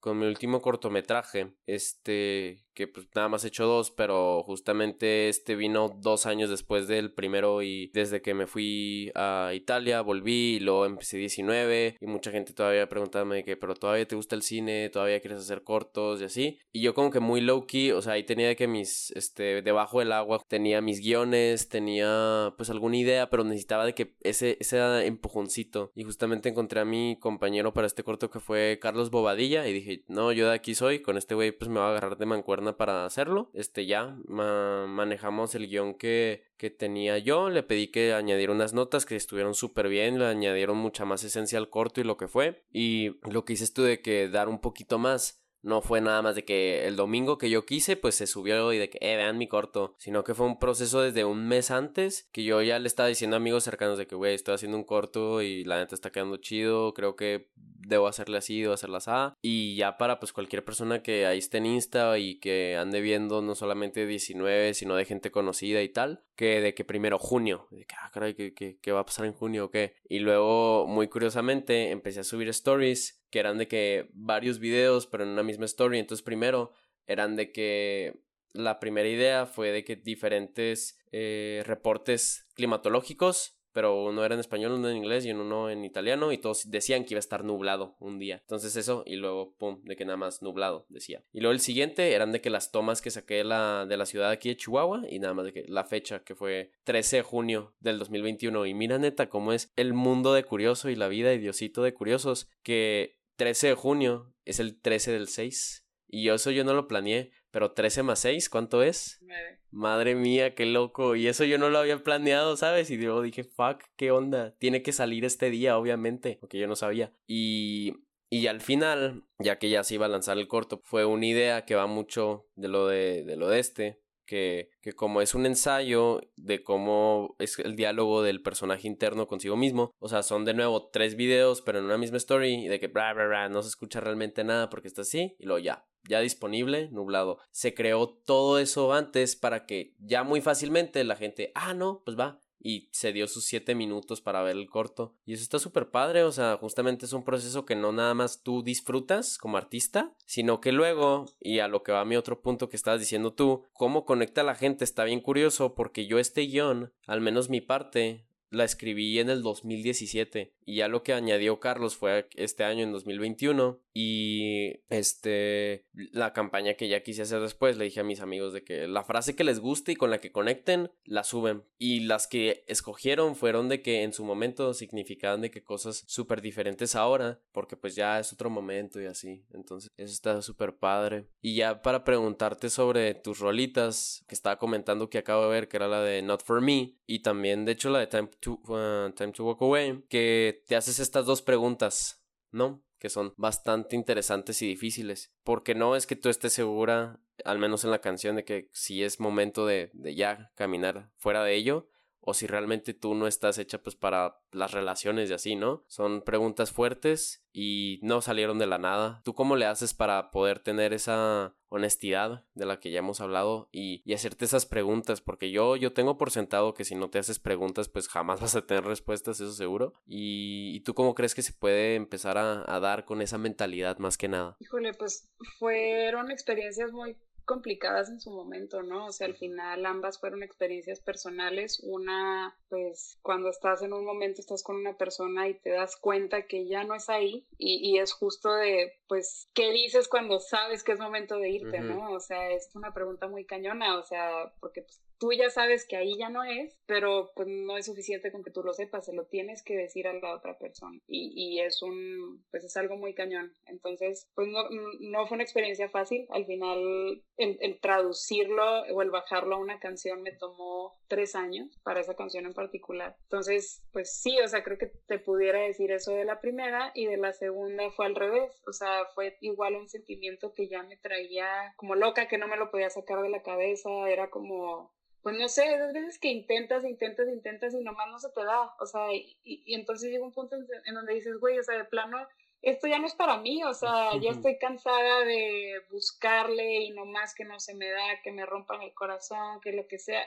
con 0.00 0.18
mi 0.18 0.26
último 0.26 0.62
cortometraje, 0.62 1.52
este, 1.66 2.64
que 2.78 2.86
pues 2.86 3.08
nada 3.12 3.28
más 3.28 3.44
he 3.44 3.48
hecho 3.48 3.66
dos, 3.66 3.90
pero 3.90 4.44
justamente 4.44 5.28
este 5.28 5.56
vino 5.56 5.88
dos 6.00 6.26
años 6.26 6.48
después 6.48 6.86
del 6.86 7.12
primero 7.12 7.60
y 7.60 7.90
desde 7.92 8.22
que 8.22 8.34
me 8.34 8.46
fui 8.46 9.10
a 9.16 9.50
Italia 9.52 10.00
volví 10.00 10.54
y 10.54 10.60
luego 10.60 10.86
empecé 10.86 11.16
19 11.16 11.96
y 12.00 12.06
mucha 12.06 12.30
gente 12.30 12.52
todavía 12.52 12.88
preguntándome 12.88 13.42
que 13.42 13.56
pero 13.56 13.74
todavía 13.74 14.06
te 14.06 14.14
gusta 14.14 14.36
el 14.36 14.42
cine, 14.42 14.90
todavía 14.90 15.18
quieres 15.18 15.40
hacer 15.40 15.64
cortos 15.64 16.20
y 16.20 16.24
así 16.24 16.60
y 16.72 16.82
yo 16.82 16.94
como 16.94 17.10
que 17.10 17.18
muy 17.18 17.40
low 17.40 17.66
key, 17.66 17.90
o 17.90 18.00
sea, 18.00 18.12
ahí 18.12 18.22
tenía 18.22 18.54
que 18.54 18.68
mis, 18.68 19.10
este, 19.12 19.62
debajo 19.62 19.98
del 19.98 20.12
agua 20.12 20.40
tenía 20.46 20.80
mis 20.80 21.00
guiones, 21.00 21.68
tenía 21.68 22.54
pues 22.56 22.70
alguna 22.70 22.96
idea, 22.96 23.30
pero 23.30 23.42
necesitaba 23.42 23.84
de 23.84 23.94
que 23.94 24.14
ese, 24.20 24.56
ese 24.60 24.78
empujoncito. 25.06 25.90
Y 25.96 26.04
justamente 26.04 26.48
encontré 26.48 26.78
a 26.78 26.84
mi 26.84 27.16
compañero 27.18 27.72
para 27.72 27.88
este 27.88 28.04
corto 28.04 28.30
que 28.30 28.38
fue 28.38 28.78
Carlos 28.80 29.10
Bobadilla 29.10 29.66
y 29.66 29.72
dije, 29.72 30.04
no, 30.06 30.30
yo 30.30 30.48
de 30.48 30.54
aquí 30.54 30.76
soy, 30.76 31.00
con 31.00 31.16
este 31.16 31.34
güey 31.34 31.50
pues 31.50 31.68
me 31.68 31.80
va 31.80 31.86
a 31.86 31.90
agarrar 31.90 32.16
de 32.16 32.26
mancuerna 32.26 32.67
para 32.76 33.04
hacerlo. 33.04 33.50
Este 33.54 33.86
ya 33.86 34.16
manejamos 34.26 35.54
el 35.54 35.68
guion 35.68 35.94
que, 35.94 36.44
que 36.56 36.70
tenía 36.70 37.18
yo. 37.18 37.50
Le 37.50 37.62
pedí 37.62 37.88
que 37.88 38.12
añadiera 38.12 38.52
unas 38.52 38.74
notas 38.74 39.06
que 39.06 39.16
estuvieron 39.16 39.54
súper 39.54 39.88
bien. 39.88 40.18
Le 40.18 40.26
añadieron 40.26 40.76
mucha 40.76 41.04
más 41.04 41.24
esencia 41.24 41.58
al 41.58 41.70
corto 41.70 42.00
y 42.00 42.04
lo 42.04 42.16
que 42.16 42.28
fue. 42.28 42.64
Y 42.72 43.16
lo 43.30 43.44
que 43.44 43.54
hice 43.54 43.72
tú 43.72 43.82
de 43.82 44.00
que 44.02 44.28
dar 44.28 44.48
un 44.48 44.60
poquito 44.60 44.98
más. 44.98 45.42
No 45.62 45.82
fue 45.82 46.00
nada 46.00 46.22
más 46.22 46.34
de 46.34 46.44
que 46.44 46.86
el 46.86 46.96
domingo 46.96 47.38
que 47.38 47.50
yo 47.50 47.66
quise, 47.66 47.96
pues 47.96 48.14
se 48.14 48.26
subió 48.26 48.72
y 48.72 48.78
de 48.78 48.90
que, 48.90 48.98
eh, 49.00 49.16
vean 49.16 49.38
mi 49.38 49.48
corto. 49.48 49.94
Sino 49.98 50.24
que 50.24 50.34
fue 50.34 50.46
un 50.46 50.58
proceso 50.58 51.00
desde 51.00 51.24
un 51.24 51.46
mes 51.46 51.70
antes 51.70 52.28
que 52.32 52.44
yo 52.44 52.62
ya 52.62 52.78
le 52.78 52.86
estaba 52.86 53.08
diciendo 53.08 53.36
a 53.36 53.38
amigos 53.38 53.64
cercanos 53.64 53.98
de 53.98 54.06
que, 54.06 54.14
güey, 54.14 54.34
estoy 54.34 54.54
haciendo 54.54 54.76
un 54.76 54.84
corto 54.84 55.42
y 55.42 55.64
la 55.64 55.78
neta 55.78 55.94
está 55.94 56.10
quedando 56.10 56.36
chido. 56.36 56.94
Creo 56.94 57.16
que 57.16 57.50
debo 57.88 58.06
hacerle 58.06 58.38
así, 58.38 58.60
debo 58.60 58.74
hacerla 58.74 58.98
así. 58.98 59.10
Y 59.42 59.76
ya 59.76 59.96
para 59.98 60.20
pues 60.20 60.32
cualquier 60.32 60.64
persona 60.64 61.02
que 61.02 61.26
ahí 61.26 61.38
esté 61.38 61.58
en 61.58 61.66
Insta 61.66 62.18
y 62.18 62.38
que 62.38 62.76
ande 62.76 63.00
viendo 63.00 63.42
no 63.42 63.54
solamente 63.54 64.06
19, 64.06 64.74
sino 64.74 64.94
de 64.94 65.04
gente 65.04 65.30
conocida 65.30 65.82
y 65.82 65.88
tal, 65.88 66.24
que 66.36 66.60
de 66.60 66.74
que 66.74 66.84
primero 66.84 67.18
junio, 67.18 67.66
de 67.70 67.84
que, 67.84 67.94
ah, 68.00 68.10
caray, 68.12 68.34
¿qué, 68.34 68.78
qué, 68.80 68.92
va 68.92 69.00
a 69.00 69.06
pasar 69.06 69.26
en 69.26 69.32
junio 69.32 69.66
o 69.66 69.70
qué? 69.70 69.94
Y 70.08 70.20
luego, 70.20 70.86
muy 70.86 71.08
curiosamente, 71.08 71.90
empecé 71.90 72.20
a 72.20 72.24
subir 72.24 72.48
stories 72.48 73.17
que 73.30 73.38
eran 73.38 73.58
de 73.58 73.68
que 73.68 74.08
varios 74.12 74.58
videos, 74.58 75.06
pero 75.06 75.24
en 75.24 75.30
una 75.30 75.42
misma 75.42 75.66
story. 75.66 75.98
Entonces 75.98 76.24
primero 76.24 76.72
eran 77.06 77.36
de 77.36 77.52
que 77.52 78.20
la 78.52 78.80
primera 78.80 79.08
idea 79.08 79.46
fue 79.46 79.70
de 79.70 79.84
que 79.84 79.96
diferentes 79.96 80.98
eh, 81.12 81.62
reportes 81.66 82.46
climatológicos 82.54 83.58
pero 83.78 84.02
uno 84.02 84.24
era 84.24 84.34
en 84.34 84.40
español, 84.40 84.72
uno 84.72 84.90
en 84.90 84.96
inglés 84.96 85.24
y 85.24 85.30
uno 85.30 85.70
en 85.70 85.84
italiano 85.84 86.32
y 86.32 86.38
todos 86.38 86.68
decían 86.68 87.04
que 87.04 87.14
iba 87.14 87.18
a 87.18 87.20
estar 87.20 87.44
nublado 87.44 87.96
un 88.00 88.18
día. 88.18 88.38
Entonces 88.40 88.74
eso 88.74 89.04
y 89.06 89.14
luego, 89.14 89.54
pum, 89.56 89.80
de 89.84 89.94
que 89.94 90.04
nada 90.04 90.16
más 90.16 90.42
nublado 90.42 90.86
decía. 90.88 91.22
Y 91.32 91.40
luego 91.40 91.52
el 91.52 91.60
siguiente 91.60 92.12
eran 92.12 92.32
de 92.32 92.40
que 92.40 92.50
las 92.50 92.72
tomas 92.72 93.00
que 93.00 93.12
saqué 93.12 93.44
la, 93.44 93.86
de 93.86 93.96
la 93.96 94.04
ciudad 94.04 94.30
aquí 94.30 94.48
de 94.48 94.56
Chihuahua 94.56 95.02
y 95.08 95.20
nada 95.20 95.32
más 95.34 95.44
de 95.44 95.52
que 95.52 95.64
la 95.68 95.84
fecha 95.84 96.24
que 96.24 96.34
fue 96.34 96.72
13 96.82 97.18
de 97.18 97.22
junio 97.22 97.74
del 97.78 98.00
2021. 98.00 98.66
Y 98.66 98.74
mira 98.74 98.98
neta 98.98 99.28
cómo 99.28 99.52
es 99.52 99.72
el 99.76 99.94
mundo 99.94 100.32
de 100.34 100.42
curioso 100.42 100.90
y 100.90 100.96
la 100.96 101.06
vida 101.06 101.32
y 101.32 101.38
Diosito 101.38 101.84
de 101.84 101.94
curiosos 101.94 102.48
que 102.64 103.17
13 103.38 103.68
de 103.68 103.74
junio 103.74 104.34
es 104.44 104.58
el 104.60 104.80
13 104.80 105.12
del 105.12 105.28
6. 105.28 105.86
Y 106.10 106.28
eso 106.30 106.50
yo 106.50 106.64
no 106.64 106.74
lo 106.74 106.88
planeé, 106.88 107.30
pero 107.50 107.72
13 107.72 108.02
más 108.02 108.18
6, 108.20 108.48
¿cuánto 108.48 108.82
es? 108.82 109.18
9. 109.20 109.60
Madre 109.70 110.14
mía, 110.14 110.54
qué 110.54 110.66
loco. 110.66 111.14
Y 111.16 111.28
eso 111.28 111.44
yo 111.44 111.58
no 111.58 111.70
lo 111.70 111.78
había 111.78 112.02
planeado, 112.02 112.56
¿sabes? 112.56 112.90
Y 112.90 112.96
luego 112.96 113.22
dije, 113.22 113.44
fuck, 113.44 113.82
¿qué 113.96 114.10
onda? 114.10 114.54
Tiene 114.58 114.82
que 114.82 114.92
salir 114.92 115.24
este 115.24 115.50
día, 115.50 115.78
obviamente, 115.78 116.38
porque 116.40 116.58
yo 116.58 116.66
no 116.66 116.76
sabía. 116.76 117.12
Y, 117.26 117.94
y 118.30 118.46
al 118.46 118.60
final, 118.60 119.24
ya 119.38 119.58
que 119.58 119.68
ya 119.68 119.84
se 119.84 119.94
iba 119.94 120.06
a 120.06 120.10
lanzar 120.10 120.38
el 120.38 120.48
corto, 120.48 120.80
fue 120.84 121.04
una 121.04 121.26
idea 121.26 121.64
que 121.64 121.74
va 121.74 121.86
mucho 121.86 122.46
de 122.56 122.68
lo 122.68 122.86
de, 122.88 123.22
de 123.24 123.36
lo 123.36 123.48
de 123.48 123.60
este, 123.60 124.00
que, 124.28 124.68
que, 124.82 124.92
como 124.92 125.22
es 125.22 125.34
un 125.34 125.46
ensayo 125.46 126.20
de 126.36 126.62
cómo 126.62 127.34
es 127.38 127.58
el 127.58 127.74
diálogo 127.74 128.22
del 128.22 128.42
personaje 128.42 128.86
interno 128.86 129.26
consigo 129.26 129.56
mismo, 129.56 129.94
o 129.98 130.08
sea, 130.08 130.22
son 130.22 130.44
de 130.44 130.52
nuevo 130.52 130.90
tres 130.90 131.16
videos, 131.16 131.62
pero 131.62 131.78
en 131.78 131.86
una 131.86 131.96
misma 131.96 132.18
story, 132.18 132.66
y 132.66 132.68
de 132.68 132.78
que 132.78 132.88
bla, 132.88 133.12
bla, 133.14 133.26
bla, 133.26 133.48
no 133.48 133.62
se 133.62 133.70
escucha 133.70 134.00
realmente 134.00 134.44
nada 134.44 134.68
porque 134.68 134.86
está 134.86 135.02
así, 135.02 135.34
y 135.38 135.46
luego 135.46 135.60
ya, 135.60 135.86
ya 136.06 136.20
disponible, 136.20 136.90
nublado. 136.90 137.38
Se 137.50 137.72
creó 137.74 138.08
todo 138.08 138.58
eso 138.58 138.92
antes 138.92 139.34
para 139.34 139.64
que 139.64 139.94
ya 139.98 140.22
muy 140.22 140.42
fácilmente 140.42 141.02
la 141.04 141.16
gente, 141.16 141.50
ah, 141.54 141.72
no, 141.72 142.02
pues 142.04 142.18
va. 142.18 142.38
Y 142.60 142.88
se 142.92 143.12
dio 143.12 143.26
sus 143.28 143.44
siete 143.44 143.74
minutos 143.74 144.20
para 144.20 144.42
ver 144.42 144.56
el 144.56 144.68
corto. 144.68 145.14
Y 145.24 145.34
eso 145.34 145.42
está 145.42 145.58
súper 145.58 145.90
padre. 145.90 146.24
O 146.24 146.32
sea, 146.32 146.56
justamente 146.56 147.06
es 147.06 147.12
un 147.12 147.24
proceso 147.24 147.64
que 147.64 147.76
no 147.76 147.92
nada 147.92 148.14
más 148.14 148.42
tú 148.42 148.62
disfrutas 148.62 149.38
como 149.38 149.56
artista, 149.56 150.14
sino 150.26 150.60
que 150.60 150.72
luego, 150.72 151.26
y 151.40 151.60
a 151.60 151.68
lo 151.68 151.82
que 151.82 151.92
va 151.92 152.04
mi 152.04 152.16
otro 152.16 152.40
punto 152.40 152.68
que 152.68 152.76
estabas 152.76 153.00
diciendo 153.00 153.32
tú, 153.32 153.64
cómo 153.72 154.04
conecta 154.04 154.40
a 154.40 154.44
la 154.44 154.54
gente 154.54 154.84
está 154.84 155.04
bien 155.04 155.20
curioso 155.20 155.74
porque 155.74 156.06
yo 156.06 156.18
este 156.18 156.42
guion, 156.42 156.92
al 157.06 157.20
menos 157.20 157.48
mi 157.48 157.60
parte, 157.60 158.27
la 158.50 158.64
escribí 158.64 159.18
en 159.18 159.30
el 159.30 159.42
2017 159.42 160.54
y 160.64 160.76
ya 160.76 160.88
lo 160.88 161.02
que 161.02 161.12
añadió 161.12 161.60
Carlos 161.60 161.96
fue 161.96 162.28
este 162.34 162.64
año 162.64 162.82
en 162.84 162.92
2021 162.92 163.80
y 163.94 164.80
este 164.88 165.86
la 166.12 166.32
campaña 166.32 166.74
que 166.74 166.88
ya 166.88 167.02
quise 167.02 167.22
hacer 167.22 167.40
después 167.40 167.76
le 167.76 167.84
dije 167.84 168.00
a 168.00 168.04
mis 168.04 168.20
amigos 168.20 168.52
de 168.52 168.62
que 168.62 168.86
la 168.86 169.02
frase 169.02 169.34
que 169.34 169.44
les 169.44 169.60
guste 169.60 169.92
y 169.92 169.96
con 169.96 170.10
la 170.10 170.20
que 170.20 170.32
conecten 170.32 170.90
la 171.04 171.24
suben. 171.24 171.64
Y 171.78 172.00
las 172.00 172.26
que 172.26 172.64
escogieron 172.66 173.36
fueron 173.36 173.68
de 173.68 173.82
que 173.82 174.02
en 174.02 174.12
su 174.12 174.24
momento 174.24 174.74
significaban 174.74 175.40
de 175.40 175.50
que 175.50 175.62
cosas 175.62 176.04
súper 176.06 176.40
diferentes 176.40 176.94
ahora 176.94 177.40
porque 177.52 177.76
pues 177.76 177.94
ya 177.94 178.18
es 178.18 178.32
otro 178.32 178.50
momento 178.50 179.00
y 179.00 179.06
así. 179.06 179.44
Entonces 179.52 179.90
eso 179.96 180.12
está 180.12 180.42
súper 180.42 180.76
padre. 180.76 181.26
Y 181.40 181.56
ya 181.56 181.82
para 181.82 182.04
preguntarte 182.04 182.70
sobre 182.70 183.14
tus 183.14 183.38
rolitas 183.38 184.24
que 184.28 184.34
estaba 184.34 184.58
comentando 184.58 185.10
que 185.10 185.18
acabo 185.18 185.44
de 185.44 185.50
ver 185.50 185.68
que 185.68 185.76
era 185.76 185.88
la 185.88 186.02
de 186.02 186.22
Not 186.22 186.44
For 186.44 186.60
Me 186.60 186.94
y 187.06 187.20
también 187.20 187.64
de 187.64 187.72
hecho 187.72 187.90
la 187.90 188.00
de 188.00 188.06
Time 188.06 188.28
uh, 188.46 189.10
Time 189.14 189.32
to 189.32 189.44
Walk 189.44 189.62
Away 189.62 190.04
que 190.08 190.62
te 190.66 190.76
haces 190.76 190.98
estas 190.98 191.26
dos 191.26 191.42
preguntas 191.42 192.22
¿no? 192.50 192.82
que 192.98 193.10
son 193.10 193.32
bastante 193.36 193.96
interesantes 193.96 194.60
y 194.62 194.66
difíciles. 194.66 195.32
Porque 195.44 195.74
no 195.74 195.94
es 195.94 196.06
que 196.06 196.16
tú 196.16 196.28
estés 196.28 196.52
segura, 196.52 197.20
al 197.44 197.58
menos 197.58 197.84
en 197.84 197.92
la 197.92 198.00
canción, 198.00 198.36
de 198.36 198.44
que 198.44 198.68
si 198.72 199.04
es 199.04 199.20
momento 199.20 199.66
de 199.66 199.92
ya 200.16 200.50
caminar 200.56 201.10
fuera 201.16 201.44
de 201.44 201.54
ello, 201.54 201.88
o 202.28 202.34
si 202.34 202.46
realmente 202.46 202.92
tú 202.92 203.14
no 203.14 203.26
estás 203.26 203.56
hecha 203.56 203.82
pues 203.82 203.96
para 203.96 204.38
las 204.52 204.72
relaciones 204.72 205.30
y 205.30 205.32
así, 205.32 205.56
¿no? 205.56 205.82
Son 205.86 206.20
preguntas 206.20 206.72
fuertes 206.72 207.42
y 207.54 208.00
no 208.02 208.20
salieron 208.20 208.58
de 208.58 208.66
la 208.66 208.76
nada. 208.76 209.22
¿Tú 209.24 209.32
cómo 209.32 209.56
le 209.56 209.64
haces 209.64 209.94
para 209.94 210.30
poder 210.30 210.58
tener 210.58 210.92
esa 210.92 211.56
honestidad 211.70 212.44
de 212.52 212.66
la 212.66 212.80
que 212.80 212.90
ya 212.90 212.98
hemos 212.98 213.22
hablado 213.22 213.70
y, 213.72 214.12
hacerte 214.12 214.44
esas 214.44 214.66
preguntas? 214.66 215.22
Porque 215.22 215.50
yo, 215.50 215.74
yo 215.76 215.94
tengo 215.94 216.18
por 216.18 216.30
sentado 216.30 216.74
que 216.74 216.84
si 216.84 216.94
no 216.94 217.08
te 217.08 217.18
haces 217.18 217.38
preguntas 217.38 217.88
pues 217.88 218.08
jamás 218.08 218.40
vas 218.42 218.56
a 218.56 218.66
tener 218.66 218.84
respuestas, 218.84 219.40
eso 219.40 219.52
seguro. 219.54 219.94
¿Y, 220.04 220.72
y 220.76 220.80
tú 220.80 220.92
cómo 220.92 221.14
crees 221.14 221.34
que 221.34 221.40
se 221.40 221.54
puede 221.54 221.94
empezar 221.94 222.36
a, 222.36 222.62
a 222.66 222.78
dar 222.78 223.06
con 223.06 223.22
esa 223.22 223.38
mentalidad 223.38 223.96
más 223.96 224.18
que 224.18 224.28
nada? 224.28 224.54
Híjole, 224.60 224.92
pues 224.92 225.30
fueron 225.58 226.30
experiencias 226.30 226.92
muy 226.92 227.16
complicadas 227.48 228.10
en 228.10 228.20
su 228.20 228.30
momento, 228.30 228.82
¿no? 228.82 229.06
O 229.06 229.12
sea, 229.12 229.26
al 229.26 229.34
final 229.34 229.86
ambas 229.86 230.20
fueron 230.20 230.42
experiencias 230.42 231.00
personales. 231.00 231.80
Una, 231.82 232.54
pues, 232.68 233.18
cuando 233.22 233.48
estás 233.48 233.82
en 233.82 233.94
un 233.94 234.04
momento, 234.04 234.42
estás 234.42 234.62
con 234.62 234.76
una 234.76 234.98
persona 234.98 235.48
y 235.48 235.54
te 235.54 235.70
das 235.70 235.96
cuenta 235.96 236.46
que 236.46 236.66
ya 236.68 236.84
no 236.84 236.94
es 236.94 237.08
ahí 237.08 237.46
y, 237.56 237.90
y 237.90 237.98
es 237.98 238.12
justo 238.12 238.54
de, 238.54 238.92
pues, 239.08 239.48
¿qué 239.54 239.72
dices 239.72 240.08
cuando 240.08 240.40
sabes 240.40 240.84
que 240.84 240.92
es 240.92 240.98
momento 240.98 241.38
de 241.38 241.48
irte, 241.48 241.80
uh 241.80 241.84
-huh. 241.84 241.94
no? 241.96 242.12
O 242.12 242.20
sea, 242.20 242.50
es 242.50 242.68
una 242.74 242.92
pregunta 242.92 243.28
muy 243.28 243.46
cañona, 243.46 243.98
o 243.98 244.04
sea, 244.04 244.52
porque 244.60 244.82
pues, 244.82 245.00
tú 245.18 245.32
ya 245.32 245.50
sabes 245.50 245.86
que 245.86 245.96
ahí 245.96 246.16
ya 246.16 246.28
no 246.28 246.44
es, 246.44 246.78
pero 246.86 247.30
pues 247.34 247.48
no 247.48 247.76
es 247.76 247.86
suficiente 247.86 248.32
con 248.32 248.42
que 248.42 248.50
tú 248.50 248.62
lo 248.62 248.72
sepas, 248.72 249.06
se 249.06 249.12
lo 249.12 249.26
tienes 249.26 249.62
que 249.62 249.76
decir 249.76 250.06
a 250.06 250.12
la 250.12 250.34
otra 250.34 250.58
persona 250.58 250.98
y, 251.06 251.32
y 251.34 251.60
es 251.60 251.82
un, 251.82 252.44
pues 252.50 252.64
es 252.64 252.76
algo 252.76 252.96
muy 252.96 253.14
cañón. 253.14 253.52
Entonces, 253.66 254.28
pues 254.34 254.48
no, 254.48 254.68
no 255.00 255.26
fue 255.26 255.36
una 255.36 255.44
experiencia 255.44 255.88
fácil, 255.88 256.26
al 256.30 256.46
final 256.46 257.22
el, 257.36 257.58
el, 257.60 257.80
traducirlo 257.80 258.82
o 258.92 259.02
el 259.02 259.10
bajarlo 259.10 259.56
a 259.56 259.60
una 259.60 259.78
canción 259.78 260.22
me 260.22 260.32
tomó 260.32 260.92
tres 261.08 261.34
años 261.34 261.78
para 261.82 262.00
esa 262.00 262.14
canción 262.14 262.46
en 262.46 262.54
particular. 262.54 263.16
Entonces, 263.24 263.82
pues 263.92 264.20
sí, 264.20 264.38
o 264.40 264.48
sea, 264.48 264.62
creo 264.62 264.78
que 264.78 264.92
te 265.06 265.18
pudiera 265.18 265.60
decir 265.60 265.90
eso 265.90 266.12
de 266.12 266.24
la 266.24 266.40
primera 266.40 266.92
y 266.94 267.06
de 267.06 267.16
la 267.16 267.32
segunda 267.32 267.90
fue 267.90 268.06
al 268.06 268.14
revés, 268.14 268.62
o 268.66 268.72
sea, 268.72 269.06
fue 269.14 269.36
igual 269.40 269.74
un 269.74 269.88
sentimiento 269.88 270.52
que 270.54 270.68
ya 270.68 270.82
me 270.82 270.96
traía 270.96 271.72
como 271.76 271.94
loca, 271.94 272.28
que 272.28 272.38
no 272.38 272.48
me 272.48 272.56
lo 272.56 272.70
podía 272.70 272.90
sacar 272.90 273.22
de 273.22 273.30
la 273.30 273.42
cabeza, 273.42 273.88
era 274.08 274.30
como 274.30 274.92
pues 275.22 275.36
no 275.36 275.48
sé, 275.48 275.74
esas 275.74 275.92
veces 275.92 276.18
que 276.18 276.28
intentas, 276.28 276.84
intentas, 276.84 277.28
intentas 277.28 277.74
y 277.74 277.82
nomás 277.82 278.08
no 278.10 278.18
se 278.18 278.30
te 278.30 278.44
da, 278.44 278.74
o 278.78 278.86
sea, 278.86 279.12
y, 279.12 279.36
y 279.44 279.74
entonces 279.74 280.10
llega 280.10 280.24
un 280.24 280.32
punto 280.32 280.56
en, 280.56 280.66
en, 280.86 280.94
donde 280.94 281.14
dices, 281.14 281.38
güey, 281.38 281.58
o 281.58 281.62
sea, 281.62 281.76
de 281.76 281.84
plano, 281.84 282.18
esto 282.62 282.88
ya 282.88 282.98
no 282.98 283.06
es 283.06 283.14
para 283.14 283.38
mí, 283.38 283.62
o 283.64 283.74
sea, 283.74 284.10
ya 284.20 284.30
estoy 284.30 284.58
cansada 284.58 285.24
de 285.24 285.80
buscarle 285.90 286.82
y 286.82 286.90
nomás 286.90 287.34
que 287.34 287.44
no 287.44 287.60
se 287.60 287.74
me 287.74 287.88
da, 287.88 288.20
que 288.22 288.32
me 288.32 288.46
rompan 288.46 288.82
el 288.82 288.94
corazón, 288.94 289.60
que 289.60 289.72
lo 289.72 289.86
que 289.86 289.98
sea, 289.98 290.26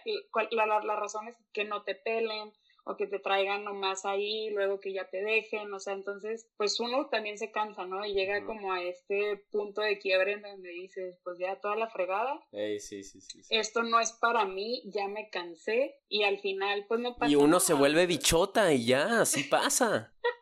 la, 0.51 0.65
la, 0.65 0.79
la 0.81 0.95
razón 0.95 1.27
es 1.27 1.35
que 1.51 1.65
no 1.65 1.83
te 1.83 1.95
pelen, 1.95 2.53
o 2.83 2.95
que 2.95 3.07
te 3.07 3.19
traigan 3.19 3.63
nomás 3.63 4.05
ahí, 4.05 4.49
luego 4.49 4.79
que 4.79 4.93
ya 4.93 5.09
te 5.09 5.21
dejen, 5.21 5.73
o 5.73 5.79
sea, 5.79 5.93
entonces, 5.93 6.49
pues 6.57 6.79
uno 6.79 7.07
también 7.09 7.37
se 7.37 7.51
cansa, 7.51 7.85
¿no? 7.85 8.05
Y 8.05 8.13
llega 8.13 8.43
como 8.45 8.73
a 8.73 8.81
este 8.81 9.37
punto 9.51 9.81
de 9.81 9.99
quiebre 9.99 10.33
en 10.33 10.41
donde 10.41 10.69
dices, 10.69 11.19
pues 11.23 11.37
ya 11.39 11.59
toda 11.59 11.75
la 11.75 11.89
fregada. 11.89 12.39
Hey, 12.51 12.79
sí, 12.79 13.03
sí, 13.03 13.21
sí, 13.21 13.43
sí, 13.43 13.55
Esto 13.55 13.83
no 13.83 13.99
es 13.99 14.11
para 14.13 14.45
mí, 14.45 14.81
ya 14.85 15.07
me 15.07 15.29
cansé 15.29 15.99
y 16.09 16.23
al 16.23 16.39
final, 16.39 16.85
pues 16.87 16.99
no 16.99 17.15
pasa 17.15 17.31
Y 17.31 17.35
uno 17.35 17.47
nada. 17.47 17.59
se 17.59 17.73
vuelve 17.73 18.05
bichota 18.07 18.73
y 18.73 18.85
ya, 18.85 19.21
así 19.21 19.43
pasa. 19.43 20.13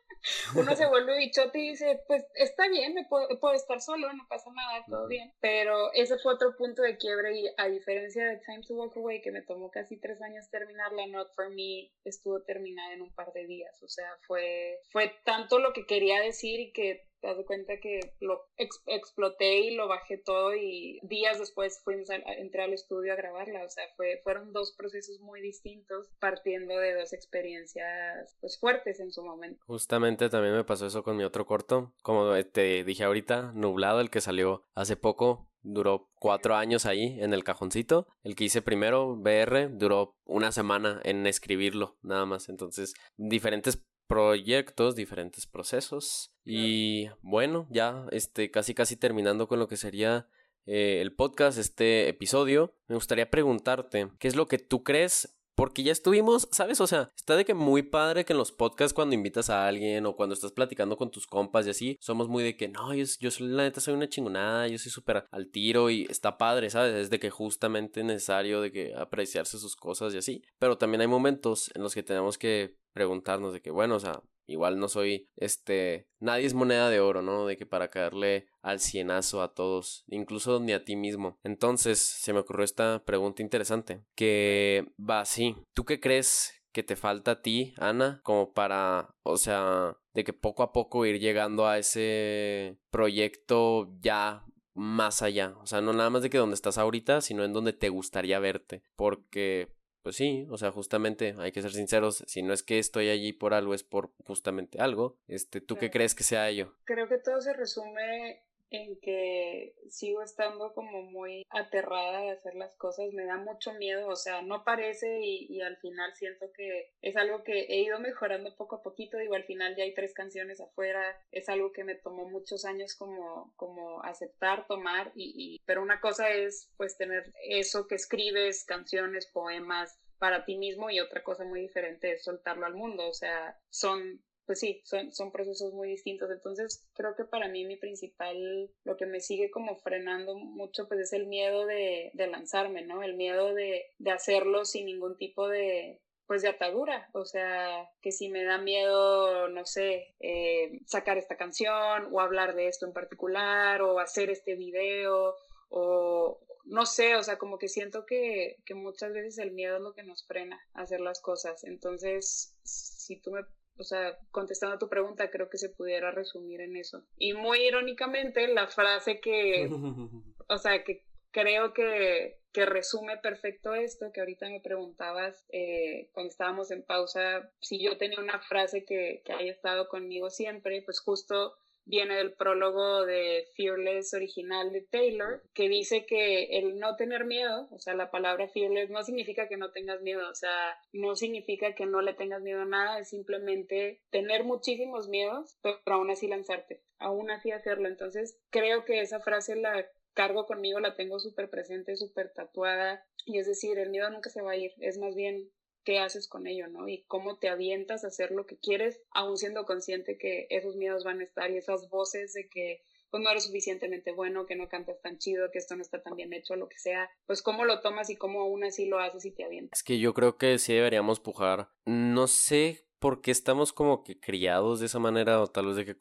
uno 0.55 0.75
se 0.75 0.85
vuelve 0.89 1.17
bichote 1.17 1.59
y 1.59 1.69
dice, 1.71 2.01
pues 2.07 2.25
está 2.35 2.67
bien, 2.69 2.93
me 2.93 3.05
puedo, 3.05 3.27
puedo, 3.39 3.53
estar 3.53 3.81
solo, 3.81 4.11
no 4.13 4.25
pasa 4.29 4.49
nada, 4.53 4.83
todo 4.87 5.07
bien. 5.07 5.33
Pero 5.41 5.91
ese 5.93 6.17
fue 6.17 6.33
otro 6.33 6.55
punto 6.55 6.81
de 6.81 6.97
quiebre 6.97 7.37
y 7.37 7.47
a 7.57 7.67
diferencia 7.67 8.25
de 8.25 8.37
Time 8.37 8.63
to 8.67 8.75
Walk 8.75 8.97
Away, 8.97 9.21
que 9.21 9.31
me 9.31 9.41
tomó 9.41 9.69
casi 9.71 9.99
tres 9.99 10.21
años 10.21 10.49
terminarla, 10.49 11.07
Not 11.07 11.33
For 11.35 11.49
Me 11.49 11.91
estuvo 12.03 12.41
terminada 12.43 12.93
en 12.93 13.01
un 13.01 13.13
par 13.13 13.31
de 13.33 13.45
días. 13.45 13.81
O 13.83 13.87
sea, 13.87 14.09
fue, 14.27 14.79
fue 14.91 15.13
tanto 15.23 15.59
lo 15.59 15.73
que 15.73 15.85
quería 15.85 16.21
decir 16.21 16.59
y 16.59 16.71
que 16.71 17.08
te 17.21 17.27
das 17.27 17.37
cuenta 17.45 17.79
que 17.81 17.99
lo 18.19 18.41
ex 18.57 18.81
exploté 18.87 19.59
y 19.61 19.75
lo 19.75 19.87
bajé 19.87 20.17
todo 20.17 20.55
y 20.55 20.99
días 21.03 21.39
después 21.39 21.81
fuimos 21.83 22.09
a, 22.09 22.15
a, 22.15 22.33
entré 22.33 22.63
al 22.63 22.73
estudio 22.73 23.13
a 23.13 23.15
grabarla, 23.15 23.63
o 23.63 23.69
sea, 23.69 23.83
fue, 23.95 24.19
fueron 24.23 24.53
dos 24.53 24.73
procesos 24.77 25.19
muy 25.19 25.41
distintos 25.41 26.07
partiendo 26.19 26.77
de 26.77 26.95
dos 26.95 27.13
experiencias 27.13 28.37
pues 28.39 28.59
fuertes 28.59 28.99
en 28.99 29.11
su 29.11 29.23
momento. 29.23 29.63
Justamente 29.65 30.29
también 30.29 30.55
me 30.55 30.63
pasó 30.63 30.85
eso 30.85 31.03
con 31.03 31.17
mi 31.17 31.23
otro 31.23 31.45
corto, 31.45 31.93
como 32.01 32.33
te 32.51 32.83
dije 32.83 33.03
ahorita, 33.03 33.51
Nublado, 33.53 34.01
el 34.01 34.09
que 34.09 34.21
salió 34.21 34.65
hace 34.73 34.95
poco, 34.95 35.49
duró 35.61 36.09
cuatro 36.15 36.55
años 36.55 36.85
ahí 36.85 37.17
en 37.19 37.33
el 37.33 37.43
cajoncito. 37.43 38.07
El 38.23 38.35
que 38.35 38.45
hice 38.45 38.61
primero, 38.61 39.15
BR, 39.17 39.69
duró 39.71 40.15
una 40.25 40.51
semana 40.51 41.01
en 41.03 41.25
escribirlo, 41.27 41.97
nada 42.01 42.25
más. 42.25 42.49
Entonces, 42.49 42.93
diferentes 43.17 43.85
proyectos, 44.09 44.95
diferentes 44.95 45.45
procesos. 45.45 46.33
Y 46.43 47.09
bueno, 47.21 47.67
ya 47.69 48.07
este, 48.11 48.49
casi 48.49 48.73
casi 48.73 48.97
terminando 48.97 49.47
con 49.47 49.59
lo 49.59 49.67
que 49.67 49.77
sería 49.77 50.27
eh, 50.65 50.99
el 50.99 51.13
podcast, 51.13 51.59
este 51.59 52.09
episodio, 52.09 52.73
me 52.87 52.95
gustaría 52.95 53.29
preguntarte, 53.29 54.09
¿qué 54.17 54.27
es 54.27 54.35
lo 54.35 54.47
que 54.47 54.57
tú 54.57 54.83
crees 54.83 55.38
porque 55.59 55.83
ya 55.83 55.91
estuvimos, 55.91 56.47
¿sabes? 56.53 56.79
O 56.79 56.87
sea, 56.87 57.11
está 57.17 57.35
de 57.35 57.43
que 57.43 57.53
muy 57.53 57.83
padre 57.83 58.23
que 58.23 58.31
en 58.31 58.39
los 58.39 58.53
podcasts 58.53 58.93
cuando 58.93 59.13
invitas 59.13 59.49
a 59.49 59.67
alguien 59.67 60.05
o 60.05 60.15
cuando 60.15 60.33
estás 60.33 60.53
platicando 60.53 60.95
con 60.95 61.11
tus 61.11 61.27
compas 61.27 61.67
y 61.67 61.71
así, 61.71 61.97
somos 61.99 62.29
muy 62.29 62.43
de 62.43 62.55
que 62.55 62.69
no, 62.69 62.93
yo, 62.93 63.03
yo 63.19 63.29
soy, 63.29 63.47
la 63.49 63.63
neta 63.63 63.81
soy 63.81 63.93
una 63.93 64.07
chingonada, 64.07 64.69
yo 64.69 64.77
soy 64.77 64.89
súper 64.89 65.25
al 65.29 65.51
tiro 65.51 65.89
y 65.89 66.07
está 66.09 66.37
padre, 66.37 66.69
¿sabes? 66.69 66.95
Es 66.95 67.09
de 67.09 67.19
que 67.19 67.29
justamente 67.29 67.99
es 67.99 68.05
necesario 68.05 68.61
de 68.61 68.71
que 68.71 68.95
apreciarse 68.95 69.59
sus 69.59 69.75
cosas 69.75 70.13
y 70.13 70.19
así. 70.19 70.41
Pero 70.59 70.77
también 70.77 71.01
hay 71.01 71.07
momentos 71.07 71.69
en 71.75 71.83
los 71.83 71.93
que 71.93 72.03
tenemos 72.03 72.37
que 72.37 72.77
preguntarnos 72.93 73.51
de 73.51 73.61
que, 73.61 73.71
bueno, 73.71 73.95
o 73.95 73.99
sea, 73.99 74.21
igual 74.49 74.79
no 74.79 74.87
soy, 74.87 75.29
este, 75.35 76.07
nadie 76.19 76.45
es 76.45 76.53
moneda 76.53 76.89
de 76.89 76.99
oro, 76.99 77.21
¿no? 77.21 77.45
De 77.45 77.57
que 77.57 77.65
para 77.65 77.89
caerle 77.89 78.47
al 78.61 78.79
cienazo 78.79 79.41
a 79.41 79.53
todos, 79.53 80.03
incluso 80.07 80.59
ni 80.59 80.73
a 80.73 80.83
ti 80.83 80.95
mismo. 80.95 81.39
Entonces, 81.43 81.99
se 81.99 82.33
me 82.33 82.39
ocurrió 82.39 82.65
esta 82.65 83.03
pregunta 83.05 83.41
interesante, 83.41 84.01
que 84.15 84.85
va 84.99 85.21
así, 85.21 85.55
¿tú 85.73 85.85
qué 85.85 85.99
crees 85.99 86.53
que 86.71 86.83
te 86.83 86.95
falta 86.95 87.31
a 87.31 87.41
ti, 87.41 87.73
Ana, 87.77 88.21
como 88.23 88.53
para, 88.53 89.15
o 89.23 89.37
sea, 89.37 89.97
de 90.13 90.23
que 90.23 90.33
poco 90.33 90.63
a 90.63 90.71
poco 90.71 91.05
ir 91.05 91.19
llegando 91.19 91.65
a 91.65 91.77
ese 91.77 92.77
proyecto 92.91 93.91
ya 94.01 94.45
más 94.75 95.21
allá, 95.21 95.55
o 95.61 95.65
sea, 95.65 95.81
no 95.81 95.93
nada 95.93 96.09
más 96.09 96.21
de 96.21 96.29
que 96.29 96.37
donde 96.37 96.53
estás 96.53 96.77
ahorita, 96.77 97.21
sino 97.21 97.43
en 97.43 97.53
donde 97.53 97.73
te 97.73 97.89
gustaría 97.89 98.39
verte, 98.39 98.83
porque 98.95 99.75
pues 100.09 100.17
sí, 100.17 100.47
o 100.49 100.57
sea, 100.57 100.71
justamente 100.71 101.35
hay 101.37 101.51
que 101.51 101.61
ser 101.61 101.71
sinceros, 101.71 102.23
si 102.25 102.41
no 102.41 102.51
es 102.51 102.63
que 102.63 102.79
estoy 102.79 103.09
allí 103.09 103.31
por 103.31 103.53
algo, 103.53 103.75
es 103.75 103.83
por 103.83 104.09
justamente 104.25 104.81
algo. 104.81 105.19
Este, 105.27 105.61
¿tú 105.61 105.75
qué 105.75 105.91
crees 105.91 106.15
que 106.15 106.23
sea 106.23 106.49
ello? 106.49 106.73
Creo 106.83 107.07
que 107.07 107.19
todo 107.19 107.39
se 107.41 107.53
resume 107.53 108.41
en 108.71 108.99
que 108.99 109.73
sigo 109.89 110.21
estando 110.21 110.73
como 110.73 111.01
muy 111.03 111.45
aterrada 111.49 112.21
de 112.21 112.31
hacer 112.31 112.55
las 112.55 112.75
cosas, 112.75 113.13
me 113.13 113.25
da 113.25 113.37
mucho 113.37 113.73
miedo, 113.73 114.07
o 114.07 114.15
sea, 114.15 114.41
no 114.41 114.63
parece 114.63 115.21
y, 115.21 115.47
y, 115.49 115.61
al 115.61 115.77
final 115.77 116.13
siento 116.15 116.51
que 116.53 116.91
es 117.01 117.15
algo 117.15 117.43
que 117.43 117.61
he 117.61 117.81
ido 117.81 117.99
mejorando 117.99 118.55
poco 118.55 118.77
a 118.77 118.83
poquito, 118.83 119.17
digo, 119.17 119.35
al 119.35 119.45
final 119.45 119.75
ya 119.75 119.83
hay 119.83 119.93
tres 119.93 120.13
canciones 120.13 120.61
afuera, 120.61 121.01
es 121.31 121.49
algo 121.49 121.71
que 121.71 121.83
me 121.83 121.95
tomó 121.95 122.29
muchos 122.29 122.65
años 122.65 122.95
como, 122.95 123.53
como 123.55 124.03
aceptar, 124.03 124.67
tomar, 124.67 125.11
y, 125.15 125.33
y 125.35 125.61
pero 125.65 125.81
una 125.81 125.99
cosa 126.01 126.29
es 126.29 126.71
pues 126.77 126.97
tener 126.97 127.31
eso 127.43 127.87
que 127.87 127.95
escribes, 127.95 128.63
canciones, 128.65 129.27
poemas, 129.27 129.99
para 130.19 130.45
ti 130.45 130.57
mismo 130.57 130.89
y 130.89 130.99
otra 130.99 131.23
cosa 131.23 131.45
muy 131.45 131.61
diferente 131.61 132.11
es 132.11 132.23
soltarlo 132.23 132.65
al 132.65 132.75
mundo, 132.75 133.07
o 133.07 133.13
sea, 133.13 133.57
son 133.69 134.21
pues 134.49 134.61
sí, 134.61 134.81
son, 134.83 135.13
son 135.13 135.31
procesos 135.31 135.75
muy 135.75 135.89
distintos. 135.89 136.31
Entonces, 136.31 136.83
creo 136.95 137.15
que 137.15 137.23
para 137.23 137.49
mí 137.49 137.65
mi 137.65 137.77
principal, 137.77 138.71
lo 138.83 138.97
que 138.97 139.05
me 139.05 139.19
sigue 139.19 139.51
como 139.51 139.75
frenando 139.75 140.33
mucho, 140.33 140.87
pues 140.87 141.01
es 141.01 141.13
el 141.13 141.27
miedo 141.27 141.67
de, 141.67 142.09
de 142.15 142.25
lanzarme, 142.25 142.83
¿no? 142.83 143.03
El 143.03 143.13
miedo 143.13 143.53
de, 143.53 143.85
de 143.99 144.09
hacerlo 144.09 144.65
sin 144.65 144.87
ningún 144.87 145.19
tipo 145.19 145.47
de, 145.47 146.01
pues 146.25 146.41
de 146.41 146.47
atadura, 146.47 147.11
o 147.13 147.25
sea, 147.25 147.91
que 148.01 148.11
si 148.11 148.29
me 148.29 148.43
da 148.43 148.57
miedo, 148.57 149.49
no 149.49 149.67
sé, 149.67 150.15
eh, 150.19 150.79
sacar 150.87 151.19
esta 151.19 151.37
canción 151.37 152.09
o 152.11 152.19
hablar 152.19 152.55
de 152.55 152.69
esto 152.69 152.87
en 152.87 152.93
particular 152.93 153.83
o 153.83 153.99
hacer 153.99 154.31
este 154.31 154.55
video 154.55 155.35
o 155.69 156.39
no 156.65 156.87
sé, 156.87 157.15
o 157.15 157.21
sea, 157.21 157.37
como 157.37 157.59
que 157.59 157.67
siento 157.67 158.07
que, 158.07 158.57
que 158.65 158.73
muchas 158.73 159.13
veces 159.13 159.37
el 159.37 159.51
miedo 159.51 159.75
es 159.75 159.83
lo 159.83 159.93
que 159.93 160.01
nos 160.01 160.25
frena 160.25 160.59
a 160.73 160.81
hacer 160.81 161.01
las 161.01 161.21
cosas. 161.21 161.63
Entonces, 161.63 162.55
si 162.63 163.21
tú 163.21 163.29
me 163.29 163.41
o 163.79 163.83
sea, 163.83 164.17
contestando 164.31 164.75
a 164.75 164.79
tu 164.79 164.89
pregunta, 164.89 165.29
creo 165.29 165.49
que 165.49 165.57
se 165.57 165.69
pudiera 165.69 166.11
resumir 166.11 166.61
en 166.61 166.75
eso. 166.75 167.03
Y 167.17 167.33
muy 167.33 167.59
irónicamente, 167.61 168.47
la 168.47 168.67
frase 168.67 169.19
que, 169.19 169.69
o 170.47 170.57
sea, 170.57 170.83
que 170.83 171.03
creo 171.31 171.73
que, 171.73 172.39
que 172.51 172.65
resume 172.65 173.17
perfecto 173.17 173.73
esto, 173.73 174.11
que 174.11 174.19
ahorita 174.19 174.49
me 174.49 174.59
preguntabas 174.59 175.45
eh, 175.51 176.09
cuando 176.13 176.29
estábamos 176.29 176.71
en 176.71 176.83
pausa, 176.83 177.51
si 177.61 177.81
yo 177.81 177.97
tenía 177.97 178.19
una 178.19 178.39
frase 178.39 178.83
que, 178.83 179.21
que 179.25 179.33
haya 179.33 179.51
estado 179.51 179.87
conmigo 179.87 180.29
siempre, 180.29 180.81
pues 180.83 180.99
justo 180.99 181.55
viene 181.85 182.15
del 182.15 182.33
prólogo 182.33 183.05
de 183.05 183.47
Fearless 183.55 184.13
original 184.13 184.71
de 184.71 184.81
Taylor, 184.81 185.41
que 185.53 185.69
dice 185.69 186.05
que 186.05 186.59
el 186.59 186.79
no 186.79 186.95
tener 186.95 187.25
miedo, 187.25 187.67
o 187.71 187.79
sea, 187.79 187.93
la 187.95 188.11
palabra 188.11 188.47
fearless 188.47 188.89
no 188.89 189.03
significa 189.03 189.47
que 189.47 189.57
no 189.57 189.71
tengas 189.71 190.01
miedo, 190.01 190.29
o 190.29 190.35
sea, 190.35 190.77
no 190.93 191.15
significa 191.15 191.73
que 191.73 191.85
no 191.85 192.01
le 192.01 192.13
tengas 192.13 192.41
miedo 192.41 192.61
a 192.61 192.65
nada, 192.65 192.99
es 192.99 193.09
simplemente 193.09 194.01
tener 194.11 194.43
muchísimos 194.43 195.07
miedos, 195.09 195.57
pero 195.61 195.79
aún 195.85 196.11
así 196.11 196.27
lanzarte, 196.27 196.81
aún 196.99 197.31
así 197.31 197.51
hacerlo. 197.51 197.87
Entonces, 197.87 198.39
creo 198.49 198.85
que 198.85 199.01
esa 199.01 199.19
frase 199.19 199.55
la 199.55 199.87
cargo 200.13 200.45
conmigo, 200.45 200.79
la 200.79 200.95
tengo 200.95 201.19
súper 201.19 201.49
presente, 201.49 201.95
súper 201.95 202.31
tatuada, 202.33 203.05
y 203.25 203.39
es 203.39 203.47
decir, 203.47 203.77
el 203.79 203.89
miedo 203.89 204.09
nunca 204.09 204.29
se 204.29 204.41
va 204.41 204.51
a 204.51 204.57
ir, 204.57 204.73
es 204.79 204.97
más 204.97 205.15
bien 205.15 205.49
qué 205.83 205.99
haces 205.99 206.27
con 206.27 206.47
ello, 206.47 206.67
¿no? 206.67 206.87
Y 206.87 207.03
cómo 207.03 207.37
te 207.37 207.49
avientas 207.49 208.03
a 208.03 208.07
hacer 208.07 208.31
lo 208.31 208.45
que 208.45 208.57
quieres, 208.57 209.01
aún 209.11 209.37
siendo 209.37 209.65
consciente 209.65 210.17
que 210.17 210.47
esos 210.49 210.75
miedos 210.75 211.03
van 211.03 211.19
a 211.19 211.23
estar 211.23 211.49
y 211.51 211.57
esas 211.57 211.89
voces 211.89 212.33
de 212.33 212.47
que 212.47 212.81
pues 213.09 213.23
no 213.23 213.31
eres 213.31 213.45
suficientemente 213.45 214.11
bueno, 214.11 214.45
que 214.45 214.55
no 214.55 214.69
cantas 214.69 215.01
tan 215.01 215.17
chido, 215.17 215.49
que 215.51 215.57
esto 215.57 215.75
no 215.75 215.81
está 215.81 216.01
tan 216.01 216.15
bien 216.15 216.31
hecho, 216.33 216.55
lo 216.55 216.69
que 216.69 216.77
sea, 216.77 217.09
pues 217.25 217.41
cómo 217.41 217.65
lo 217.65 217.81
tomas 217.81 218.09
y 218.09 218.15
cómo 218.15 218.41
aún 218.41 218.63
así 218.63 218.85
lo 218.85 218.99
haces 218.99 219.25
y 219.25 219.31
te 219.31 219.43
avientas. 219.43 219.79
Es 219.79 219.83
que 219.83 219.99
yo 219.99 220.13
creo 220.13 220.37
que 220.37 220.59
sí 220.59 220.73
deberíamos 220.73 221.19
pujar. 221.19 221.69
No 221.85 222.27
sé 222.27 222.85
por 222.99 223.21
qué 223.21 223.31
estamos 223.31 223.73
como 223.73 224.03
que 224.03 224.19
criados 224.19 224.79
de 224.79 224.85
esa 224.85 224.99
manera 224.99 225.41
o 225.41 225.47
tal 225.47 225.67
vez 225.67 225.75
de 225.77 225.85
que 225.85 225.97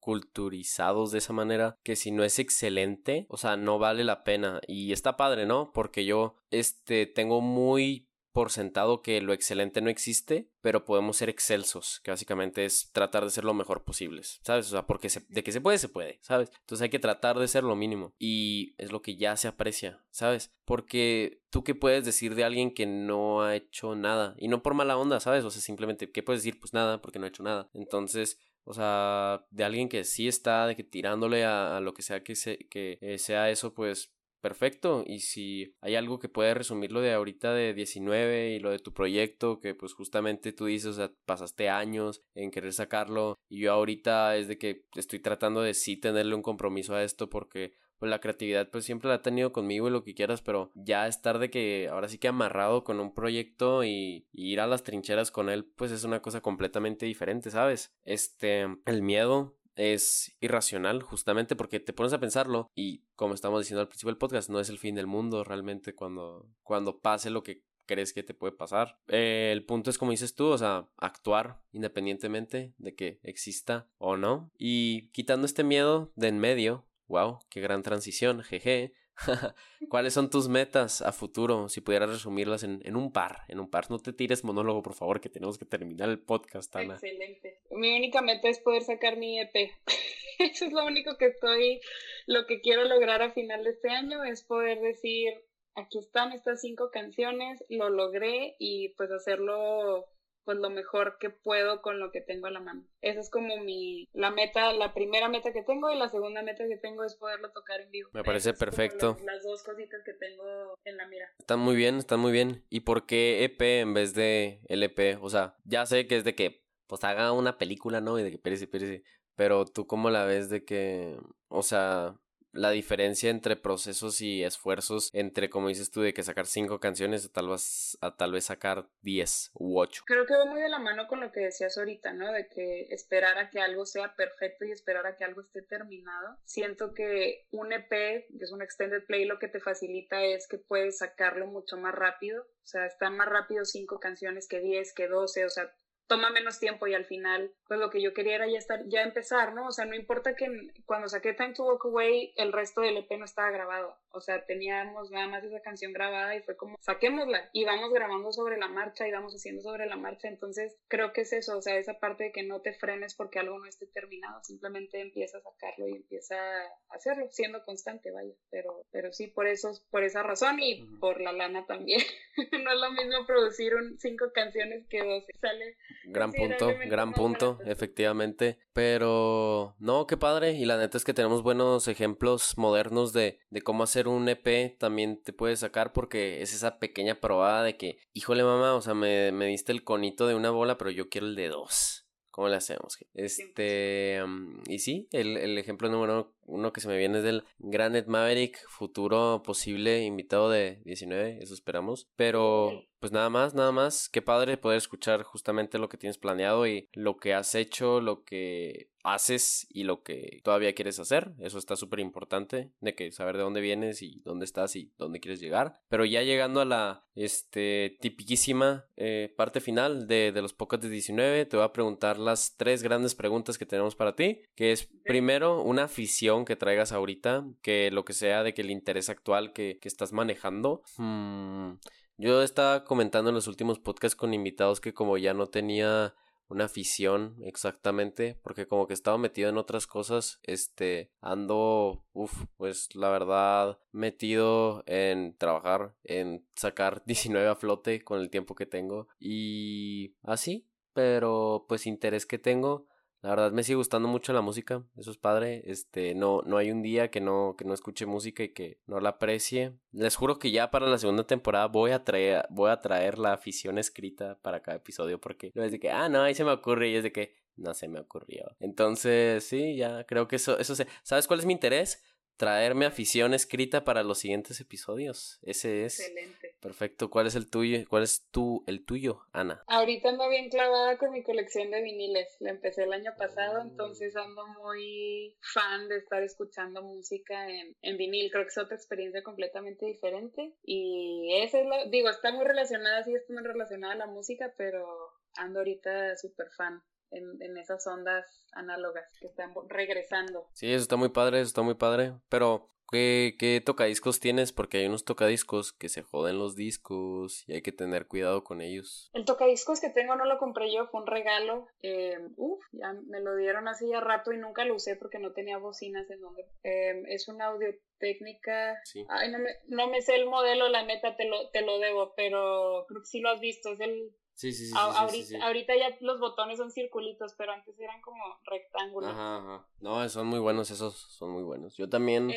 culturizados 0.00 1.12
de 1.12 1.18
esa 1.18 1.32
manera 1.32 1.78
que 1.82 1.96
si 1.96 2.10
no 2.10 2.24
es 2.24 2.38
excelente, 2.38 3.26
o 3.28 3.36
sea, 3.36 3.56
no 3.56 3.78
vale 3.78 4.04
la 4.04 4.22
pena 4.22 4.60
y 4.66 4.92
está 4.92 5.16
padre, 5.16 5.46
¿no? 5.46 5.72
Porque 5.72 6.04
yo 6.04 6.36
este 6.50 7.06
tengo 7.06 7.40
muy 7.40 8.09
por 8.32 8.50
sentado 8.50 9.02
que 9.02 9.20
lo 9.20 9.32
excelente 9.32 9.80
no 9.80 9.90
existe, 9.90 10.48
pero 10.60 10.84
podemos 10.84 11.16
ser 11.16 11.28
excelsos, 11.28 12.00
que 12.04 12.10
básicamente 12.10 12.64
es 12.64 12.90
tratar 12.92 13.24
de 13.24 13.30
ser 13.30 13.44
lo 13.44 13.54
mejor 13.54 13.84
posibles, 13.84 14.40
¿sabes? 14.42 14.66
O 14.68 14.70
sea, 14.70 14.86
porque 14.86 15.08
de 15.28 15.42
que 15.42 15.52
se 15.52 15.60
puede, 15.60 15.78
se 15.78 15.88
puede, 15.88 16.18
¿sabes? 16.22 16.50
Entonces 16.60 16.82
hay 16.82 16.90
que 16.90 16.98
tratar 16.98 17.38
de 17.38 17.48
ser 17.48 17.64
lo 17.64 17.76
mínimo 17.76 18.14
y 18.18 18.74
es 18.78 18.92
lo 18.92 19.02
que 19.02 19.16
ya 19.16 19.36
se 19.36 19.48
aprecia, 19.48 20.04
¿sabes? 20.10 20.52
Porque 20.64 21.42
tú 21.50 21.64
qué 21.64 21.74
puedes 21.74 22.04
decir 22.04 22.34
de 22.34 22.44
alguien 22.44 22.72
que 22.72 22.86
no 22.86 23.42
ha 23.42 23.56
hecho 23.56 23.96
nada 23.96 24.34
y 24.38 24.48
no 24.48 24.62
por 24.62 24.74
mala 24.74 24.96
onda, 24.96 25.20
¿sabes? 25.20 25.44
O 25.44 25.50
sea, 25.50 25.60
simplemente, 25.60 26.10
¿qué 26.10 26.22
puedes 26.22 26.42
decir? 26.42 26.60
Pues 26.60 26.72
nada, 26.72 27.02
porque 27.02 27.18
no 27.18 27.24
ha 27.24 27.30
hecho 27.30 27.42
nada. 27.42 27.68
Entonces, 27.74 28.38
o 28.64 28.74
sea, 28.74 29.46
de 29.50 29.64
alguien 29.64 29.88
que 29.88 30.04
sí 30.04 30.28
está 30.28 30.66
de 30.66 30.76
que 30.76 30.84
tirándole 30.84 31.44
a, 31.44 31.80
lo 31.80 31.94
que 31.94 32.02
sea 32.02 32.22
que, 32.22 32.34
que 32.70 32.98
eh, 33.00 33.18
sea 33.18 33.50
eso, 33.50 33.74
pues 33.74 34.12
perfecto. 34.40 35.04
Y 35.06 35.20
si 35.20 35.76
hay 35.80 35.94
algo 35.96 36.18
que 36.18 36.28
puede 36.28 36.54
resumir 36.54 36.92
lo 36.92 37.00
de 37.00 37.12
ahorita 37.12 37.52
de 37.54 37.74
19 37.74 38.50
y 38.54 38.60
lo 38.60 38.70
de 38.70 38.78
tu 38.78 38.92
proyecto, 38.92 39.60
que 39.60 39.74
pues 39.74 39.92
justamente 39.92 40.52
tú 40.52 40.66
dices, 40.66 40.86
o 40.86 40.92
sea, 40.94 41.12
pasaste 41.26 41.68
años 41.68 42.22
en 42.34 42.50
querer 42.50 42.72
sacarlo 42.72 43.38
y 43.48 43.60
yo 43.60 43.72
ahorita 43.72 44.36
es 44.36 44.48
de 44.48 44.58
que 44.58 44.86
estoy 44.96 45.20
tratando 45.20 45.62
de 45.62 45.74
sí 45.74 45.96
tenerle 45.96 46.34
un 46.34 46.42
compromiso 46.42 46.94
a 46.94 47.02
esto 47.02 47.28
porque 47.30 47.74
pues 48.00 48.08
la 48.08 48.20
creatividad 48.20 48.70
pues 48.70 48.86
siempre 48.86 49.10
la 49.10 49.16
he 49.16 49.18
tenido 49.18 49.52
conmigo 49.52 49.86
y 49.86 49.90
lo 49.90 50.02
que 50.02 50.14
quieras, 50.14 50.40
pero 50.40 50.72
ya 50.74 51.06
estar 51.06 51.38
de 51.38 51.50
que 51.50 51.88
ahora 51.88 52.08
sí 52.08 52.16
que 52.16 52.28
amarrado 52.28 52.82
con 52.82 52.98
un 52.98 53.14
proyecto 53.14 53.84
y, 53.84 54.26
y, 54.32 54.52
ir 54.52 54.60
a 54.60 54.66
las 54.66 54.82
trincheras 54.82 55.30
con 55.30 55.50
él 55.50 55.66
pues 55.76 55.92
es 55.92 56.02
una 56.04 56.22
cosa 56.22 56.40
completamente 56.40 57.04
diferente, 57.04 57.50
¿sabes? 57.50 57.92
Este, 58.04 58.66
el 58.86 59.02
miedo 59.02 59.59
es 59.76 60.36
irracional 60.40 61.02
justamente 61.02 61.56
porque 61.56 61.80
te 61.80 61.92
pones 61.92 62.12
a 62.12 62.20
pensarlo 62.20 62.68
y 62.74 63.04
como 63.14 63.34
estamos 63.34 63.60
diciendo 63.60 63.80
al 63.80 63.88
principio 63.88 64.10
del 64.10 64.18
podcast, 64.18 64.50
no 64.50 64.60
es 64.60 64.68
el 64.68 64.78
fin 64.78 64.94
del 64.94 65.06
mundo 65.06 65.44
realmente 65.44 65.94
cuando, 65.94 66.48
cuando 66.62 67.00
pase 67.00 67.30
lo 67.30 67.42
que 67.42 67.62
crees 67.86 68.12
que 68.12 68.22
te 68.22 68.34
puede 68.34 68.52
pasar. 68.52 69.00
Eh, 69.08 69.50
el 69.52 69.64
punto 69.64 69.90
es 69.90 69.98
como 69.98 70.12
dices 70.12 70.36
tú, 70.36 70.46
o 70.46 70.58
sea, 70.58 70.88
actuar 70.96 71.60
independientemente 71.72 72.72
de 72.78 72.94
que 72.94 73.18
exista 73.24 73.88
o 73.98 74.16
no. 74.16 74.52
Y 74.56 75.10
quitando 75.10 75.44
este 75.44 75.64
miedo 75.64 76.12
de 76.14 76.28
en 76.28 76.38
medio, 76.38 76.86
wow, 77.08 77.40
qué 77.50 77.60
gran 77.60 77.82
transición, 77.82 78.42
jeje. 78.44 78.94
¿Cuáles 79.88 80.14
son 80.14 80.30
tus 80.30 80.48
metas 80.48 81.02
a 81.02 81.12
futuro? 81.12 81.68
Si 81.68 81.80
pudieras 81.80 82.10
resumirlas 82.10 82.62
en, 82.62 82.80
en, 82.84 82.96
un 82.96 83.12
par, 83.12 83.44
en 83.48 83.60
un 83.60 83.70
par. 83.70 83.90
No 83.90 83.98
te 83.98 84.12
tires 84.12 84.44
monólogo, 84.44 84.82
por 84.82 84.94
favor, 84.94 85.20
que 85.20 85.28
tenemos 85.28 85.58
que 85.58 85.64
terminar 85.64 86.08
el 86.08 86.18
podcast, 86.18 86.74
Ana. 86.76 86.94
Excelente. 86.94 87.60
Mi 87.70 87.96
única 87.96 88.22
meta 88.22 88.48
es 88.48 88.60
poder 88.60 88.82
sacar 88.82 89.16
mi 89.16 89.40
EP. 89.40 89.54
Eso 90.38 90.64
es 90.64 90.72
lo 90.72 90.86
único 90.86 91.18
que 91.18 91.26
estoy, 91.26 91.80
lo 92.26 92.46
que 92.46 92.62
quiero 92.62 92.84
lograr 92.84 93.20
a 93.20 93.32
final 93.32 93.62
de 93.62 93.70
este 93.70 93.90
año 93.90 94.24
es 94.24 94.42
poder 94.42 94.80
decir, 94.80 95.34
aquí 95.74 95.98
están 95.98 96.32
estas 96.32 96.62
cinco 96.62 96.90
canciones, 96.90 97.62
lo 97.68 97.90
logré 97.90 98.56
y 98.58 98.94
pues 98.96 99.10
hacerlo 99.10 100.06
pues 100.50 100.58
lo 100.58 100.68
mejor 100.68 101.16
que 101.20 101.30
puedo 101.30 101.80
con 101.80 102.00
lo 102.00 102.10
que 102.10 102.20
tengo 102.20 102.48
a 102.48 102.50
la 102.50 102.58
mano. 102.58 102.84
Esa 103.02 103.20
es 103.20 103.30
como 103.30 103.58
mi, 103.58 104.08
la 104.12 104.32
meta, 104.32 104.72
la 104.72 104.92
primera 104.92 105.28
meta 105.28 105.52
que 105.52 105.62
tengo 105.62 105.92
y 105.92 105.96
la 105.96 106.08
segunda 106.08 106.42
meta 106.42 106.66
que 106.66 106.76
tengo 106.76 107.04
es 107.04 107.14
poderlo 107.14 107.52
tocar 107.52 107.80
en 107.80 107.92
vivo. 107.92 108.10
Me 108.12 108.24
parece 108.24 108.52
perfecto. 108.52 109.16
Las, 109.24 109.44
dos 109.44 109.62
cositas 109.62 110.02
que 110.04 110.12
tengo 110.14 110.74
en 110.82 110.96
la 110.96 111.06
mira. 111.06 111.32
Están 111.38 111.60
muy 111.60 111.76
bien, 111.76 111.98
están 111.98 112.18
muy 112.18 112.32
bien. 112.32 112.66
¿Y 112.68 112.80
por 112.80 113.06
qué 113.06 113.44
EP 113.44 113.60
en 113.60 113.94
vez 113.94 114.12
de 114.12 114.60
LP? 114.66 115.18
O 115.22 115.30
sea, 115.30 115.54
ya 115.62 115.86
sé 115.86 116.08
que 116.08 116.16
es 116.16 116.24
de 116.24 116.34
que 116.34 116.64
pues 116.88 117.04
haga 117.04 117.30
una 117.30 117.56
película, 117.56 118.00
¿no? 118.00 118.18
Y 118.18 118.24
de 118.24 118.32
que 118.32 118.38
perece, 118.38 118.66
perece. 118.66 119.04
Pero 119.36 119.66
tú 119.66 119.86
cómo 119.86 120.10
la 120.10 120.24
ves 120.24 120.50
de 120.50 120.64
que, 120.64 121.16
o 121.46 121.62
sea, 121.62 122.16
la 122.52 122.70
diferencia 122.70 123.30
entre 123.30 123.56
procesos 123.56 124.20
y 124.20 124.44
esfuerzos 124.44 125.10
entre, 125.12 125.50
como 125.50 125.68
dices 125.68 125.90
tú, 125.90 126.02
de 126.02 126.12
que 126.12 126.22
sacar 126.22 126.46
cinco 126.46 126.80
canciones 126.80 127.26
a 127.26 127.32
tal 127.32 127.48
vez, 127.48 127.98
a 128.00 128.16
tal 128.16 128.32
vez 128.32 128.44
sacar 128.44 128.88
diez 129.02 129.50
u 129.54 129.78
ocho. 129.78 130.02
Creo 130.06 130.26
que 130.26 130.34
va 130.34 130.46
muy 130.46 130.60
de 130.60 130.68
la 130.68 130.78
mano 130.78 131.06
con 131.06 131.20
lo 131.20 131.32
que 131.32 131.40
decías 131.40 131.76
ahorita, 131.78 132.12
¿no? 132.12 132.32
De 132.32 132.48
que 132.48 132.86
esperar 132.90 133.38
a 133.38 133.50
que 133.50 133.60
algo 133.60 133.86
sea 133.86 134.14
perfecto 134.14 134.64
y 134.64 134.72
esperar 134.72 135.06
a 135.06 135.16
que 135.16 135.24
algo 135.24 135.40
esté 135.40 135.62
terminado. 135.62 136.38
Siento 136.44 136.94
que 136.94 137.46
un 137.50 137.72
EP, 137.72 137.88
que 137.88 138.44
es 138.44 138.52
un 138.52 138.62
extended 138.62 139.04
play, 139.06 139.24
lo 139.24 139.38
que 139.38 139.48
te 139.48 139.60
facilita 139.60 140.22
es 140.22 140.46
que 140.48 140.58
puedes 140.58 140.98
sacarlo 140.98 141.46
mucho 141.46 141.76
más 141.76 141.94
rápido. 141.94 142.42
O 142.42 142.66
sea, 142.66 142.86
están 142.86 143.16
más 143.16 143.28
rápido 143.28 143.64
cinco 143.64 144.00
canciones 144.00 144.46
que 144.48 144.60
diez, 144.60 144.92
que 144.92 145.08
doce, 145.08 145.44
o 145.44 145.50
sea, 145.50 145.72
toma 146.10 146.30
menos 146.30 146.58
tiempo 146.58 146.88
y 146.88 146.94
al 146.94 147.04
final, 147.04 147.54
pues 147.68 147.78
lo 147.78 147.88
que 147.88 148.02
yo 148.02 148.12
quería 148.12 148.34
era 148.34 148.48
ya 148.48 148.58
estar, 148.58 148.80
ya 148.88 149.02
empezar, 149.02 149.54
¿no? 149.54 149.68
O 149.68 149.70
sea, 149.70 149.84
no 149.84 149.94
importa 149.94 150.34
que 150.34 150.48
cuando 150.84 151.08
saqué 151.08 151.34
Time 151.34 151.54
to 151.54 151.62
Walk 151.62 151.84
Away, 151.84 152.34
el 152.36 152.52
resto 152.52 152.80
del 152.80 152.96
EP 152.96 153.12
no 153.16 153.24
estaba 153.24 153.52
grabado. 153.52 153.96
O 154.08 154.20
sea, 154.20 154.44
teníamos 154.44 155.12
nada 155.12 155.28
más 155.28 155.44
esa 155.44 155.60
canción 155.60 155.92
grabada 155.92 156.34
y 156.34 156.42
fue 156.42 156.56
como, 156.56 156.76
saquémosla 156.80 157.48
y 157.52 157.64
vamos 157.64 157.92
grabando 157.92 158.32
sobre 158.32 158.58
la 158.58 158.66
marcha 158.66 159.06
y 159.06 159.12
vamos 159.12 159.34
haciendo 159.34 159.62
sobre 159.62 159.86
la 159.86 159.94
marcha. 159.94 160.26
Entonces, 160.26 160.76
creo 160.88 161.12
que 161.12 161.20
es 161.20 161.32
eso, 161.32 161.56
o 161.56 161.62
sea, 161.62 161.76
esa 161.76 162.00
parte 162.00 162.24
de 162.24 162.32
que 162.32 162.42
no 162.42 162.60
te 162.60 162.72
frenes 162.72 163.14
porque 163.14 163.38
algo 163.38 163.60
no 163.60 163.66
esté 163.66 163.86
terminado, 163.86 164.42
simplemente 164.42 165.00
empieza 165.00 165.38
a 165.38 165.42
sacarlo 165.42 165.86
y 165.86 165.92
empieza 165.92 166.34
a 166.34 166.70
hacerlo, 166.88 167.28
siendo 167.30 167.62
constante, 167.62 168.10
vaya. 168.10 168.34
Pero, 168.50 168.84
pero 168.90 169.12
sí, 169.12 169.28
por 169.28 169.46
eso, 169.46 169.70
por 169.90 170.02
esa 170.02 170.24
razón 170.24 170.58
y 170.58 170.82
por 170.98 171.20
la 171.20 171.30
lana 171.30 171.66
también. 171.66 172.00
no 172.64 172.72
es 172.72 172.80
lo 172.80 172.90
mismo 172.90 173.24
producir 173.26 173.76
un, 173.76 173.96
cinco 174.00 174.32
canciones 174.34 174.88
que 174.88 175.04
dos. 175.04 175.24
Sale 175.40 175.76
Gran 176.04 176.32
punto, 176.32 176.72
gran 176.86 177.12
punto, 177.12 177.58
efectivamente. 177.64 178.58
Pero 178.72 179.74
no, 179.78 180.06
qué 180.06 180.16
padre. 180.16 180.52
Y 180.52 180.64
la 180.64 180.78
neta 180.78 180.96
es 180.96 181.04
que 181.04 181.14
tenemos 181.14 181.42
buenos 181.42 181.88
ejemplos 181.88 182.56
modernos 182.56 183.12
de, 183.12 183.38
de 183.50 183.62
cómo 183.62 183.82
hacer 183.82 184.08
un 184.08 184.28
EP. 184.28 184.78
También 184.78 185.22
te 185.22 185.32
puedes 185.32 185.60
sacar 185.60 185.92
porque 185.92 186.42
es 186.42 186.54
esa 186.54 186.78
pequeña 186.78 187.20
probada 187.20 187.62
de 187.62 187.76
que, 187.76 187.98
híjole 188.12 188.42
mamá, 188.42 188.74
o 188.74 188.80
sea, 188.80 188.94
me, 188.94 189.32
me 189.32 189.46
diste 189.46 189.72
el 189.72 189.84
conito 189.84 190.26
de 190.26 190.34
una 190.34 190.50
bola, 190.50 190.78
pero 190.78 190.90
yo 190.90 191.08
quiero 191.08 191.26
el 191.26 191.36
de 191.36 191.48
dos. 191.48 192.06
¿Cómo 192.30 192.48
le 192.48 192.56
hacemos? 192.56 192.96
Este, 193.12 194.22
y 194.68 194.78
sí, 194.78 195.08
el, 195.10 195.36
el, 195.36 195.58
ejemplo 195.58 195.88
número 195.88 196.32
uno 196.50 196.72
que 196.72 196.80
se 196.80 196.88
me 196.88 196.98
viene 196.98 197.18
es 197.18 197.24
del 197.24 197.44
Granite 197.58 198.08
Maverick, 198.08 198.58
futuro 198.68 199.42
posible 199.44 200.04
invitado 200.04 200.50
de 200.50 200.80
19, 200.84 201.38
eso 201.42 201.54
esperamos. 201.54 202.08
Pero, 202.16 202.84
pues 202.98 203.12
nada 203.12 203.30
más, 203.30 203.54
nada 203.54 203.72
más, 203.72 204.08
qué 204.08 204.22
padre 204.22 204.56
poder 204.56 204.78
escuchar 204.78 205.22
justamente 205.22 205.78
lo 205.78 205.88
que 205.88 205.96
tienes 205.96 206.18
planeado 206.18 206.66
y 206.66 206.88
lo 206.92 207.16
que 207.16 207.34
has 207.34 207.54
hecho, 207.54 208.00
lo 208.00 208.24
que 208.24 208.90
haces 209.02 209.66
y 209.70 209.84
lo 209.84 210.02
que 210.02 210.40
todavía 210.42 210.74
quieres 210.74 210.98
hacer. 210.98 211.32
Eso 211.38 211.58
está 211.58 211.76
súper 211.76 212.00
importante, 212.00 212.70
de 212.80 212.94
que 212.94 213.12
saber 213.12 213.36
de 213.36 213.42
dónde 213.42 213.60
vienes 213.60 214.02
y 214.02 214.20
dónde 214.24 214.44
estás 214.44 214.76
y 214.76 214.92
dónde 214.98 215.20
quieres 215.20 215.40
llegar. 215.40 215.80
Pero 215.88 216.04
ya 216.04 216.22
llegando 216.22 216.60
a 216.60 216.64
la 216.64 217.04
este, 217.14 217.96
tipiquísima 218.00 218.86
eh, 218.96 219.32
parte 219.36 219.60
final 219.60 220.06
de, 220.06 220.32
de 220.32 220.42
los 220.42 220.52
podcasts 220.52 220.84
de 220.84 220.92
19, 220.92 221.46
te 221.46 221.56
voy 221.56 221.64
a 221.64 221.72
preguntar 221.72 222.18
las 222.18 222.56
tres 222.56 222.82
grandes 222.82 223.14
preguntas 223.14 223.58
que 223.58 223.66
tenemos 223.66 223.94
para 223.94 224.14
ti, 224.14 224.42
que 224.54 224.72
es 224.72 224.88
primero 225.04 225.62
una 225.62 225.84
afición 225.84 226.39
que 226.44 226.56
traigas 226.56 226.92
ahorita, 226.92 227.44
que 227.62 227.90
lo 227.90 228.04
que 228.04 228.12
sea 228.12 228.42
de 228.42 228.54
que 228.54 228.62
el 228.62 228.70
interés 228.70 229.08
actual 229.08 229.52
que, 229.52 229.78
que 229.80 229.88
estás 229.88 230.12
manejando. 230.12 230.82
Hmm, 230.96 231.74
yo 232.16 232.42
estaba 232.42 232.84
comentando 232.84 233.30
en 233.30 233.34
los 233.34 233.46
últimos 233.46 233.78
podcasts 233.78 234.16
con 234.16 234.34
invitados 234.34 234.80
que 234.80 234.92
como 234.92 235.16
ya 235.16 235.32
no 235.34 235.46
tenía 235.48 236.14
una 236.50 236.64
afición 236.64 237.36
exactamente, 237.44 238.36
porque 238.42 238.66
como 238.66 238.86
que 238.88 238.94
estaba 238.94 239.16
metido 239.16 239.48
en 239.48 239.56
otras 239.56 239.86
cosas, 239.86 240.40
este, 240.42 241.12
ando, 241.20 242.04
uff, 242.12 242.44
pues 242.56 242.94
la 242.96 243.08
verdad, 243.08 243.78
metido 243.92 244.82
en 244.86 245.36
trabajar, 245.38 245.94
en 246.02 246.44
sacar 246.56 247.04
19 247.06 247.48
a 247.48 247.54
flote 247.54 248.02
con 248.02 248.20
el 248.20 248.30
tiempo 248.30 248.54
que 248.56 248.66
tengo 248.66 249.06
y 249.20 250.16
así, 250.24 250.66
pero 250.92 251.66
pues 251.68 251.86
interés 251.86 252.26
que 252.26 252.38
tengo 252.38 252.89
la 253.22 253.30
verdad 253.30 253.52
me 253.52 253.62
sigue 253.62 253.76
gustando 253.76 254.08
mucho 254.08 254.32
la 254.32 254.40
música, 254.40 254.82
eso 254.96 255.10
es 255.10 255.18
padre. 255.18 255.62
Este, 255.66 256.14
no, 256.14 256.40
no 256.46 256.56
hay 256.56 256.70
un 256.70 256.82
día 256.82 257.10
que 257.10 257.20
no, 257.20 257.54
que 257.58 257.64
no 257.66 257.74
escuche 257.74 258.06
música 258.06 258.42
y 258.42 258.54
que 258.54 258.80
no 258.86 258.98
la 258.98 259.10
aprecie. 259.10 259.74
Les 259.92 260.16
juro 260.16 260.38
que 260.38 260.50
ya 260.50 260.70
para 260.70 260.86
la 260.86 260.96
segunda 260.96 261.24
temporada 261.24 261.66
voy 261.66 261.90
a 261.90 262.02
traer, 262.02 262.46
voy 262.48 262.70
a 262.70 262.80
traer 262.80 263.18
la 263.18 263.34
afición 263.34 263.76
escrita 263.76 264.38
para 264.40 264.62
cada 264.62 264.78
episodio 264.78 265.20
porque 265.20 265.52
no 265.54 265.62
es 265.62 265.72
de 265.72 265.78
que, 265.78 265.90
ah, 265.90 266.08
no, 266.08 266.22
ahí 266.22 266.34
se 266.34 266.44
me 266.44 266.52
ocurre 266.52 266.88
y 266.88 266.96
es 266.96 267.02
de 267.02 267.12
que 267.12 267.34
no 267.56 267.74
se 267.74 267.88
me 267.88 268.00
ocurrió. 268.00 268.56
Entonces, 268.58 269.44
sí, 269.44 269.76
ya 269.76 270.04
creo 270.04 270.26
que 270.26 270.36
eso, 270.36 270.58
eso 270.58 270.74
se. 270.74 270.86
¿Sabes 271.02 271.26
cuál 271.26 271.40
es 271.40 271.46
mi 271.46 271.52
interés? 271.52 272.02
Traerme 272.40 272.86
afición 272.86 273.34
escrita 273.34 273.84
para 273.84 274.02
los 274.02 274.20
siguientes 274.20 274.62
episodios. 274.62 275.38
Ese 275.42 275.84
es. 275.84 276.00
Excelente. 276.00 276.56
Perfecto. 276.58 277.10
¿Cuál 277.10 277.26
es 277.26 277.34
el 277.34 277.50
tuyo? 277.50 277.86
¿Cuál 277.86 278.02
es 278.02 278.24
tu, 278.30 278.64
el 278.66 278.82
tuyo, 278.86 279.26
Ana? 279.34 279.62
Ahorita 279.66 280.08
ando 280.08 280.26
bien 280.30 280.48
clavada 280.48 280.96
con 280.96 281.10
mi 281.10 281.22
colección 281.22 281.70
de 281.70 281.82
viniles. 281.82 282.38
La 282.40 282.48
empecé 282.48 282.84
el 282.84 282.94
año 282.94 283.12
pasado, 283.18 283.60
entonces 283.60 284.16
ando 284.16 284.46
muy 284.46 285.36
fan 285.52 285.86
de 285.90 285.98
estar 285.98 286.22
escuchando 286.22 286.82
música 286.82 287.46
en, 287.46 287.76
en 287.82 287.98
vinil. 287.98 288.30
Creo 288.30 288.44
que 288.44 288.48
es 288.48 288.58
otra 288.58 288.74
experiencia 288.74 289.22
completamente 289.22 289.84
diferente. 289.84 290.54
Y 290.64 291.42
esa 291.42 291.60
es 291.60 291.66
la, 291.66 291.84
digo, 291.90 292.08
está 292.08 292.32
muy 292.32 292.46
relacionada, 292.46 293.04
sí, 293.04 293.14
está 293.14 293.34
muy 293.34 293.42
relacionada 293.42 293.92
a 293.92 293.98
la 293.98 294.06
música, 294.06 294.54
pero 294.56 295.10
ando 295.36 295.58
ahorita 295.58 296.16
súper 296.16 296.48
fan 296.56 296.82
en, 297.10 297.40
en, 297.42 297.58
esas 297.58 297.86
ondas 297.86 298.24
análogas 298.52 299.04
que 299.20 299.26
están 299.26 299.52
regresando. 299.68 300.48
Sí, 300.52 300.72
eso 300.72 300.82
está 300.82 300.96
muy 300.96 301.10
padre, 301.10 301.40
eso 301.40 301.48
está 301.48 301.62
muy 301.62 301.74
padre. 301.74 302.14
Pero, 302.28 302.68
¿qué, 302.90 303.36
¿qué 303.38 303.62
tocadiscos 303.64 304.20
tienes? 304.20 304.52
Porque 304.52 304.78
hay 304.78 304.86
unos 304.86 305.04
tocadiscos 305.04 305.72
que 305.72 305.88
se 305.88 306.02
joden 306.02 306.38
los 306.38 306.56
discos 306.56 307.44
y 307.48 307.54
hay 307.54 307.62
que 307.62 307.72
tener 307.72 308.06
cuidado 308.06 308.44
con 308.44 308.60
ellos. 308.60 309.10
El 309.12 309.24
tocadiscos 309.24 309.80
que 309.80 309.90
tengo 309.90 310.16
no 310.16 310.24
lo 310.24 310.38
compré 310.38 310.72
yo, 310.72 310.86
fue 310.88 311.00
un 311.00 311.06
regalo. 311.06 311.66
Eh, 311.82 312.18
uf, 312.36 312.64
ya 312.72 312.92
me 312.92 313.20
lo 313.20 313.36
dieron 313.36 313.68
hace 313.68 313.88
ya 313.88 314.00
rato 314.00 314.32
y 314.32 314.38
nunca 314.38 314.64
lo 314.64 314.74
usé 314.74 314.96
porque 314.96 315.18
no 315.18 315.32
tenía 315.32 315.58
bocinas 315.58 316.10
en 316.10 316.20
donde. 316.20 316.46
Eh, 316.62 317.02
es 317.08 317.28
una 317.28 317.46
audio 317.46 317.74
técnica. 317.98 318.80
Sí. 318.84 319.04
Ay, 319.08 319.30
no 319.30 319.38
me, 319.38 319.50
no 319.68 319.88
me 319.88 320.02
sé 320.02 320.16
el 320.16 320.26
modelo, 320.26 320.68
la 320.68 320.84
neta 320.84 321.16
te 321.16 321.26
lo, 321.26 321.50
te 321.50 321.62
lo 321.62 321.78
debo, 321.78 322.14
pero 322.16 322.86
creo 322.88 323.00
que 323.00 323.06
sí 323.06 323.20
lo 323.20 323.30
has 323.30 323.40
visto. 323.40 323.72
Es 323.72 323.80
el 323.80 324.12
Sí, 324.40 324.54
sí, 324.54 324.68
sí, 324.68 324.74
ahorita, 324.74 325.44
ahorita, 325.44 325.76
ya 325.76 325.98
los 326.00 326.18
botones 326.18 326.56
son 326.56 326.70
circulitos, 326.70 327.34
pero 327.36 327.52
antes 327.52 327.78
eran 327.78 328.00
como 328.00 328.24
rectángulos. 328.46 329.10
Ajá, 329.10 329.36
ajá. 329.36 329.66
No, 329.80 330.08
son 330.08 330.28
muy 330.28 330.38
buenos, 330.38 330.70
esos 330.70 330.96
son 330.96 331.32
muy 331.32 331.42
buenos. 331.42 331.76
Yo 331.76 331.90
también 331.90 332.32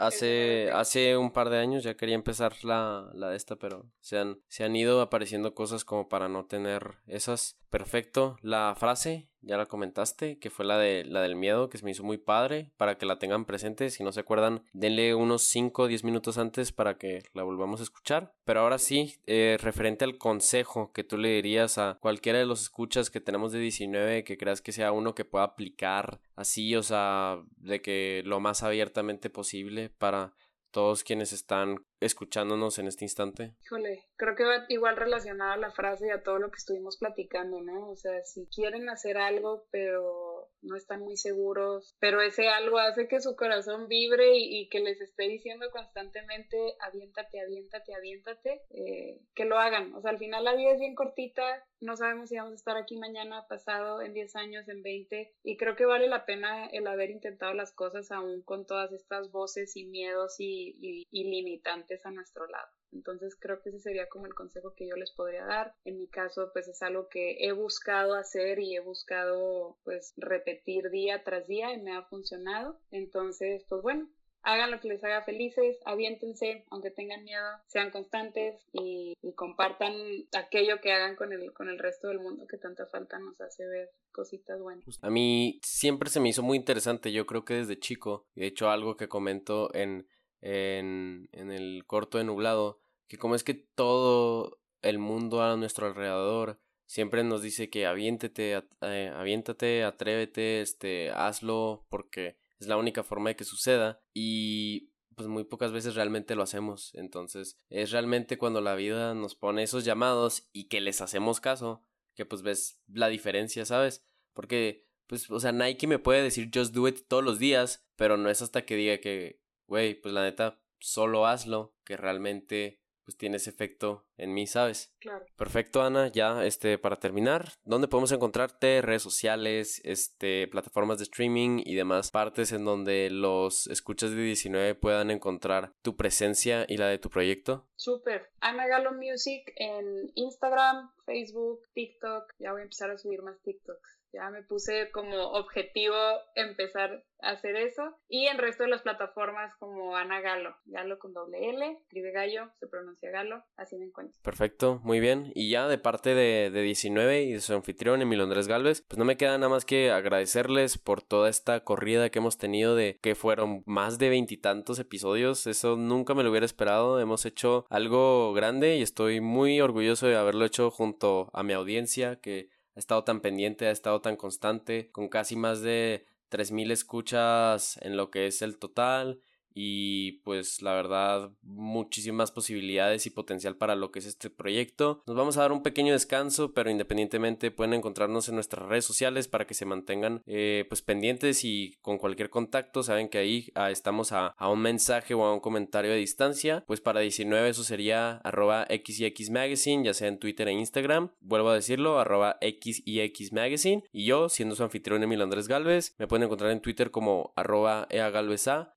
hace, 0.00 0.72
hace 0.72 1.16
un 1.16 1.30
par 1.30 1.50
de 1.50 1.58
años 1.58 1.84
ya 1.84 1.96
quería 1.96 2.16
empezar 2.16 2.56
la, 2.64 3.08
la 3.14 3.30
de 3.30 3.36
esta, 3.36 3.54
pero 3.54 3.86
se 4.00 4.18
han, 4.18 4.42
se 4.48 4.64
han 4.64 4.74
ido 4.74 5.00
apareciendo 5.00 5.54
cosas 5.54 5.84
como 5.84 6.08
para 6.08 6.28
no 6.28 6.44
tener 6.46 6.96
esas. 7.06 7.56
Perfecto. 7.70 8.36
La 8.42 8.74
frase, 8.76 9.28
ya 9.46 9.56
la 9.56 9.66
comentaste, 9.66 10.38
que 10.38 10.50
fue 10.50 10.64
la 10.64 10.78
de 10.78 11.04
la 11.04 11.22
del 11.22 11.36
miedo, 11.36 11.68
que 11.68 11.78
se 11.78 11.84
me 11.84 11.90
hizo 11.90 12.04
muy 12.04 12.18
padre, 12.18 12.70
para 12.76 12.96
que 12.96 13.06
la 13.06 13.18
tengan 13.18 13.44
presente. 13.44 13.90
Si 13.90 14.02
no 14.02 14.12
se 14.12 14.20
acuerdan, 14.20 14.62
denle 14.72 15.14
unos 15.14 15.42
5 15.42 15.82
o 15.82 15.86
10 15.86 16.04
minutos 16.04 16.38
antes 16.38 16.72
para 16.72 16.98
que 16.98 17.22
la 17.32 17.42
volvamos 17.42 17.80
a 17.80 17.84
escuchar. 17.84 18.34
Pero 18.44 18.60
ahora 18.60 18.78
sí, 18.78 19.16
eh, 19.26 19.56
referente 19.60 20.04
al 20.04 20.18
consejo 20.18 20.92
que 20.92 21.04
tú 21.04 21.16
le 21.16 21.30
dirías 21.30 21.78
a 21.78 21.98
cualquiera 22.00 22.38
de 22.38 22.46
los 22.46 22.62
escuchas 22.62 23.10
que 23.10 23.20
tenemos 23.20 23.52
de 23.52 23.60
19, 23.60 24.24
que 24.24 24.36
creas 24.36 24.60
que 24.60 24.72
sea 24.72 24.92
uno 24.92 25.14
que 25.14 25.24
pueda 25.24 25.44
aplicar 25.44 26.20
así, 26.36 26.74
o 26.76 26.82
sea, 26.82 27.38
de 27.56 27.80
que 27.80 28.22
lo 28.24 28.40
más 28.40 28.62
abiertamente 28.62 29.30
posible 29.30 29.90
para 29.90 30.34
todos 30.74 31.04
quienes 31.04 31.32
están 31.32 31.86
escuchándonos 32.00 32.80
en 32.80 32.88
este 32.88 33.04
instante? 33.04 33.54
Híjole, 33.64 34.04
creo 34.16 34.34
que 34.34 34.42
va 34.42 34.64
igual 34.68 34.96
relacionado 34.96 35.52
a 35.52 35.56
la 35.56 35.70
frase 35.70 36.08
y 36.08 36.10
a 36.10 36.24
todo 36.24 36.40
lo 36.40 36.50
que 36.50 36.58
estuvimos 36.58 36.98
platicando, 36.98 37.62
¿no? 37.62 37.90
O 37.90 37.96
sea, 37.96 38.20
si 38.24 38.48
quieren 38.48 38.88
hacer 38.90 39.16
algo, 39.16 39.66
pero 39.70 40.33
no 40.64 40.76
están 40.76 41.00
muy 41.00 41.16
seguros, 41.16 41.94
pero 42.00 42.20
ese 42.20 42.48
algo 42.48 42.78
hace 42.78 43.08
que 43.08 43.20
su 43.20 43.36
corazón 43.36 43.88
vibre 43.88 44.36
y, 44.36 44.68
que 44.68 44.80
les 44.80 45.00
esté 45.00 45.24
diciendo 45.24 45.70
constantemente, 45.70 46.56
aviéntate, 46.80 47.40
aviéntate, 47.40 47.94
aviéntate, 47.94 48.62
eh, 48.70 49.20
que 49.34 49.44
lo 49.44 49.58
hagan. 49.58 49.94
O 49.94 50.00
sea, 50.00 50.10
al 50.10 50.18
final 50.18 50.44
la 50.44 50.54
vida 50.54 50.72
es 50.72 50.80
bien 50.80 50.94
cortita, 50.94 51.44
no 51.80 51.96
sabemos 51.96 52.30
si 52.30 52.36
vamos 52.36 52.52
a 52.52 52.56
estar 52.56 52.76
aquí 52.76 52.96
mañana, 52.96 53.46
pasado, 53.48 54.02
en 54.02 54.14
10 54.14 54.36
años, 54.36 54.68
en 54.68 54.82
20, 54.82 55.34
y 55.42 55.56
creo 55.56 55.76
que 55.76 55.86
vale 55.86 56.08
la 56.08 56.24
pena 56.24 56.66
el 56.66 56.86
haber 56.86 57.10
intentado 57.10 57.52
las 57.54 57.72
cosas 57.72 58.10
aún 58.10 58.42
con 58.42 58.66
todas 58.66 58.92
estas 58.92 59.30
voces 59.30 59.76
y 59.76 59.84
miedos 59.84 60.36
y, 60.38 61.06
y 61.10 61.24
limitantes 61.24 62.04
a 62.06 62.10
nuestro 62.10 62.46
lado. 62.46 62.68
Entonces 62.94 63.36
creo 63.38 63.60
que 63.60 63.70
ese 63.70 63.80
sería 63.80 64.08
como 64.08 64.26
el 64.26 64.34
consejo 64.34 64.74
que 64.74 64.88
yo 64.88 64.96
les 64.96 65.10
podría 65.10 65.44
dar. 65.44 65.74
En 65.84 65.98
mi 65.98 66.08
caso, 66.08 66.50
pues 66.52 66.68
es 66.68 66.82
algo 66.82 67.08
que 67.08 67.36
he 67.40 67.52
buscado 67.52 68.14
hacer 68.14 68.58
y 68.58 68.76
he 68.76 68.80
buscado 68.80 69.76
pues 69.84 70.14
repetir 70.16 70.90
día 70.90 71.22
tras 71.24 71.46
día 71.46 71.72
y 71.72 71.82
me 71.82 71.92
ha 71.96 72.02
funcionado. 72.02 72.78
Entonces, 72.90 73.64
pues 73.68 73.82
bueno, 73.82 74.08
hagan 74.44 74.70
lo 74.70 74.80
que 74.80 74.88
les 74.88 75.02
haga 75.02 75.22
felices, 75.22 75.78
aviéntense, 75.84 76.64
aunque 76.70 76.90
tengan 76.90 77.24
miedo, 77.24 77.44
sean 77.66 77.90
constantes 77.90 78.62
y, 78.72 79.14
compartan 79.34 79.94
aquello 80.36 80.80
que 80.80 80.92
hagan 80.92 81.16
con 81.16 81.32
el, 81.32 81.52
con 81.54 81.68
el 81.68 81.78
resto 81.78 82.08
del 82.08 82.20
mundo 82.20 82.46
que 82.46 82.58
tanta 82.58 82.86
falta 82.86 83.18
nos 83.18 83.40
hace 83.40 83.66
ver 83.66 83.90
cositas 84.12 84.60
buenas. 84.60 84.84
A 85.02 85.10
mí 85.10 85.58
siempre 85.62 86.08
se 86.08 86.20
me 86.20 86.28
hizo 86.28 86.42
muy 86.42 86.56
interesante, 86.56 87.10
yo 87.10 87.26
creo 87.26 87.44
que 87.44 87.54
desde 87.54 87.80
chico, 87.80 88.26
de 88.34 88.46
hecho 88.46 88.68
algo 88.68 88.96
que 88.96 89.08
comento 89.08 89.74
en, 89.74 90.06
en, 90.40 91.28
en 91.32 91.50
el 91.50 91.84
corto 91.86 92.18
de 92.18 92.24
nublado, 92.24 92.80
que 93.08 93.18
como 93.18 93.34
es 93.34 93.44
que 93.44 93.54
todo 93.54 94.60
el 94.82 94.98
mundo 94.98 95.42
a 95.42 95.56
nuestro 95.56 95.86
alrededor 95.86 96.60
siempre 96.86 97.24
nos 97.24 97.42
dice 97.42 97.70
que 97.70 97.86
aviéntete, 97.86 98.62
eh, 98.82 99.12
aviéntate, 99.14 99.84
atrévete, 99.84 100.60
este, 100.60 101.10
hazlo, 101.10 101.86
porque 101.88 102.36
es 102.58 102.66
la 102.66 102.76
única 102.76 103.02
forma 103.02 103.30
de 103.30 103.36
que 103.36 103.44
suceda 103.44 104.02
y 104.12 104.92
pues 105.16 105.28
muy 105.28 105.44
pocas 105.44 105.72
veces 105.72 105.94
realmente 105.94 106.34
lo 106.34 106.42
hacemos. 106.42 106.94
Entonces 106.94 107.58
es 107.68 107.90
realmente 107.90 108.38
cuando 108.38 108.60
la 108.60 108.74
vida 108.74 109.14
nos 109.14 109.34
pone 109.34 109.62
esos 109.62 109.84
llamados 109.84 110.48
y 110.52 110.68
que 110.68 110.80
les 110.80 111.00
hacemos 111.00 111.40
caso, 111.40 111.84
que 112.14 112.26
pues 112.26 112.42
ves 112.42 112.82
la 112.86 113.08
diferencia, 113.08 113.64
¿sabes? 113.64 114.06
Porque 114.32 114.84
pues, 115.06 115.30
o 115.30 115.40
sea, 115.40 115.52
Nike 115.52 115.86
me 115.86 115.98
puede 115.98 116.22
decir 116.22 116.50
just 116.52 116.74
do 116.74 116.88
it 116.88 117.06
todos 117.08 117.24
los 117.24 117.38
días, 117.38 117.86
pero 117.96 118.16
no 118.16 118.30
es 118.30 118.42
hasta 118.42 118.64
que 118.64 118.76
diga 118.76 118.98
que, 118.98 119.40
güey, 119.66 119.94
pues 119.94 120.14
la 120.14 120.22
neta, 120.22 120.62
solo 120.78 121.26
hazlo, 121.26 121.76
que 121.84 121.96
realmente 121.96 122.82
pues 123.04 123.16
tiene 123.16 123.36
ese 123.36 123.50
efecto 123.50 124.06
en 124.16 124.32
mí, 124.32 124.46
¿sabes? 124.46 124.94
Claro. 125.00 125.24
Perfecto, 125.36 125.82
Ana. 125.82 126.08
Ya, 126.08 126.44
este, 126.44 126.78
para 126.78 126.96
terminar, 126.96 127.52
¿dónde 127.64 127.88
podemos 127.88 128.12
encontrarte? 128.12 128.82
Redes 128.82 129.02
sociales, 129.02 129.80
este, 129.84 130.48
plataformas 130.48 130.98
de 130.98 131.04
streaming 131.04 131.62
y 131.64 131.74
demás 131.74 132.10
partes 132.10 132.52
en 132.52 132.64
donde 132.64 133.10
los 133.10 133.66
escuchas 133.66 134.10
de 134.10 134.22
19 134.22 134.74
puedan 134.74 135.10
encontrar 135.10 135.72
tu 135.82 135.96
presencia 135.96 136.64
y 136.68 136.76
la 136.76 136.88
de 136.88 136.98
tu 136.98 137.10
proyecto. 137.10 137.66
Súper. 137.76 138.30
Ana 138.40 138.66
Galo 138.66 138.92
Music 138.92 139.52
en 139.56 140.10
Instagram, 140.14 140.90
Facebook, 141.04 141.60
TikTok. 141.74 142.32
Ya 142.38 142.52
voy 142.52 142.60
a 142.60 142.64
empezar 142.64 142.90
a 142.90 142.98
subir 142.98 143.22
más 143.22 143.40
TikToks. 143.42 144.00
Ya 144.14 144.30
me 144.30 144.42
puse 144.42 144.90
como 144.92 145.32
objetivo 145.32 145.96
empezar 146.36 147.04
a 147.20 147.30
hacer 147.30 147.56
eso. 147.56 147.98
Y 148.08 148.28
en 148.28 148.38
resto 148.38 148.62
de 148.62 148.68
las 148.68 148.82
plataformas 148.82 149.52
como 149.56 149.96
Ana 149.96 150.20
Galo. 150.20 150.56
Galo 150.66 150.98
con 151.00 151.12
doble 151.12 151.50
L, 151.50 151.78
escribe 151.80 152.12
gallo, 152.12 152.50
se 152.60 152.68
pronuncia 152.68 153.10
galo, 153.10 153.42
así 153.56 153.76
me 153.76 153.86
encuentro. 153.86 154.03
Perfecto, 154.22 154.80
muy 154.84 155.00
bien. 155.00 155.32
Y 155.34 155.50
ya 155.50 155.68
de 155.68 155.78
parte 155.78 156.14
de, 156.14 156.50
de 156.50 156.62
19 156.62 157.22
y 157.24 157.32
de 157.32 157.40
su 157.40 157.54
anfitrión, 157.54 158.02
Emilio 158.02 158.24
Andrés 158.24 158.48
Galvez, 158.48 158.82
pues 158.86 158.98
no 158.98 159.04
me 159.04 159.16
queda 159.16 159.36
nada 159.38 159.48
más 159.48 159.64
que 159.64 159.90
agradecerles 159.90 160.78
por 160.78 161.02
toda 161.02 161.28
esta 161.28 161.60
corrida 161.60 162.10
que 162.10 162.18
hemos 162.18 162.38
tenido 162.38 162.74
de 162.74 162.98
que 163.00 163.14
fueron 163.14 163.62
más 163.66 163.98
de 163.98 164.08
veintitantos 164.08 164.78
episodios. 164.78 165.46
Eso 165.46 165.76
nunca 165.76 166.14
me 166.14 166.22
lo 166.22 166.30
hubiera 166.30 166.46
esperado. 166.46 167.00
Hemos 167.00 167.26
hecho 167.26 167.66
algo 167.68 168.32
grande 168.32 168.76
y 168.76 168.82
estoy 168.82 169.20
muy 169.20 169.60
orgulloso 169.60 170.06
de 170.06 170.16
haberlo 170.16 170.44
hecho 170.44 170.70
junto 170.70 171.30
a 171.32 171.42
mi 171.42 171.52
audiencia 171.52 172.16
que 172.16 172.48
ha 172.76 172.78
estado 172.78 173.04
tan 173.04 173.20
pendiente, 173.20 173.66
ha 173.66 173.70
estado 173.70 174.00
tan 174.00 174.16
constante, 174.16 174.90
con 174.90 175.08
casi 175.08 175.36
más 175.36 175.60
de 175.60 176.06
3.000 176.30 176.72
escuchas 176.72 177.78
en 177.82 177.96
lo 177.96 178.10
que 178.10 178.26
es 178.26 178.42
el 178.42 178.58
total 178.58 179.20
y 179.54 180.12
pues 180.24 180.62
la 180.62 180.74
verdad 180.74 181.30
muchísimas 181.42 182.30
posibilidades 182.30 183.06
y 183.06 183.10
potencial 183.10 183.56
para 183.56 183.76
lo 183.76 183.90
que 183.90 184.00
es 184.00 184.06
este 184.06 184.30
proyecto. 184.30 185.02
Nos 185.06 185.16
vamos 185.16 185.36
a 185.36 185.42
dar 185.42 185.52
un 185.52 185.62
pequeño 185.62 185.92
descanso, 185.92 186.52
pero 186.52 186.70
independientemente 186.70 187.50
pueden 187.50 187.74
encontrarnos 187.74 188.28
en 188.28 188.34
nuestras 188.34 188.68
redes 188.68 188.84
sociales 188.84 189.28
para 189.28 189.46
que 189.46 189.54
se 189.54 189.64
mantengan 189.64 190.22
eh, 190.26 190.66
pues 190.68 190.82
pendientes 190.82 191.44
y 191.44 191.78
con 191.80 191.98
cualquier 191.98 192.30
contacto 192.30 192.82
saben 192.82 193.08
que 193.08 193.18
ahí 193.18 193.50
ah, 193.54 193.70
estamos 193.70 194.12
a, 194.12 194.34
un 194.40 194.60
mensaje 194.60 195.14
o 195.14 195.24
a 195.24 195.32
un 195.32 195.40
comentario 195.40 195.90
de 195.90 195.96
distancia. 195.96 196.64
Pues 196.66 196.80
para 196.80 197.00
19 197.00 197.48
eso 197.48 197.64
sería 197.64 198.16
arroba 198.18 198.66
x 198.68 199.00
y 199.00 199.06
x 199.06 199.30
magazine, 199.30 199.84
ya 199.84 199.94
sea 199.94 200.08
en 200.08 200.18
Twitter 200.18 200.48
e 200.48 200.52
Instagram. 200.52 201.10
Vuelvo 201.20 201.50
a 201.50 201.54
decirlo, 201.54 201.98
arroba 201.98 202.36
x 202.40 202.82
y 202.84 203.00
x 203.00 203.32
magazine. 203.32 203.84
Y 203.92 204.04
yo, 204.06 204.28
siendo 204.28 204.54
su 204.54 204.62
anfitrión 204.62 205.02
Emil 205.02 205.22
Andrés 205.22 205.48
Galvez, 205.48 205.94
me 205.98 206.06
pueden 206.06 206.24
encontrar 206.24 206.50
en 206.50 206.60
Twitter 206.60 206.90
como 206.90 207.32
arroba 207.36 207.88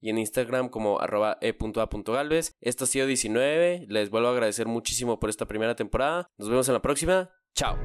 y 0.02 0.10
en 0.10 0.18
Como 0.70 1.00
arroba 1.00 1.38
e.a.galvez. 1.42 2.56
Esto 2.62 2.84
ha 2.84 2.88
sido 2.88 3.08
19. 3.08 3.86
Les 3.88 4.10
vuelvo 4.10 4.30
a 4.30 4.32
agradecer 4.32 4.68
muchísimo 4.68 5.20
por 5.20 5.30
esta 5.30 5.46
primera 5.46 5.76
temporada. 5.76 6.30
Nos 6.38 6.50
vemos 6.50 6.68
en 6.68 6.74
la 6.74 6.82
próxima. 6.82 7.30
Chao. 7.54 7.78